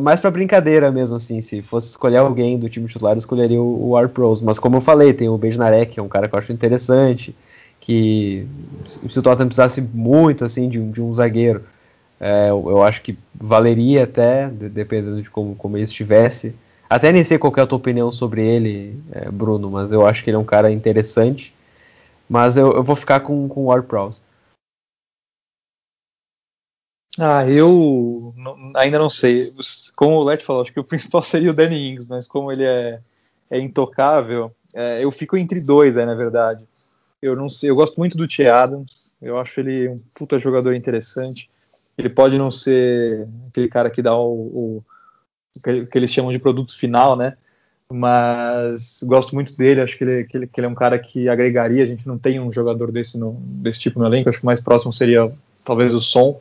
[0.00, 3.90] mais para brincadeira mesmo, assim, se fosse escolher alguém do time titular, eu escolheria o,
[3.90, 6.38] o R-Pros, mas como eu falei, tem o Bejnarek, que é um cara que eu
[6.38, 7.34] acho interessante,
[7.86, 8.48] que
[8.88, 11.64] se o Tottenham precisasse muito assim de, de um zagueiro,
[12.18, 16.52] é, eu, eu, acho que valeria até, dependendo de como, como ele estivesse.
[16.90, 20.24] Até nem sei qual é a tua opinião sobre ele, é, Bruno, mas eu acho
[20.24, 21.54] que ele é um cara interessante.
[22.28, 24.20] Mas eu, eu vou ficar com, com o Ward Prowse.
[27.20, 29.52] Ah, eu não, ainda não sei.
[29.94, 32.64] Como o Let falou, acho que o principal seria o Danny Ings, mas como ele
[32.64, 33.00] é,
[33.48, 36.66] é intocável, é, eu fico entre dois, né, na verdade.
[37.22, 38.46] Eu não sei, eu gosto muito do T.
[38.48, 39.14] Adams.
[39.20, 41.48] Eu acho ele um puta jogador interessante.
[41.96, 44.84] Ele pode não ser aquele cara que dá o, o
[45.62, 47.36] que eles chamam de produto final, né?
[47.90, 49.80] Mas gosto muito dele.
[49.80, 51.82] Acho que ele, que ele, que ele é um cara que agregaria.
[51.82, 54.28] A gente não tem um jogador desse, no, desse tipo no elenco.
[54.28, 55.32] Acho que o mais próximo seria
[55.64, 56.40] talvez o Som.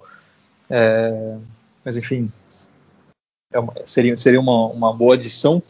[0.69, 1.37] É,
[1.83, 2.31] mas enfim,
[3.53, 5.61] é uma, seria, seria uma, uma boa adição.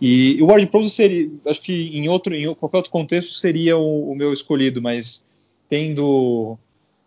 [0.00, 4.10] E, o Ward Prowse seria, acho que em outro, em qualquer outro contexto seria o,
[4.10, 5.24] o meu escolhido, mas
[5.68, 6.58] tendo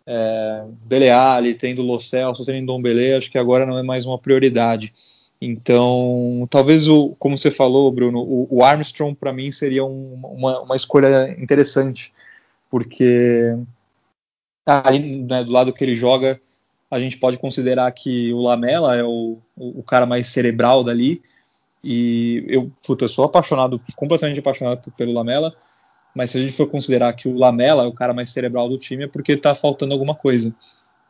[0.06, 4.06] é, Bele Ali, tendo Lo Celso, tendo Dom Belé, acho que agora não é mais
[4.06, 4.92] uma prioridade.
[5.42, 10.62] Então, talvez o, como você falou, Bruno, o, o Armstrong para mim seria um, uma,
[10.62, 12.12] uma escolha interessante,
[12.70, 13.56] porque
[14.66, 16.42] ali né, do lado que ele joga,
[16.92, 21.22] a gente pode considerar que o Lamela é o, o, o cara mais cerebral dali,
[21.84, 25.56] e eu, puta, eu sou apaixonado, completamente apaixonado pelo Lamela,
[26.16, 28.78] mas se a gente for considerar que o Lamela é o cara mais cerebral do
[28.78, 30.54] time, é porque tá faltando alguma coisa.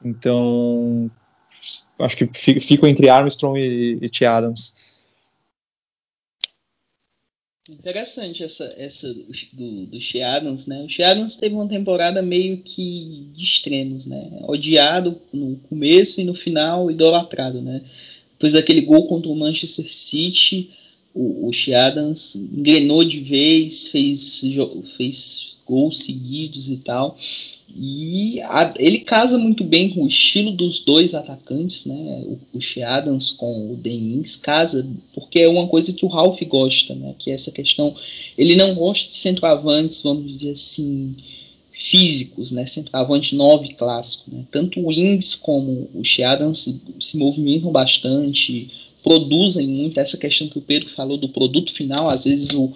[0.04, 1.10] Então,
[2.00, 4.26] acho que fico entre Armstrong e, e T.
[4.26, 4.90] Adams.
[7.70, 9.14] Interessante essa, essa
[9.54, 10.82] do, do Shea Adams, né?
[10.82, 14.40] O Shea Adams teve uma temporada meio que de extremos, né?
[14.48, 17.86] Odiado no começo e no final idolatrado, né?
[18.40, 20.70] Depois daquele gol contra o Manchester City,
[21.14, 24.42] o, o Adams engrenou de vez, fez,
[24.96, 27.18] fez gols seguidos e tal.
[27.76, 32.24] E a, ele casa muito bem com o estilo dos dois atacantes, né?
[32.26, 36.96] O, o Adams com o Denins casa, porque é uma coisa que o Ralph gosta,
[36.96, 37.14] né?
[37.20, 37.94] Que é essa questão.
[38.38, 41.14] Ele não gosta de centroavantes, vamos dizer assim,
[41.80, 44.30] físicos, né, centroavante 9 clássico.
[44.30, 44.44] Né?
[44.52, 48.70] Tanto o Ings como o Sheadan se, se movimentam bastante,
[49.02, 52.10] produzem muito essa questão que o Pedro falou do produto final.
[52.10, 52.70] Às vezes o,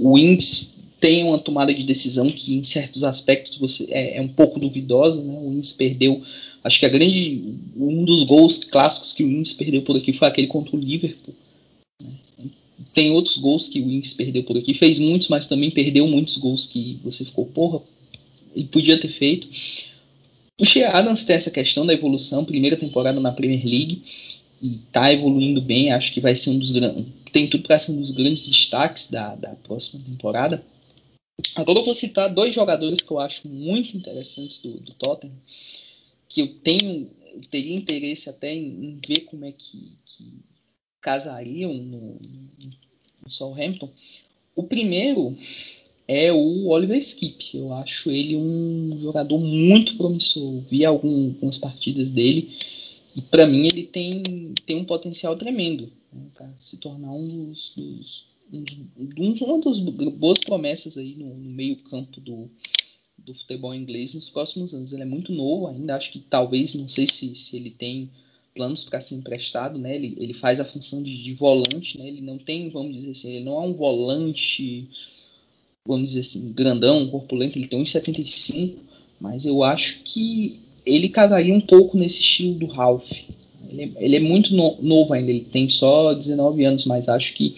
[0.00, 4.26] o Ings tem uma tomada de decisão que em certos aspectos você é, é um
[4.26, 5.22] pouco duvidosa.
[5.22, 5.38] Né?
[5.40, 6.20] O Ings perdeu,
[6.64, 7.40] acho que a grande
[7.76, 11.34] um dos gols clássicos que o Ings perdeu por aqui foi aquele contra o Liverpool.
[12.02, 12.10] Né?
[12.92, 16.36] Tem outros gols que o Ings perdeu por aqui, fez muitos, mas também perdeu muitos
[16.36, 17.80] gols que você ficou, porra,
[18.58, 19.48] ele podia ter feito.
[20.60, 24.02] O Shea Adams tem essa questão da evolução, primeira temporada na Premier League,
[24.60, 26.72] e tá evoluindo bem, acho que vai ser um dos.
[27.32, 30.64] Tem tudo para ser um dos grandes destaques da, da próxima temporada.
[31.54, 35.36] Agora eu vou citar dois jogadores que eu acho muito interessantes do, do Tottenham,
[36.28, 40.32] que eu tenho, eu teria interesse até em, em ver como é que, que
[41.00, 42.18] casariam no,
[43.22, 43.88] no Southampton.
[44.56, 45.38] O primeiro
[46.08, 47.56] é o Oliver Skip.
[47.56, 50.62] Eu acho ele um jogador muito promissor.
[50.70, 52.56] Vi algumas partidas dele
[53.14, 57.72] e para mim ele tem, tem um potencial tremendo né, para se tornar um dos,
[57.76, 62.48] dos uns, uma das boas promessas aí no, no meio campo do,
[63.18, 64.92] do futebol inglês nos próximos anos.
[64.92, 68.10] Ele é muito novo ainda, acho que talvez, não sei se, se ele tem
[68.54, 69.94] planos para ser emprestado, né?
[69.94, 72.08] Ele, ele faz a função de, de, volante, né?
[72.08, 74.88] Ele não tem, vamos dizer assim, ele não é um volante,
[75.88, 78.74] vamos dizer assim, grandão, corpulento, ele tem 1,75,
[79.18, 83.10] mas eu acho que ele casaria um pouco nesse estilo do Ralph.
[83.70, 87.32] Ele é, ele é muito no, novo ainda, ele tem só 19 anos, mas acho
[87.32, 87.54] que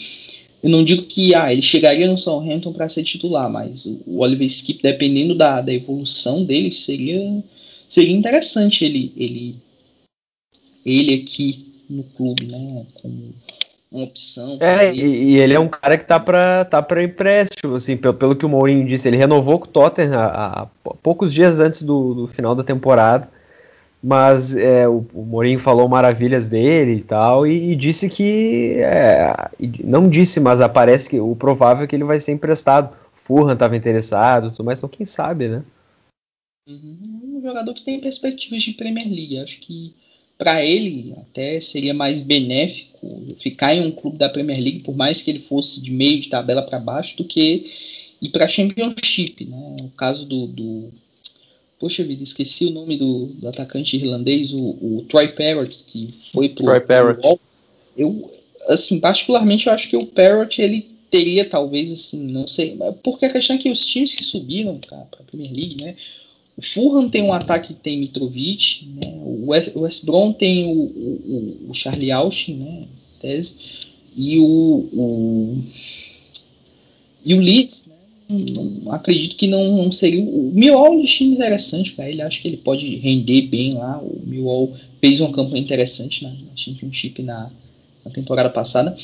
[0.63, 4.47] eu não digo que ah, ele chegaria no Southampton para ser titular, mas o Oliver
[4.47, 7.43] Skip, dependendo da, da evolução dele, seria,
[7.89, 9.57] seria interessante ele, ele,
[10.85, 12.87] ele aqui no clube, né?
[12.95, 13.35] Como
[13.91, 14.59] uma opção.
[14.61, 18.37] É, e, e, ele é um cara que tá para tá empréstimo, assim, pelo, pelo
[18.37, 20.67] que o Mourinho disse, ele renovou com o Tottenham há, há
[21.03, 23.29] poucos dias antes do, do final da temporada
[24.03, 28.77] mas é, o, o Mourinho falou maravilhas dele e tal, e, e disse que.
[28.79, 29.35] É,
[29.85, 32.97] não disse, mas aparece que o provável é que ele vai ser emprestado.
[33.13, 35.63] Furran estava interessado, mas então quem sabe, né?
[36.67, 39.39] Uhum, um jogador que tem perspectivas de Premier League.
[39.39, 39.95] Acho que
[40.41, 45.21] para ele até seria mais benéfico ficar em um clube da Premier League, por mais
[45.21, 47.71] que ele fosse de meio de tabela para baixo, do que
[48.23, 49.45] ir para a Championship.
[49.45, 49.77] Né?
[49.83, 50.89] O caso do, do
[51.79, 56.49] Poxa vida, esqueci o nome do, do atacante irlandês, o, o Troy Parrott, que foi
[56.49, 57.21] pro, Troy Parrott.
[57.21, 57.39] Pro
[57.95, 58.31] eu,
[58.69, 63.33] assim, particularmente eu acho que o Parrott, ele teria talvez, assim, não sei, porque a
[63.33, 65.97] questão é que os times que subiram para a Premier League, né,
[66.57, 70.81] o Fulham tem um ataque que tem Mitrovic, né, o West, West Brom tem o,
[70.81, 72.85] o, o Charlie Austin, né,
[73.21, 73.55] tese,
[74.17, 75.65] e o, o
[77.25, 77.87] e o Leeds,
[78.31, 80.23] não, acredito que não, não seria.
[80.23, 82.23] O Millwall é um destino interessante para ele.
[82.23, 83.99] Acho que ele pode render bem lá.
[83.99, 87.51] O Millwall fez uma campanha interessante na, na Championship na,
[88.05, 88.97] na, temporada passada.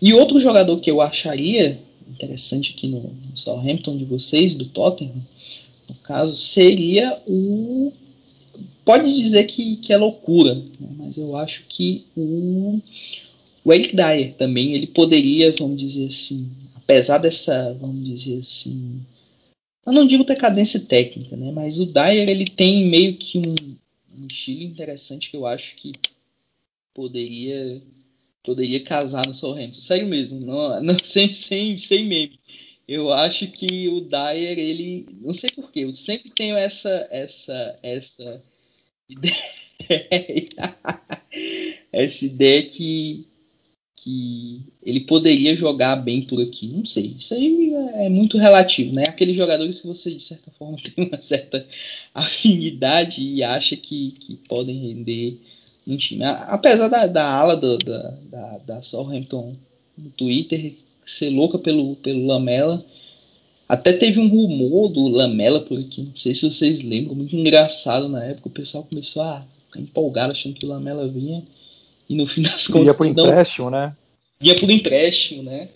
[0.00, 1.78] E outro jogador que eu acharia
[2.08, 5.22] interessante aqui no, no Southampton de vocês, do Tottenham,
[5.88, 7.92] no caso, seria o.
[8.84, 10.88] Pode dizer que, que é loucura, né?
[10.96, 12.80] mas eu acho que o,
[13.64, 19.00] o Eric Dyer também ele poderia, vamos dizer assim, apesar dessa, vamos dizer assim,
[19.84, 21.50] eu não digo decadência técnica, né?
[21.52, 23.54] Mas o Dyer ele tem meio que um,
[24.16, 25.92] um estilo interessante que eu acho que
[26.94, 27.82] poderia
[28.46, 29.80] poderia casar no Southampton.
[29.80, 32.38] Sério mesmo, não, não sem, sem, sem meme.
[32.88, 35.06] Eu acho que o Dyer, ele.
[35.20, 37.06] Não sei porquê, eu sempre tenho essa.
[37.10, 38.42] essa, essa
[39.08, 39.34] ideia.
[41.92, 43.26] essa ideia que,
[43.96, 46.68] que ele poderia jogar bem por aqui.
[46.68, 47.16] Não sei.
[47.18, 49.04] Isso aí é muito relativo, né?
[49.08, 51.66] Aqueles jogadores que você, de certa forma, tem uma certa
[52.14, 55.40] afinidade e acha que, que podem render
[55.84, 56.22] um time.
[56.24, 59.56] Apesar da, da ala do, da, da, da Southampton
[59.98, 62.84] no Twitter ser louca pelo, pelo Lamela.
[63.68, 68.08] Até teve um rumor do Lamela por aqui, não sei se vocês lembram, muito engraçado
[68.08, 68.48] na época.
[68.48, 71.42] O pessoal começou a ficar empolgado achando que o Lamela vinha
[72.08, 72.86] e no fim das contas.
[72.86, 73.96] Ia por empréstimo, não, né?
[74.40, 75.68] Ia por empréstimo, né?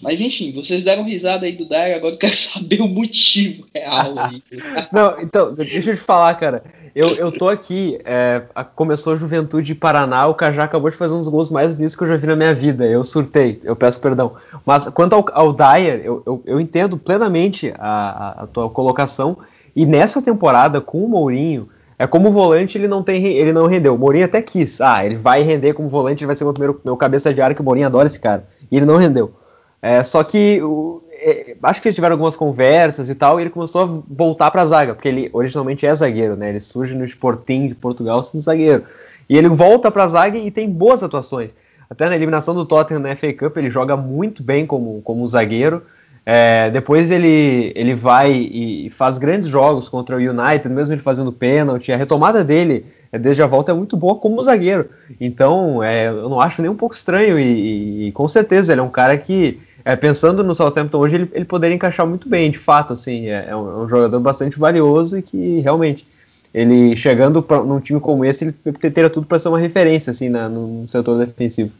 [0.00, 4.14] Mas enfim, vocês deram risada aí do Dyer, agora eu quero saber o motivo real
[4.92, 6.62] não, então, deixa eu te falar, cara.
[6.94, 8.42] Eu, eu tô aqui, é,
[8.74, 12.08] começou a Juventude Paraná, o Cajá acabou de fazer uns gols mais bonitos que eu
[12.08, 12.84] já vi na minha vida.
[12.86, 14.32] Eu surtei, eu peço perdão.
[14.66, 19.36] Mas quanto ao, ao Dyer, eu, eu, eu entendo plenamente a, a, a tua colocação.
[19.76, 21.68] E nessa temporada, com o Mourinho,
[21.98, 23.94] é como volante, ele não tem, ele não rendeu.
[23.94, 24.80] O Mourinho até quis.
[24.80, 27.54] Ah, ele vai render como volante, ele vai ser meu primeiro meu cabeça de área,
[27.54, 28.48] que o Mourinho adora esse cara.
[28.70, 29.32] E ele não rendeu.
[29.80, 33.50] É, só que o, é, acho que eles tiveram algumas conversas e tal, e ele
[33.50, 36.50] começou a voltar para a zaga, porque ele originalmente é zagueiro, né?
[36.50, 38.84] Ele surge no Sporting de Portugal sendo zagueiro.
[39.28, 41.54] E ele volta para a zaga e tem boas atuações.
[41.90, 45.82] Até na eliminação do Tottenham na FA Cup, ele joga muito bem como, como zagueiro.
[46.30, 51.32] É, depois ele, ele vai e faz grandes jogos contra o United, mesmo ele fazendo
[51.32, 51.90] pênalti.
[51.90, 54.90] A retomada dele é, desde a volta é muito boa como zagueiro.
[55.18, 57.38] Então é, eu não acho nem um pouco estranho.
[57.38, 61.30] E, e, com certeza ele é um cara que, é, pensando no Southampton hoje, ele,
[61.32, 62.92] ele poderia encaixar muito bem, de fato.
[62.92, 66.06] Assim, é, é um, é um, jogador bastante valioso e que realmente
[66.52, 70.28] ele chegando pra, num time como esse, ele teria tudo para ser uma referência assim
[70.28, 71.70] na, no setor defensivo.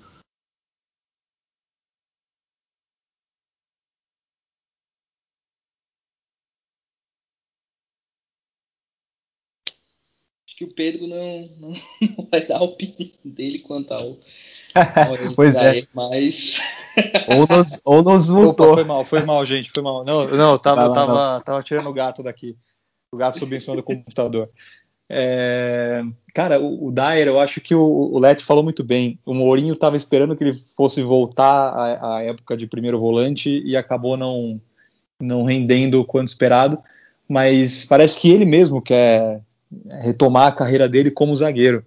[10.59, 11.68] Que o Pedro não, não,
[12.18, 14.16] não vai dar a opinião dele quanto ao, ao
[15.36, 15.86] pois é.
[15.94, 16.59] mas
[17.32, 18.66] ou nos, ou nos voltou.
[18.66, 20.05] Opa, foi mal, foi mal, gente, foi mal.
[20.05, 21.40] Não, não, eu tava, lá, tava, não.
[21.43, 22.56] tava tirando o gato daqui.
[23.14, 24.51] O gato subiu em cima do computador.
[25.09, 26.02] É,
[26.35, 29.16] cara, o, o Dyer, eu acho que o, o Let falou muito bem.
[29.24, 33.76] O Mourinho estava esperando que ele fosse voltar à, à, época de primeiro volante e
[33.76, 34.60] acabou não,
[35.22, 36.78] não rendendo o quanto esperado.
[37.28, 39.40] Mas parece que ele mesmo quer
[40.01, 41.85] retomar a carreira dele como zagueiro.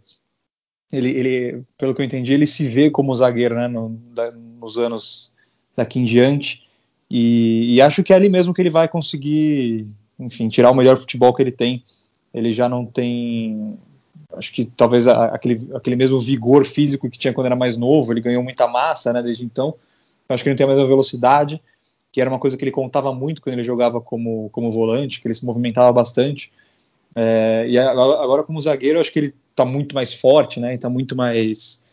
[0.92, 4.78] Ele, ele pelo que eu entendi, ele se vê como zagueiro né, no, da, nos
[4.78, 5.34] anos
[5.76, 6.64] daqui em diante.
[7.10, 9.88] E, e acho que é ali mesmo que ele vai conseguir,
[10.20, 11.84] enfim, tirar o melhor futebol que ele tem
[12.34, 13.78] ele já não tem
[14.34, 18.22] acho que talvez aquele, aquele mesmo vigor físico que tinha quando era mais novo, ele
[18.22, 19.76] ganhou muita massa, né, desde então,
[20.30, 21.62] acho que ele não tem a mesma velocidade,
[22.10, 25.28] que era uma coisa que ele contava muito quando ele jogava como, como volante, que
[25.28, 26.50] ele se movimentava bastante,
[27.16, 31.16] é, e agora, como zagueiro, acho que ele está muito mais forte, né, está muito
[31.16, 31.84] mais,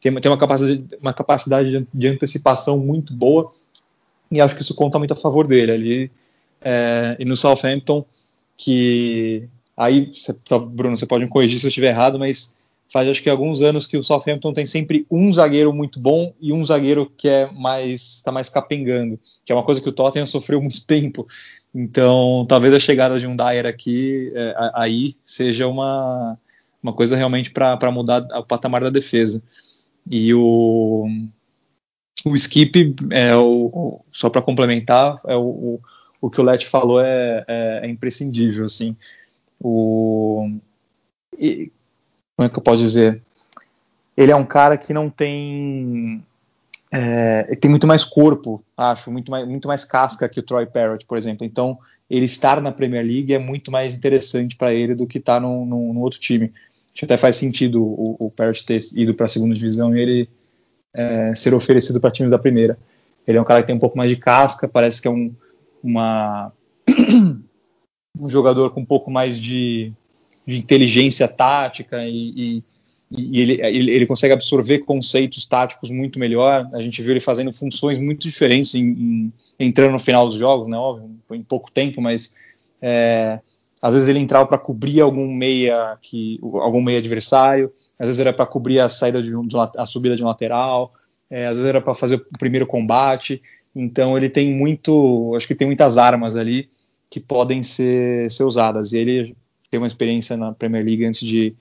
[0.00, 3.52] tem, tem uma capacidade, uma capacidade de, de, antecipação muito boa,
[4.30, 6.10] e acho que isso conta muito a favor dele, ali,
[6.60, 8.04] é, e no Southampton,
[8.56, 9.48] que
[9.78, 10.10] Aí,
[10.48, 12.52] tá, Bruno, você pode me corrigir se eu estiver errado, mas
[12.92, 16.52] faz acho que alguns anos que o Southampton tem sempre um zagueiro muito bom e
[16.52, 20.26] um zagueiro que é mais está mais capengando, que é uma coisa que o Tottenham
[20.26, 21.28] sofreu muito tempo.
[21.74, 26.38] Então, talvez a chegada de um Dyer aqui é, aí seja uma,
[26.82, 29.42] uma coisa realmente para mudar o patamar da defesa.
[30.10, 31.06] E o
[32.24, 35.80] o skip é o, só para complementar é o, o,
[36.20, 38.96] o que o Let falou é, é, é imprescindível assim
[39.60, 40.50] o
[41.38, 41.70] e,
[42.36, 43.20] como é que eu posso dizer?
[44.16, 46.24] Ele é um cara que não tem
[46.90, 51.04] é, tem muito mais corpo, acho, muito mais, muito mais casca que o Troy Parrott,
[51.06, 51.46] por exemplo.
[51.46, 51.78] Então,
[52.08, 55.46] ele estar na Premier League é muito mais interessante para ele do que estar tá
[55.46, 56.52] outro time.
[56.86, 60.00] Acho que até faz sentido o, o Parrott ter ido para a segunda divisão e
[60.00, 60.28] ele
[60.94, 62.78] é, ser oferecido para time da primeira.
[63.26, 65.34] Ele é um cara que tem um pouco mais de casca, parece que é um,
[65.82, 66.50] uma
[68.18, 69.92] um jogador com um pouco mais de,
[70.46, 72.64] de inteligência tática e, e,
[73.10, 76.68] e ele, ele, ele, consegue absorver conceitos táticos muito melhor.
[76.74, 80.68] A gente viu ele fazendo funções muito diferentes, em, em, entrando no final dos jogos,
[80.68, 80.76] né?
[80.76, 82.34] Óbvio, em pouco tempo, mas
[82.82, 83.40] é,
[83.80, 88.32] às vezes ele entrava para cobrir algum meia que algum meia adversário, às vezes era
[88.32, 90.92] para cobrir a saída de, um, de uma, a subida de um lateral,
[91.30, 93.40] é, às vezes era para fazer o primeiro combate.
[93.74, 96.68] Então ele tem muito, acho que tem muitas armas ali
[97.08, 98.92] que podem ser, ser usadas.
[98.92, 99.36] E ele
[99.70, 101.54] tem uma experiência na Premier League antes de,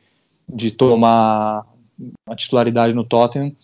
[0.47, 1.65] de tomar
[2.25, 3.55] a titularidade no Tottenham.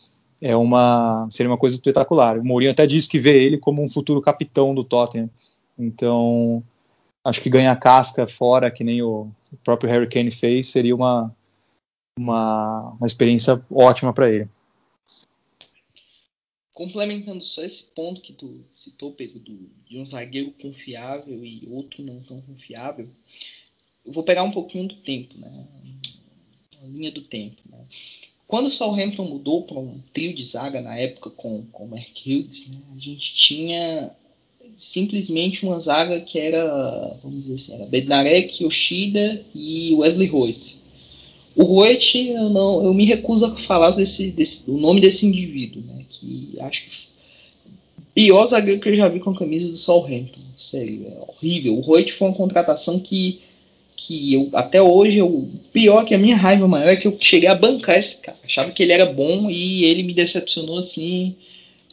[0.41, 2.37] É uma, seria uma coisa espetacular.
[2.37, 5.29] O Mourinho até disse que vê ele como um futuro capitão do Tottenham.
[5.79, 6.63] Então,
[7.23, 9.31] acho que ganhar casca fora, que nem o
[9.63, 11.33] próprio Harry Kane fez, seria uma,
[12.17, 14.49] uma, uma experiência ótima para ele.
[16.73, 22.03] Complementando só esse ponto que tu citou, Pedro, do, de um zagueiro confiável e outro
[22.03, 23.07] não tão confiável,
[24.05, 25.67] eu vou pegar um pouquinho do tempo, né?
[26.87, 27.57] Linha do tempo.
[27.69, 27.77] Né?
[28.47, 32.15] Quando o Southampton mudou para um trio de zaga na época com, com o Mark
[32.25, 34.11] Hughes, né, a gente tinha
[34.77, 40.83] simplesmente uma zaga que era, vamos dizer assim, era Bednarek, Yoshida e Wesley Royce.
[41.55, 45.83] O Roet, eu, não, eu me recuso a falar desse, desse, o nome desse indivíduo,
[45.83, 46.03] né?
[46.09, 47.07] Que acho que
[48.15, 50.41] pior zagueiro que eu já vi com a camisa do Southampton.
[50.57, 51.77] Sério, é horrível.
[51.77, 53.41] O Roet foi uma contratação que,
[53.95, 57.49] que eu até hoje eu pior que a minha raiva maior é que eu cheguei
[57.49, 58.37] a bancar esse cara.
[58.43, 61.35] Achava que ele era bom e ele me decepcionou assim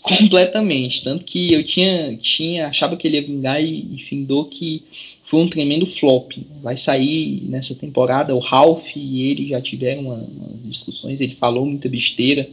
[0.03, 4.83] completamente, tanto que eu tinha tinha achava que ele ia vingar e, e findou que
[5.31, 6.33] foi um tremendo flop.
[6.61, 11.21] Vai sair nessa temporada o Ralph e ele já tiveram uma, uma discussões.
[11.21, 12.49] Ele falou muita besteira.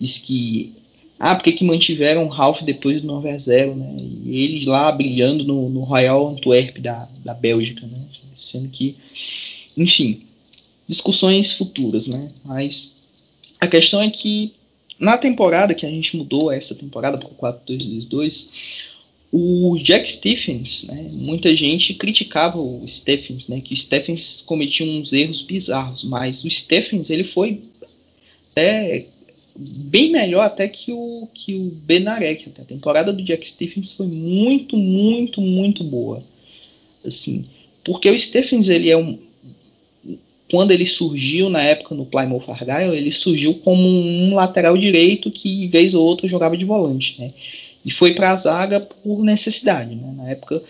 [0.00, 0.72] Diz que.
[1.20, 3.96] Ah, por que, mantiveram o Ralph depois do 9 a 0 né?
[4.24, 7.97] E eles lá brilhando no, no Royal Antwerp da, da Bélgica, né?
[8.40, 8.96] Sendo que.
[9.76, 10.22] Enfim,
[10.88, 12.30] discussões futuras, né?
[12.44, 12.96] Mas
[13.60, 14.54] a questão é que
[14.98, 18.88] na temporada que a gente mudou essa temporada para o 4-2-2-2
[19.30, 25.12] o Jack Stephens, né, muita gente criticava o Stephens, né, que o Stephens cometia uns
[25.12, 27.60] erros bizarros, mas o Stephens ele foi
[28.52, 29.06] até
[29.54, 32.48] bem melhor até que o que o Benarek.
[32.58, 36.24] A temporada do Jack Stephens foi muito, muito, muito boa,
[37.04, 37.44] assim,
[37.88, 39.18] porque o Stephens ele é um
[40.50, 45.66] quando ele surgiu na época no Plymouth Argyle, ele surgiu como um lateral direito que
[45.68, 47.32] vez ou outra jogava de volante, né?
[47.84, 50.14] E foi para a zaga por necessidade, né?
[50.16, 50.62] Na época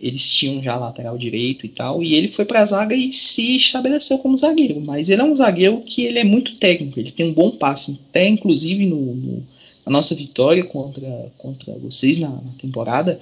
[0.00, 3.54] eles tinham já lateral direito e tal, e ele foi para a zaga e se
[3.54, 4.80] estabeleceu como zagueiro.
[4.80, 8.00] Mas ele é um zagueiro que ele é muito técnico, ele tem um bom passe,
[8.08, 9.46] até inclusive no, no
[9.84, 13.20] na nossa vitória contra, contra vocês na, na temporada,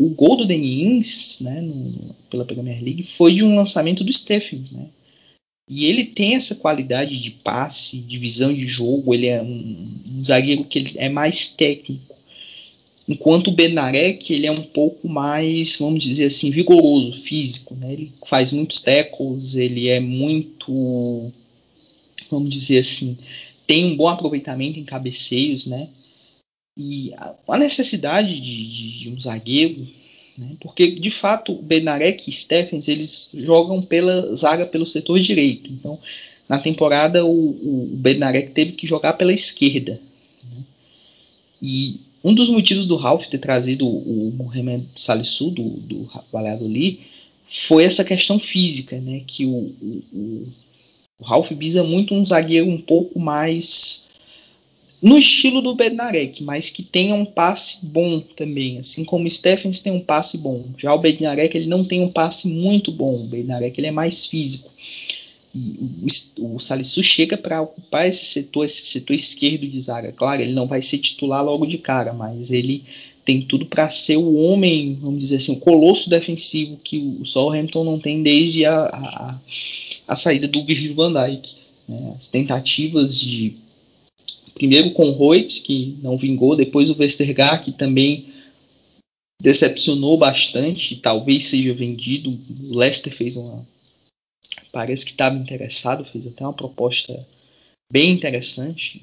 [0.00, 4.72] o gol do Denins, né, no, pela Premier League, foi de um lançamento do Stephens,
[4.72, 4.86] né?
[5.68, 9.86] E ele tem essa qualidade de passe, de visão de jogo, ele é um,
[10.16, 12.16] um zagueiro que ele é mais técnico.
[13.06, 17.92] Enquanto o Benarek, ele é um pouco mais, vamos dizer assim, vigoroso, físico, né?
[17.92, 21.30] Ele faz muitos tackles, ele é muito,
[22.30, 23.18] vamos dizer assim,
[23.66, 25.88] tem um bom aproveitamento em cabeceios, né?
[26.80, 27.12] E
[27.48, 29.86] a necessidade de, de, de um zagueiro
[30.40, 30.56] né?
[30.58, 35.70] Porque, de fato, Benarek e Stephens eles jogam pela zaga pelo setor direito.
[35.70, 35.98] Então,
[36.48, 40.00] na temporada, o, o Benarek teve que jogar pela esquerda.
[40.42, 40.64] Né?
[41.60, 47.00] E um dos motivos do Ralph ter trazido o Mohamed Salisu do, do Valladolid
[47.66, 49.22] foi essa questão física, né?
[49.26, 49.74] que o,
[50.12, 50.48] o,
[51.18, 54.06] o Ralph visa muito um zagueiro um pouco mais
[55.02, 59.80] no estilo do Bednarek, mas que tenha um passe bom também, assim como o Stephens
[59.80, 60.66] tem um passe bom.
[60.76, 64.26] Já o Bednarek ele não tem um passe muito bom, o Bednarek ele é mais
[64.26, 64.70] físico.
[65.54, 66.06] E
[66.38, 70.12] o, o Salisu chega para ocupar esse setor, esse setor esquerdo de zaga.
[70.12, 72.84] Claro, ele não vai ser titular logo de cara, mas ele
[73.24, 77.84] tem tudo para ser o homem, vamos dizer assim, o colosso defensivo que o Southampton
[77.84, 79.40] não tem desde a, a,
[80.08, 81.54] a saída do Virgil van Dijk.
[81.88, 82.14] Né?
[82.16, 83.56] As tentativas de
[84.60, 88.26] Primeiro com Reut, que não vingou, depois o Westergaard, que também
[89.40, 92.38] decepcionou bastante, talvez seja vendido.
[92.68, 93.66] O Leicester fez uma.
[94.70, 97.26] Parece que estava interessado, fez até uma proposta
[97.90, 99.02] bem interessante.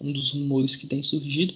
[0.00, 1.54] Um dos rumores que tem surgido.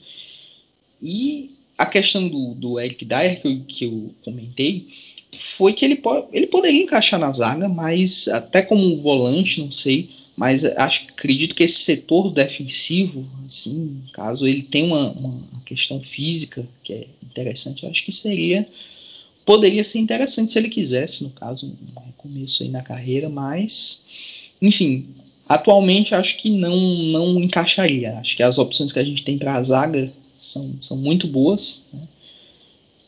[1.01, 4.89] E a questão do, do Eric Dyer, que eu, que eu comentei,
[5.39, 10.11] foi que ele, pode, ele poderia encaixar na zaga, mas até como volante, não sei
[10.43, 16.67] mas acho, acredito que esse setor defensivo, assim, caso ele tenha uma, uma questão física
[16.83, 18.67] que é interessante, acho que seria
[19.47, 25.07] poderia ser interessante se ele quisesse, no caso, um recomeço aí na carreira, mas enfim,
[25.49, 28.19] atualmente acho que não não encaixaria.
[28.19, 31.85] Acho que as opções que a gente tem para a zaga são, são muito boas.
[31.93, 32.01] Né?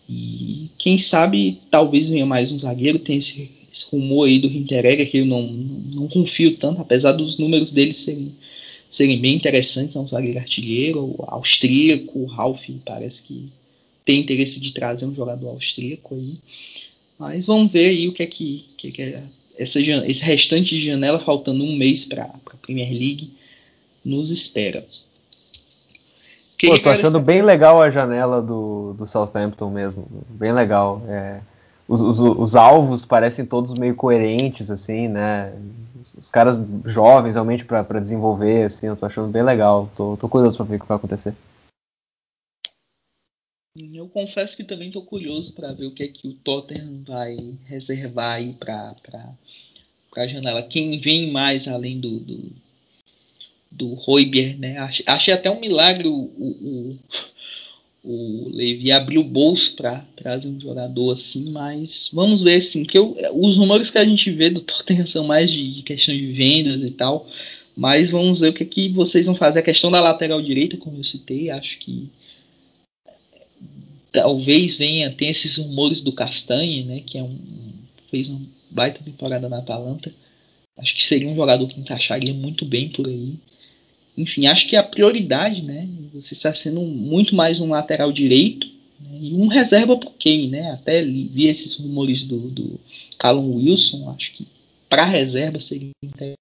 [0.08, 5.10] E quem sabe talvez venha mais um zagueiro, tem esse esse rumor aí do Hinteregger,
[5.10, 8.32] que eu não, não confio tanto, apesar dos números dele serem,
[8.88, 13.50] serem bem interessantes, é um zagueiro artilheiro, austríaco, o Ralph parece que
[14.04, 16.36] tem interesse de trazer um jogador austríaco aí.
[17.18, 19.22] Mas vamos ver aí o que é que, que, que é
[19.58, 23.32] essa, esse restante de janela, faltando um mês para a Premier League,
[24.04, 24.86] nos espera.
[26.60, 30.06] Pô, tô achando bem legal a janela do, do Southampton mesmo.
[30.30, 31.02] Bem legal.
[31.08, 31.40] É,
[31.86, 35.52] os, os, os, alvos parecem todos meio coerentes, assim, né?
[36.16, 39.90] Os caras jovens, realmente, para desenvolver, assim, eu tô achando bem legal.
[39.96, 41.34] Tô, tô curioso para ver o que vai acontecer.
[43.76, 47.36] Eu confesso que também tô curioso para ver o que é que o Tottenham vai
[47.64, 48.94] reservar aí para
[50.16, 50.62] a janela.
[50.62, 52.52] Quem vem mais além do, do,
[53.70, 53.96] do
[54.58, 54.78] né?
[54.78, 56.98] Achei, achei até um milagre o, o
[58.04, 63.16] Levi abriu o bolso para trazer um jogador assim, mas vamos ver assim, que eu,
[63.32, 66.90] os rumores que a gente vê do Tottenham são mais de, questão de vendas e
[66.90, 67.26] tal,
[67.74, 69.60] mas vamos ver o que, que vocês vão fazer.
[69.60, 72.10] A questão da lateral direita, como eu citei, acho que
[74.12, 77.38] talvez venha, tem esses rumores do Castanhe, né, que é um,
[78.10, 80.12] fez uma baita temporada na Atalanta.
[80.76, 83.34] Acho que seria um jogador que encaixaria muito bem por aí
[84.16, 85.88] enfim, acho que a prioridade, né?
[86.12, 88.68] Você está sendo muito mais um lateral direito
[89.00, 90.70] né, e um reserva por quem, né?
[90.70, 92.80] Até vi esses rumores do, do
[93.18, 94.46] Callum Wilson, acho que
[94.88, 96.38] para reserva seria interessante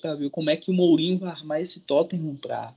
[0.00, 2.72] para ver como é que o Mourinho vai armar esse Tottenham para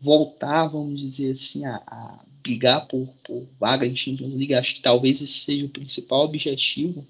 [0.00, 4.54] voltar, vamos dizer assim, a, a brigar por, por vaga em Champions League.
[4.54, 7.06] Acho que talvez esse seja o principal objetivo,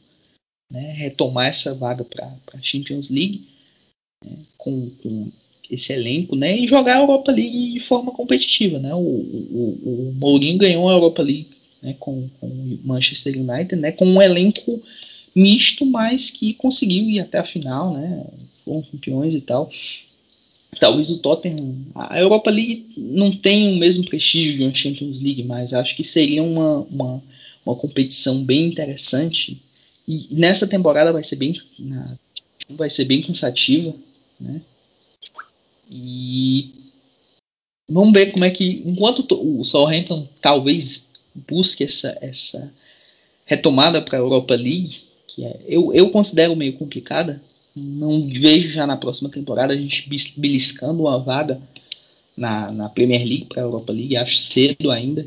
[0.69, 0.93] né?
[0.95, 3.60] Retomar essa vaga para a Champions League
[4.57, 5.33] com, com,
[5.71, 8.93] esse elenco, né, e jogar a Europa League de forma competitiva, né?
[8.93, 11.47] O, o, o Mourinho ganhou a Europa League
[11.81, 14.83] né, com, com o Manchester United, né, com um elenco
[15.33, 18.27] misto, mas que conseguiu ir até a final, né?
[18.65, 19.71] Foram campeões e tal.
[20.79, 25.45] Talvez o Tottenham, a Europa League não tem o mesmo prestígio de uma Champions League,
[25.45, 27.23] mas acho que seria uma, uma,
[27.65, 29.61] uma competição bem interessante
[30.07, 31.61] E nessa temporada vai ser bem,
[32.71, 33.95] vai ser bem cansativa,
[34.41, 34.63] né?
[35.91, 36.73] E
[37.89, 41.11] vamos ver como é que, enquanto o Southampton talvez
[41.49, 42.73] busque essa, essa
[43.45, 47.43] retomada para a Europa League, que é, eu, eu considero meio complicada,
[47.75, 51.61] não vejo já na próxima temporada a gente beliscando uma vaga
[52.37, 55.27] na, na Premier League para a Europa League, acho cedo ainda,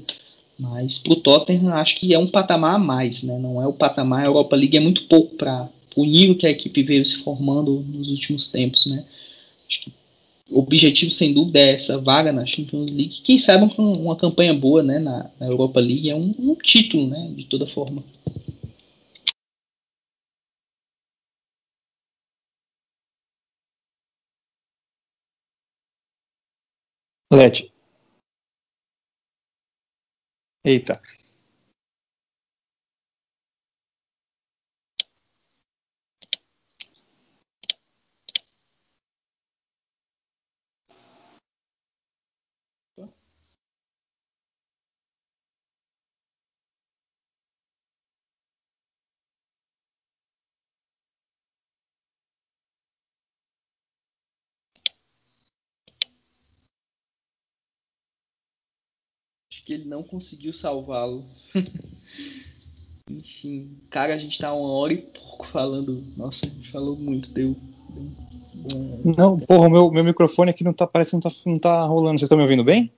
[0.57, 3.37] mas para o Tottenham acho que é um patamar a mais, né?
[3.37, 6.51] não é o patamar, a Europa League é muito pouco para o nível que a
[6.51, 8.85] equipe veio se formando nos últimos tempos.
[8.85, 9.05] Né?
[9.67, 9.91] Acho que
[10.49, 13.21] o objetivo, sem dúvida, é essa vaga na Champions League.
[13.23, 17.07] Quem sabe com uma campanha boa né, na, na Europa League é um, um, título,
[17.07, 18.03] né, de toda forma.
[27.31, 27.71] Lete.
[30.65, 31.01] Eita.
[59.65, 61.23] Que ele não conseguiu salvá-lo.
[63.09, 66.03] Enfim, cara, a gente tá uma hora e pouco falando.
[66.15, 67.55] Nossa, a gente falou muito, deu.
[68.53, 71.85] deu Não, porra, meu, meu microfone aqui não tá, parece que não tá, não tá
[71.85, 72.19] rolando.
[72.19, 72.91] Vocês estão me ouvindo bem?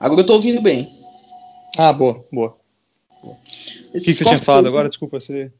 [0.00, 0.98] Agora eu tô ouvindo bem.
[1.76, 2.56] Ah, boa, boa.
[3.22, 3.36] O
[3.92, 4.88] que, que você tinha falado agora?
[4.88, 5.52] Desculpa, você.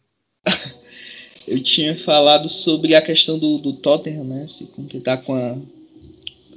[1.47, 4.47] eu tinha falado sobre a questão do, do Tottenham, né?
[4.47, 5.57] Se completar com a.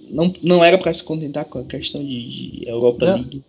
[0.09, 3.15] Não, não era para se contentar com a questão de, de Europa não.
[3.15, 3.43] League.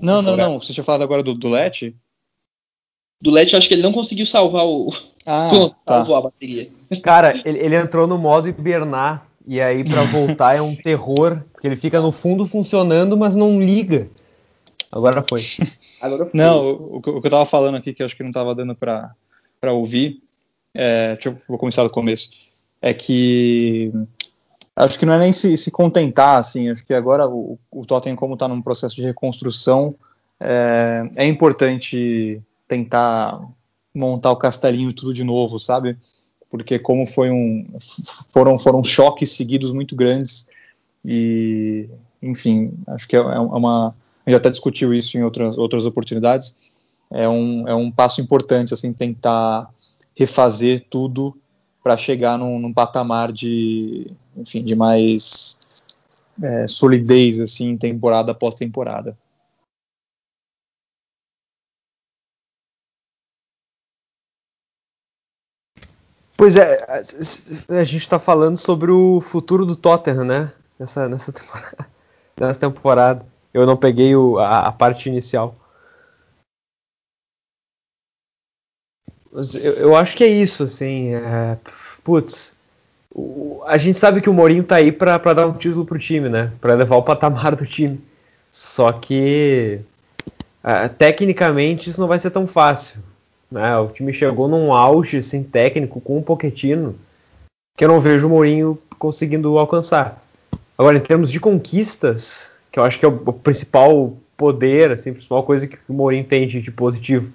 [0.00, 0.60] Não, não, não.
[0.60, 1.94] Você tinha falado agora do, do Let?
[3.20, 4.92] Do Let, eu acho que ele não conseguiu salvar o.
[5.24, 5.96] Ah, Pronto, tá.
[5.96, 6.68] salvou a bateria.
[7.02, 9.26] Cara, ele, ele entrou no modo hibernar.
[9.48, 11.42] E aí, para voltar, é um terror.
[11.52, 14.10] Porque ele fica no fundo funcionando, mas não liga.
[14.90, 15.40] Agora foi.
[16.02, 16.32] Agora foi.
[16.34, 18.74] Não, o, o, que eu tava falando aqui, que eu acho que não tava dando
[18.74, 19.12] pra,
[19.60, 20.22] pra ouvir.
[20.74, 22.28] É, deixa eu, vou começar do começo.
[22.82, 23.92] É que
[24.76, 28.14] acho que não é nem se, se contentar, assim, acho que agora o, o Tottenham,
[28.14, 29.94] como está num processo de reconstrução,
[30.38, 33.40] é, é, importante tentar
[33.94, 35.96] montar o castelinho tudo de novo, sabe?
[36.50, 37.66] Porque como foi um,
[38.30, 40.46] foram, foram choques seguidos muito grandes
[41.02, 41.88] e,
[42.22, 43.94] enfim, acho que é, é uma,
[44.26, 46.70] a gente até discutiu isso em outras, outras oportunidades,
[47.10, 49.70] é um, é um passo importante, assim, tentar
[50.14, 51.34] refazer tudo
[51.82, 55.58] para chegar num, num patamar de enfim, de mais
[56.42, 59.16] é, solidez, assim, temporada após temporada.
[66.36, 66.84] Pois é,
[67.68, 70.52] a gente está falando sobre o futuro do Tottenham, né?
[70.78, 71.88] Nessa, nessa, temporada,
[72.38, 73.26] nessa temporada.
[73.54, 75.56] Eu não peguei o, a, a, parte inicial.
[79.32, 81.14] Eu, eu, acho que é isso, assim.
[81.14, 81.58] É,
[82.04, 82.55] putz,
[83.66, 86.52] a gente sabe que o Mourinho tá aí para dar um título pro time, né?
[86.60, 88.00] Para levar o patamar do time.
[88.50, 89.80] Só que
[90.62, 93.00] uh, tecnicamente isso não vai ser tão fácil.
[93.50, 93.76] Né?
[93.78, 96.94] O time chegou num auge assim, técnico com um Poquetino
[97.76, 100.22] que eu não vejo o Mourinho conseguindo alcançar.
[100.78, 105.10] Agora, em termos de conquistas, que eu acho que é o, o principal poder, assim,
[105.10, 107.32] a principal coisa que o Mourinho tem de, de positivo,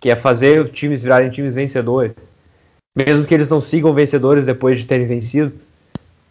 [0.00, 2.31] que é fazer times virarem times vencedores
[2.94, 5.52] mesmo que eles não sigam vencedores depois de terem vencido.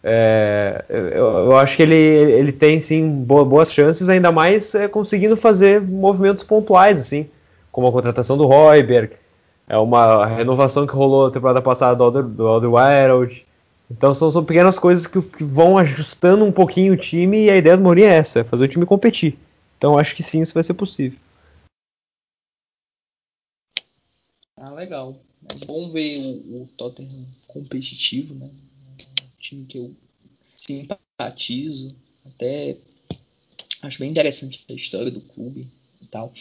[0.04, 5.36] É, eu, eu, acho que ele, ele tem sim boas chances, ainda mais é, conseguindo
[5.36, 7.28] fazer movimentos pontuais, assim,
[7.70, 9.14] como a contratação do Royberg,
[9.68, 13.42] é uma renovação que rolou na temporada passada do Alder, do.
[13.90, 17.56] Então são, são pequenas coisas que, que, vão ajustando um pouquinho o time e a
[17.56, 19.38] ideia do Mourinho é essa, é fazer o time competir.
[19.78, 21.18] Então acho que sim, isso vai ser possível.
[24.56, 25.16] Ah, legal.
[25.48, 28.46] É bom ver o, o Tottenham competitivo, né?
[28.48, 29.94] Um time que eu
[30.54, 31.94] simpatizo,
[32.24, 32.76] até
[33.82, 35.66] acho bem interessante a história do clube
[36.00, 36.32] e tal.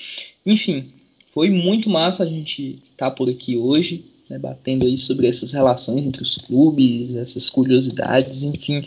[0.46, 0.94] Enfim,
[1.34, 5.52] foi muito massa a gente estar tá por aqui hoje, né, batendo aí sobre essas
[5.52, 8.86] relações entre os clubes, essas curiosidades, enfim.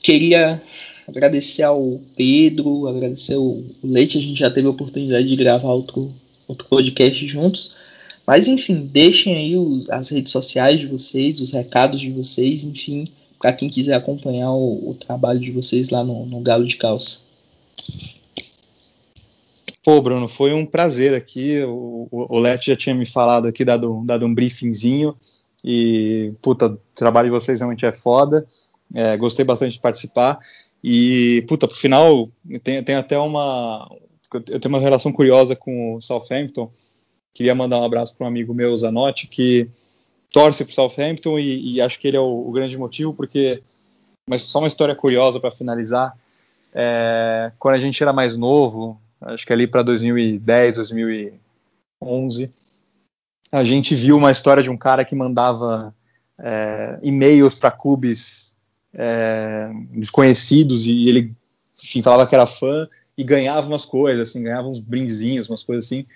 [0.00, 0.62] Queria
[1.06, 6.14] agradecer ao Pedro, agradecer ao Leite, a gente já teve a oportunidade de gravar outro,
[6.46, 7.74] outro podcast juntos.
[8.26, 13.06] Mas enfim, deixem aí os, as redes sociais de vocês, os recados de vocês, enfim,
[13.38, 17.20] para quem quiser acompanhar o, o, trabalho de vocês lá no, no Galo de Calça.
[19.84, 21.62] Pô, Bruno, foi um prazer aqui.
[21.62, 25.14] O, o, o Let já tinha me falado aqui, dado, dado um briefingzinho.
[25.64, 28.44] E, puta, o trabalho de vocês realmente é foda.
[28.92, 30.40] É, gostei bastante de participar.
[30.82, 32.28] E, puta, pro final,
[32.64, 33.88] tem, tem até uma.
[34.32, 36.68] Eu tenho uma relação curiosa com o Southampton.
[37.36, 39.68] Queria mandar um abraço para um amigo meu, Zanotti, que
[40.32, 43.62] torce pro Southampton e, e acho que ele é o, o, grande motivo, porque.
[44.26, 46.16] Mas só uma história curiosa para finalizar.
[46.72, 52.50] É, quando a gente era mais novo, acho que ali para 2010, 2011,
[53.52, 55.94] a gente viu uma história de um cara que mandava
[56.38, 58.56] é, e-mails para clubes
[58.94, 61.34] é, desconhecidos e ele
[61.84, 65.84] enfim, falava que era fã e ganhava umas coisas, assim, ganhava uns brinzinhos, umas coisas
[65.84, 66.06] assim.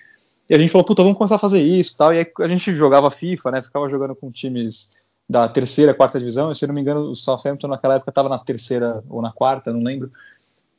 [0.51, 2.13] E a gente falou, puta, vamos começar a fazer isso tal.
[2.13, 3.63] E aí a gente jogava FIFA, né?
[3.63, 4.99] Ficava jogando com times
[5.29, 6.51] da terceira, quarta divisão.
[6.51, 9.31] E, se eu não me engano, o Southampton naquela época estava na terceira ou na
[9.31, 10.11] quarta, não lembro.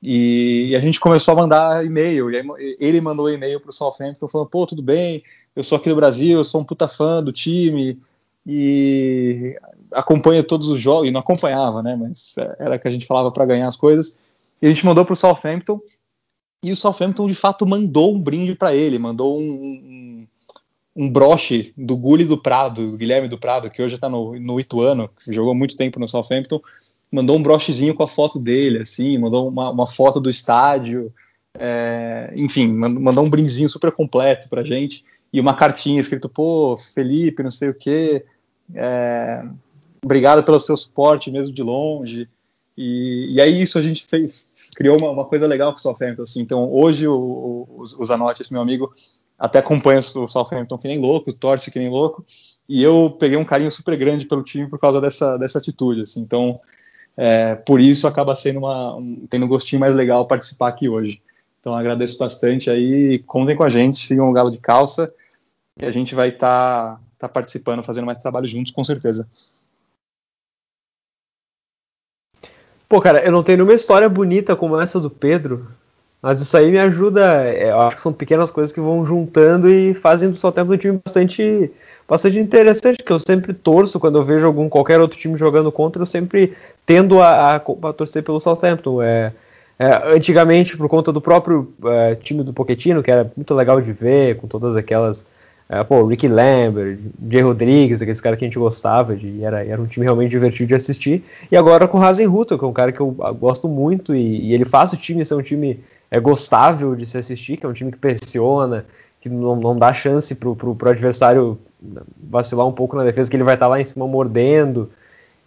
[0.04, 2.30] E, a gente começou a mandar e-mail.
[2.30, 5.24] E aí, ele mandou e-mail para o Southampton falando, pô, tudo bem,
[5.56, 7.98] eu sou aqui do Brasil, eu sou um puta fã do time
[8.46, 9.58] e
[9.94, 13.46] acompanha todos os jogos, e não acompanhava, né, mas era que a gente falava para
[13.46, 14.18] ganhar as coisas,
[14.62, 15.80] e a gente mandou para o Southampton,
[16.64, 20.28] e o Southampton de fato mandou um brinde para ele, mandou um, um,
[20.96, 24.60] um, broche do Gulli do Prado, do Guilherme do Prado, que hoje está no, no
[24.60, 26.62] Ituano, que jogou muito tempo no Southampton,
[27.12, 31.12] mandou um brochezinho com a foto dele, assim, mandou uma, uma foto do estádio,
[31.58, 37.44] é, enfim, mandou um brindezinho super completo pra gente, e uma cartinha escrito, pô, Felipe,
[37.44, 38.24] não sei o quê,
[38.76, 39.44] é,
[40.04, 42.30] obrigado pelo seu suporte mesmo de longe.
[42.78, 46.24] E, e aí isso a gente fez, criou uma, uma coisa legal com o Southampton.
[46.24, 46.42] Assim.
[46.42, 48.94] Então hoje o, o, o Zanotti, esse meu amigo,
[49.38, 52.26] até acompanha o Southampton que nem louco, torce que nem louco.
[52.68, 56.02] E eu peguei um carinho super grande pelo time por causa dessa, dessa atitude.
[56.02, 56.22] Assim.
[56.22, 56.60] Então,
[57.18, 61.22] é, por isso acaba sendo uma, um, tendo um gostinho mais legal participar aqui hoje.
[61.60, 65.08] Então agradeço bastante aí, contem com a gente, sigam o Galo de Calça
[65.78, 69.28] e a gente vai estar tá, tá participando, fazendo mais trabalho juntos, com certeza.
[72.92, 75.66] Pô, cara, eu não tenho nenhuma história bonita como essa do Pedro,
[76.22, 77.46] mas isso aí me ajuda.
[77.46, 80.78] É, eu acho que são pequenas coisas que vão juntando e fazem do Southampton um
[80.78, 81.72] time bastante,
[82.06, 83.02] bastante interessante.
[83.02, 86.54] Que eu sempre torço quando eu vejo algum qualquer outro time jogando contra, eu sempre
[86.86, 89.02] tendo a, a, a torcer pelo Southampton.
[89.02, 89.32] É,
[89.80, 93.94] é, antigamente, por conta do próprio é, time do Pochettino, que era muito legal de
[93.94, 95.26] ver, com todas aquelas
[95.74, 97.00] é, pô, Ricky Lambert,
[97.30, 100.68] Jay Rodrigues, aqueles caras que a gente gostava, de, era, era um time realmente divertido
[100.68, 101.24] de assistir.
[101.50, 104.54] E agora com o Hasenhutel, que é um cara que eu gosto muito, e, e
[104.54, 105.80] ele faz o time ser um time
[106.12, 108.86] é, gostável de se assistir, que é um time que pressiona,
[109.22, 111.58] que não, não dá chance pro, pro, pro adversário
[112.30, 114.92] vacilar um pouco na defesa, que ele vai estar tá lá em cima mordendo.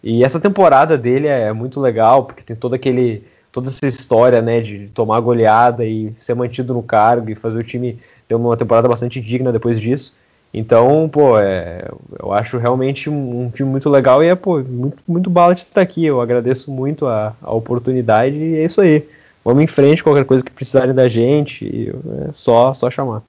[0.02, 4.60] E essa temporada dele é muito legal, porque tem todo aquele toda essa história, né,
[4.60, 8.88] de tomar goleada e ser mantido no cargo e fazer o time ter uma temporada
[8.88, 10.16] bastante digna depois disso.
[10.52, 11.88] Então, pô, é,
[12.20, 15.80] eu acho realmente um, time muito legal e é, pô, muito, muito bala de estar
[15.80, 16.04] aqui.
[16.04, 19.08] Eu agradeço muito a, a oportunidade e é isso aí.
[19.44, 21.90] Vamos em frente, qualquer coisa que precisarem da gente,
[22.28, 23.22] é só, só chamar.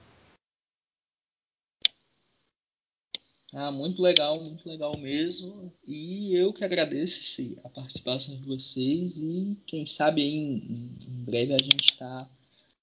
[3.52, 5.72] Ah, muito legal, muito legal mesmo.
[5.86, 11.58] E eu que agradeço a participação de vocês e quem sabe em, em breve a
[11.58, 12.28] gente está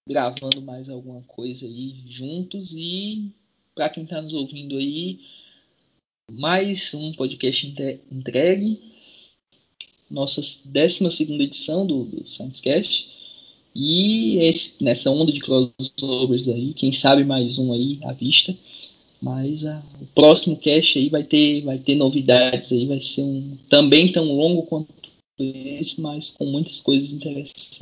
[0.07, 3.31] gravando mais alguma coisa aí juntos e
[3.73, 5.19] para quem está nos ouvindo aí,
[6.31, 7.73] mais um podcast
[8.11, 8.79] entregue,
[10.09, 13.23] nossa 12 edição do, do ScienceCast.
[13.75, 18.55] E esse, nessa onda de crossovers aí, quem sabe mais um aí à vista.
[19.19, 23.57] Mas a, o próximo cast aí vai ter, vai ter novidades aí, vai ser um
[23.69, 24.93] também tão longo quanto
[25.39, 27.81] esse, mas com muitas coisas interessantes.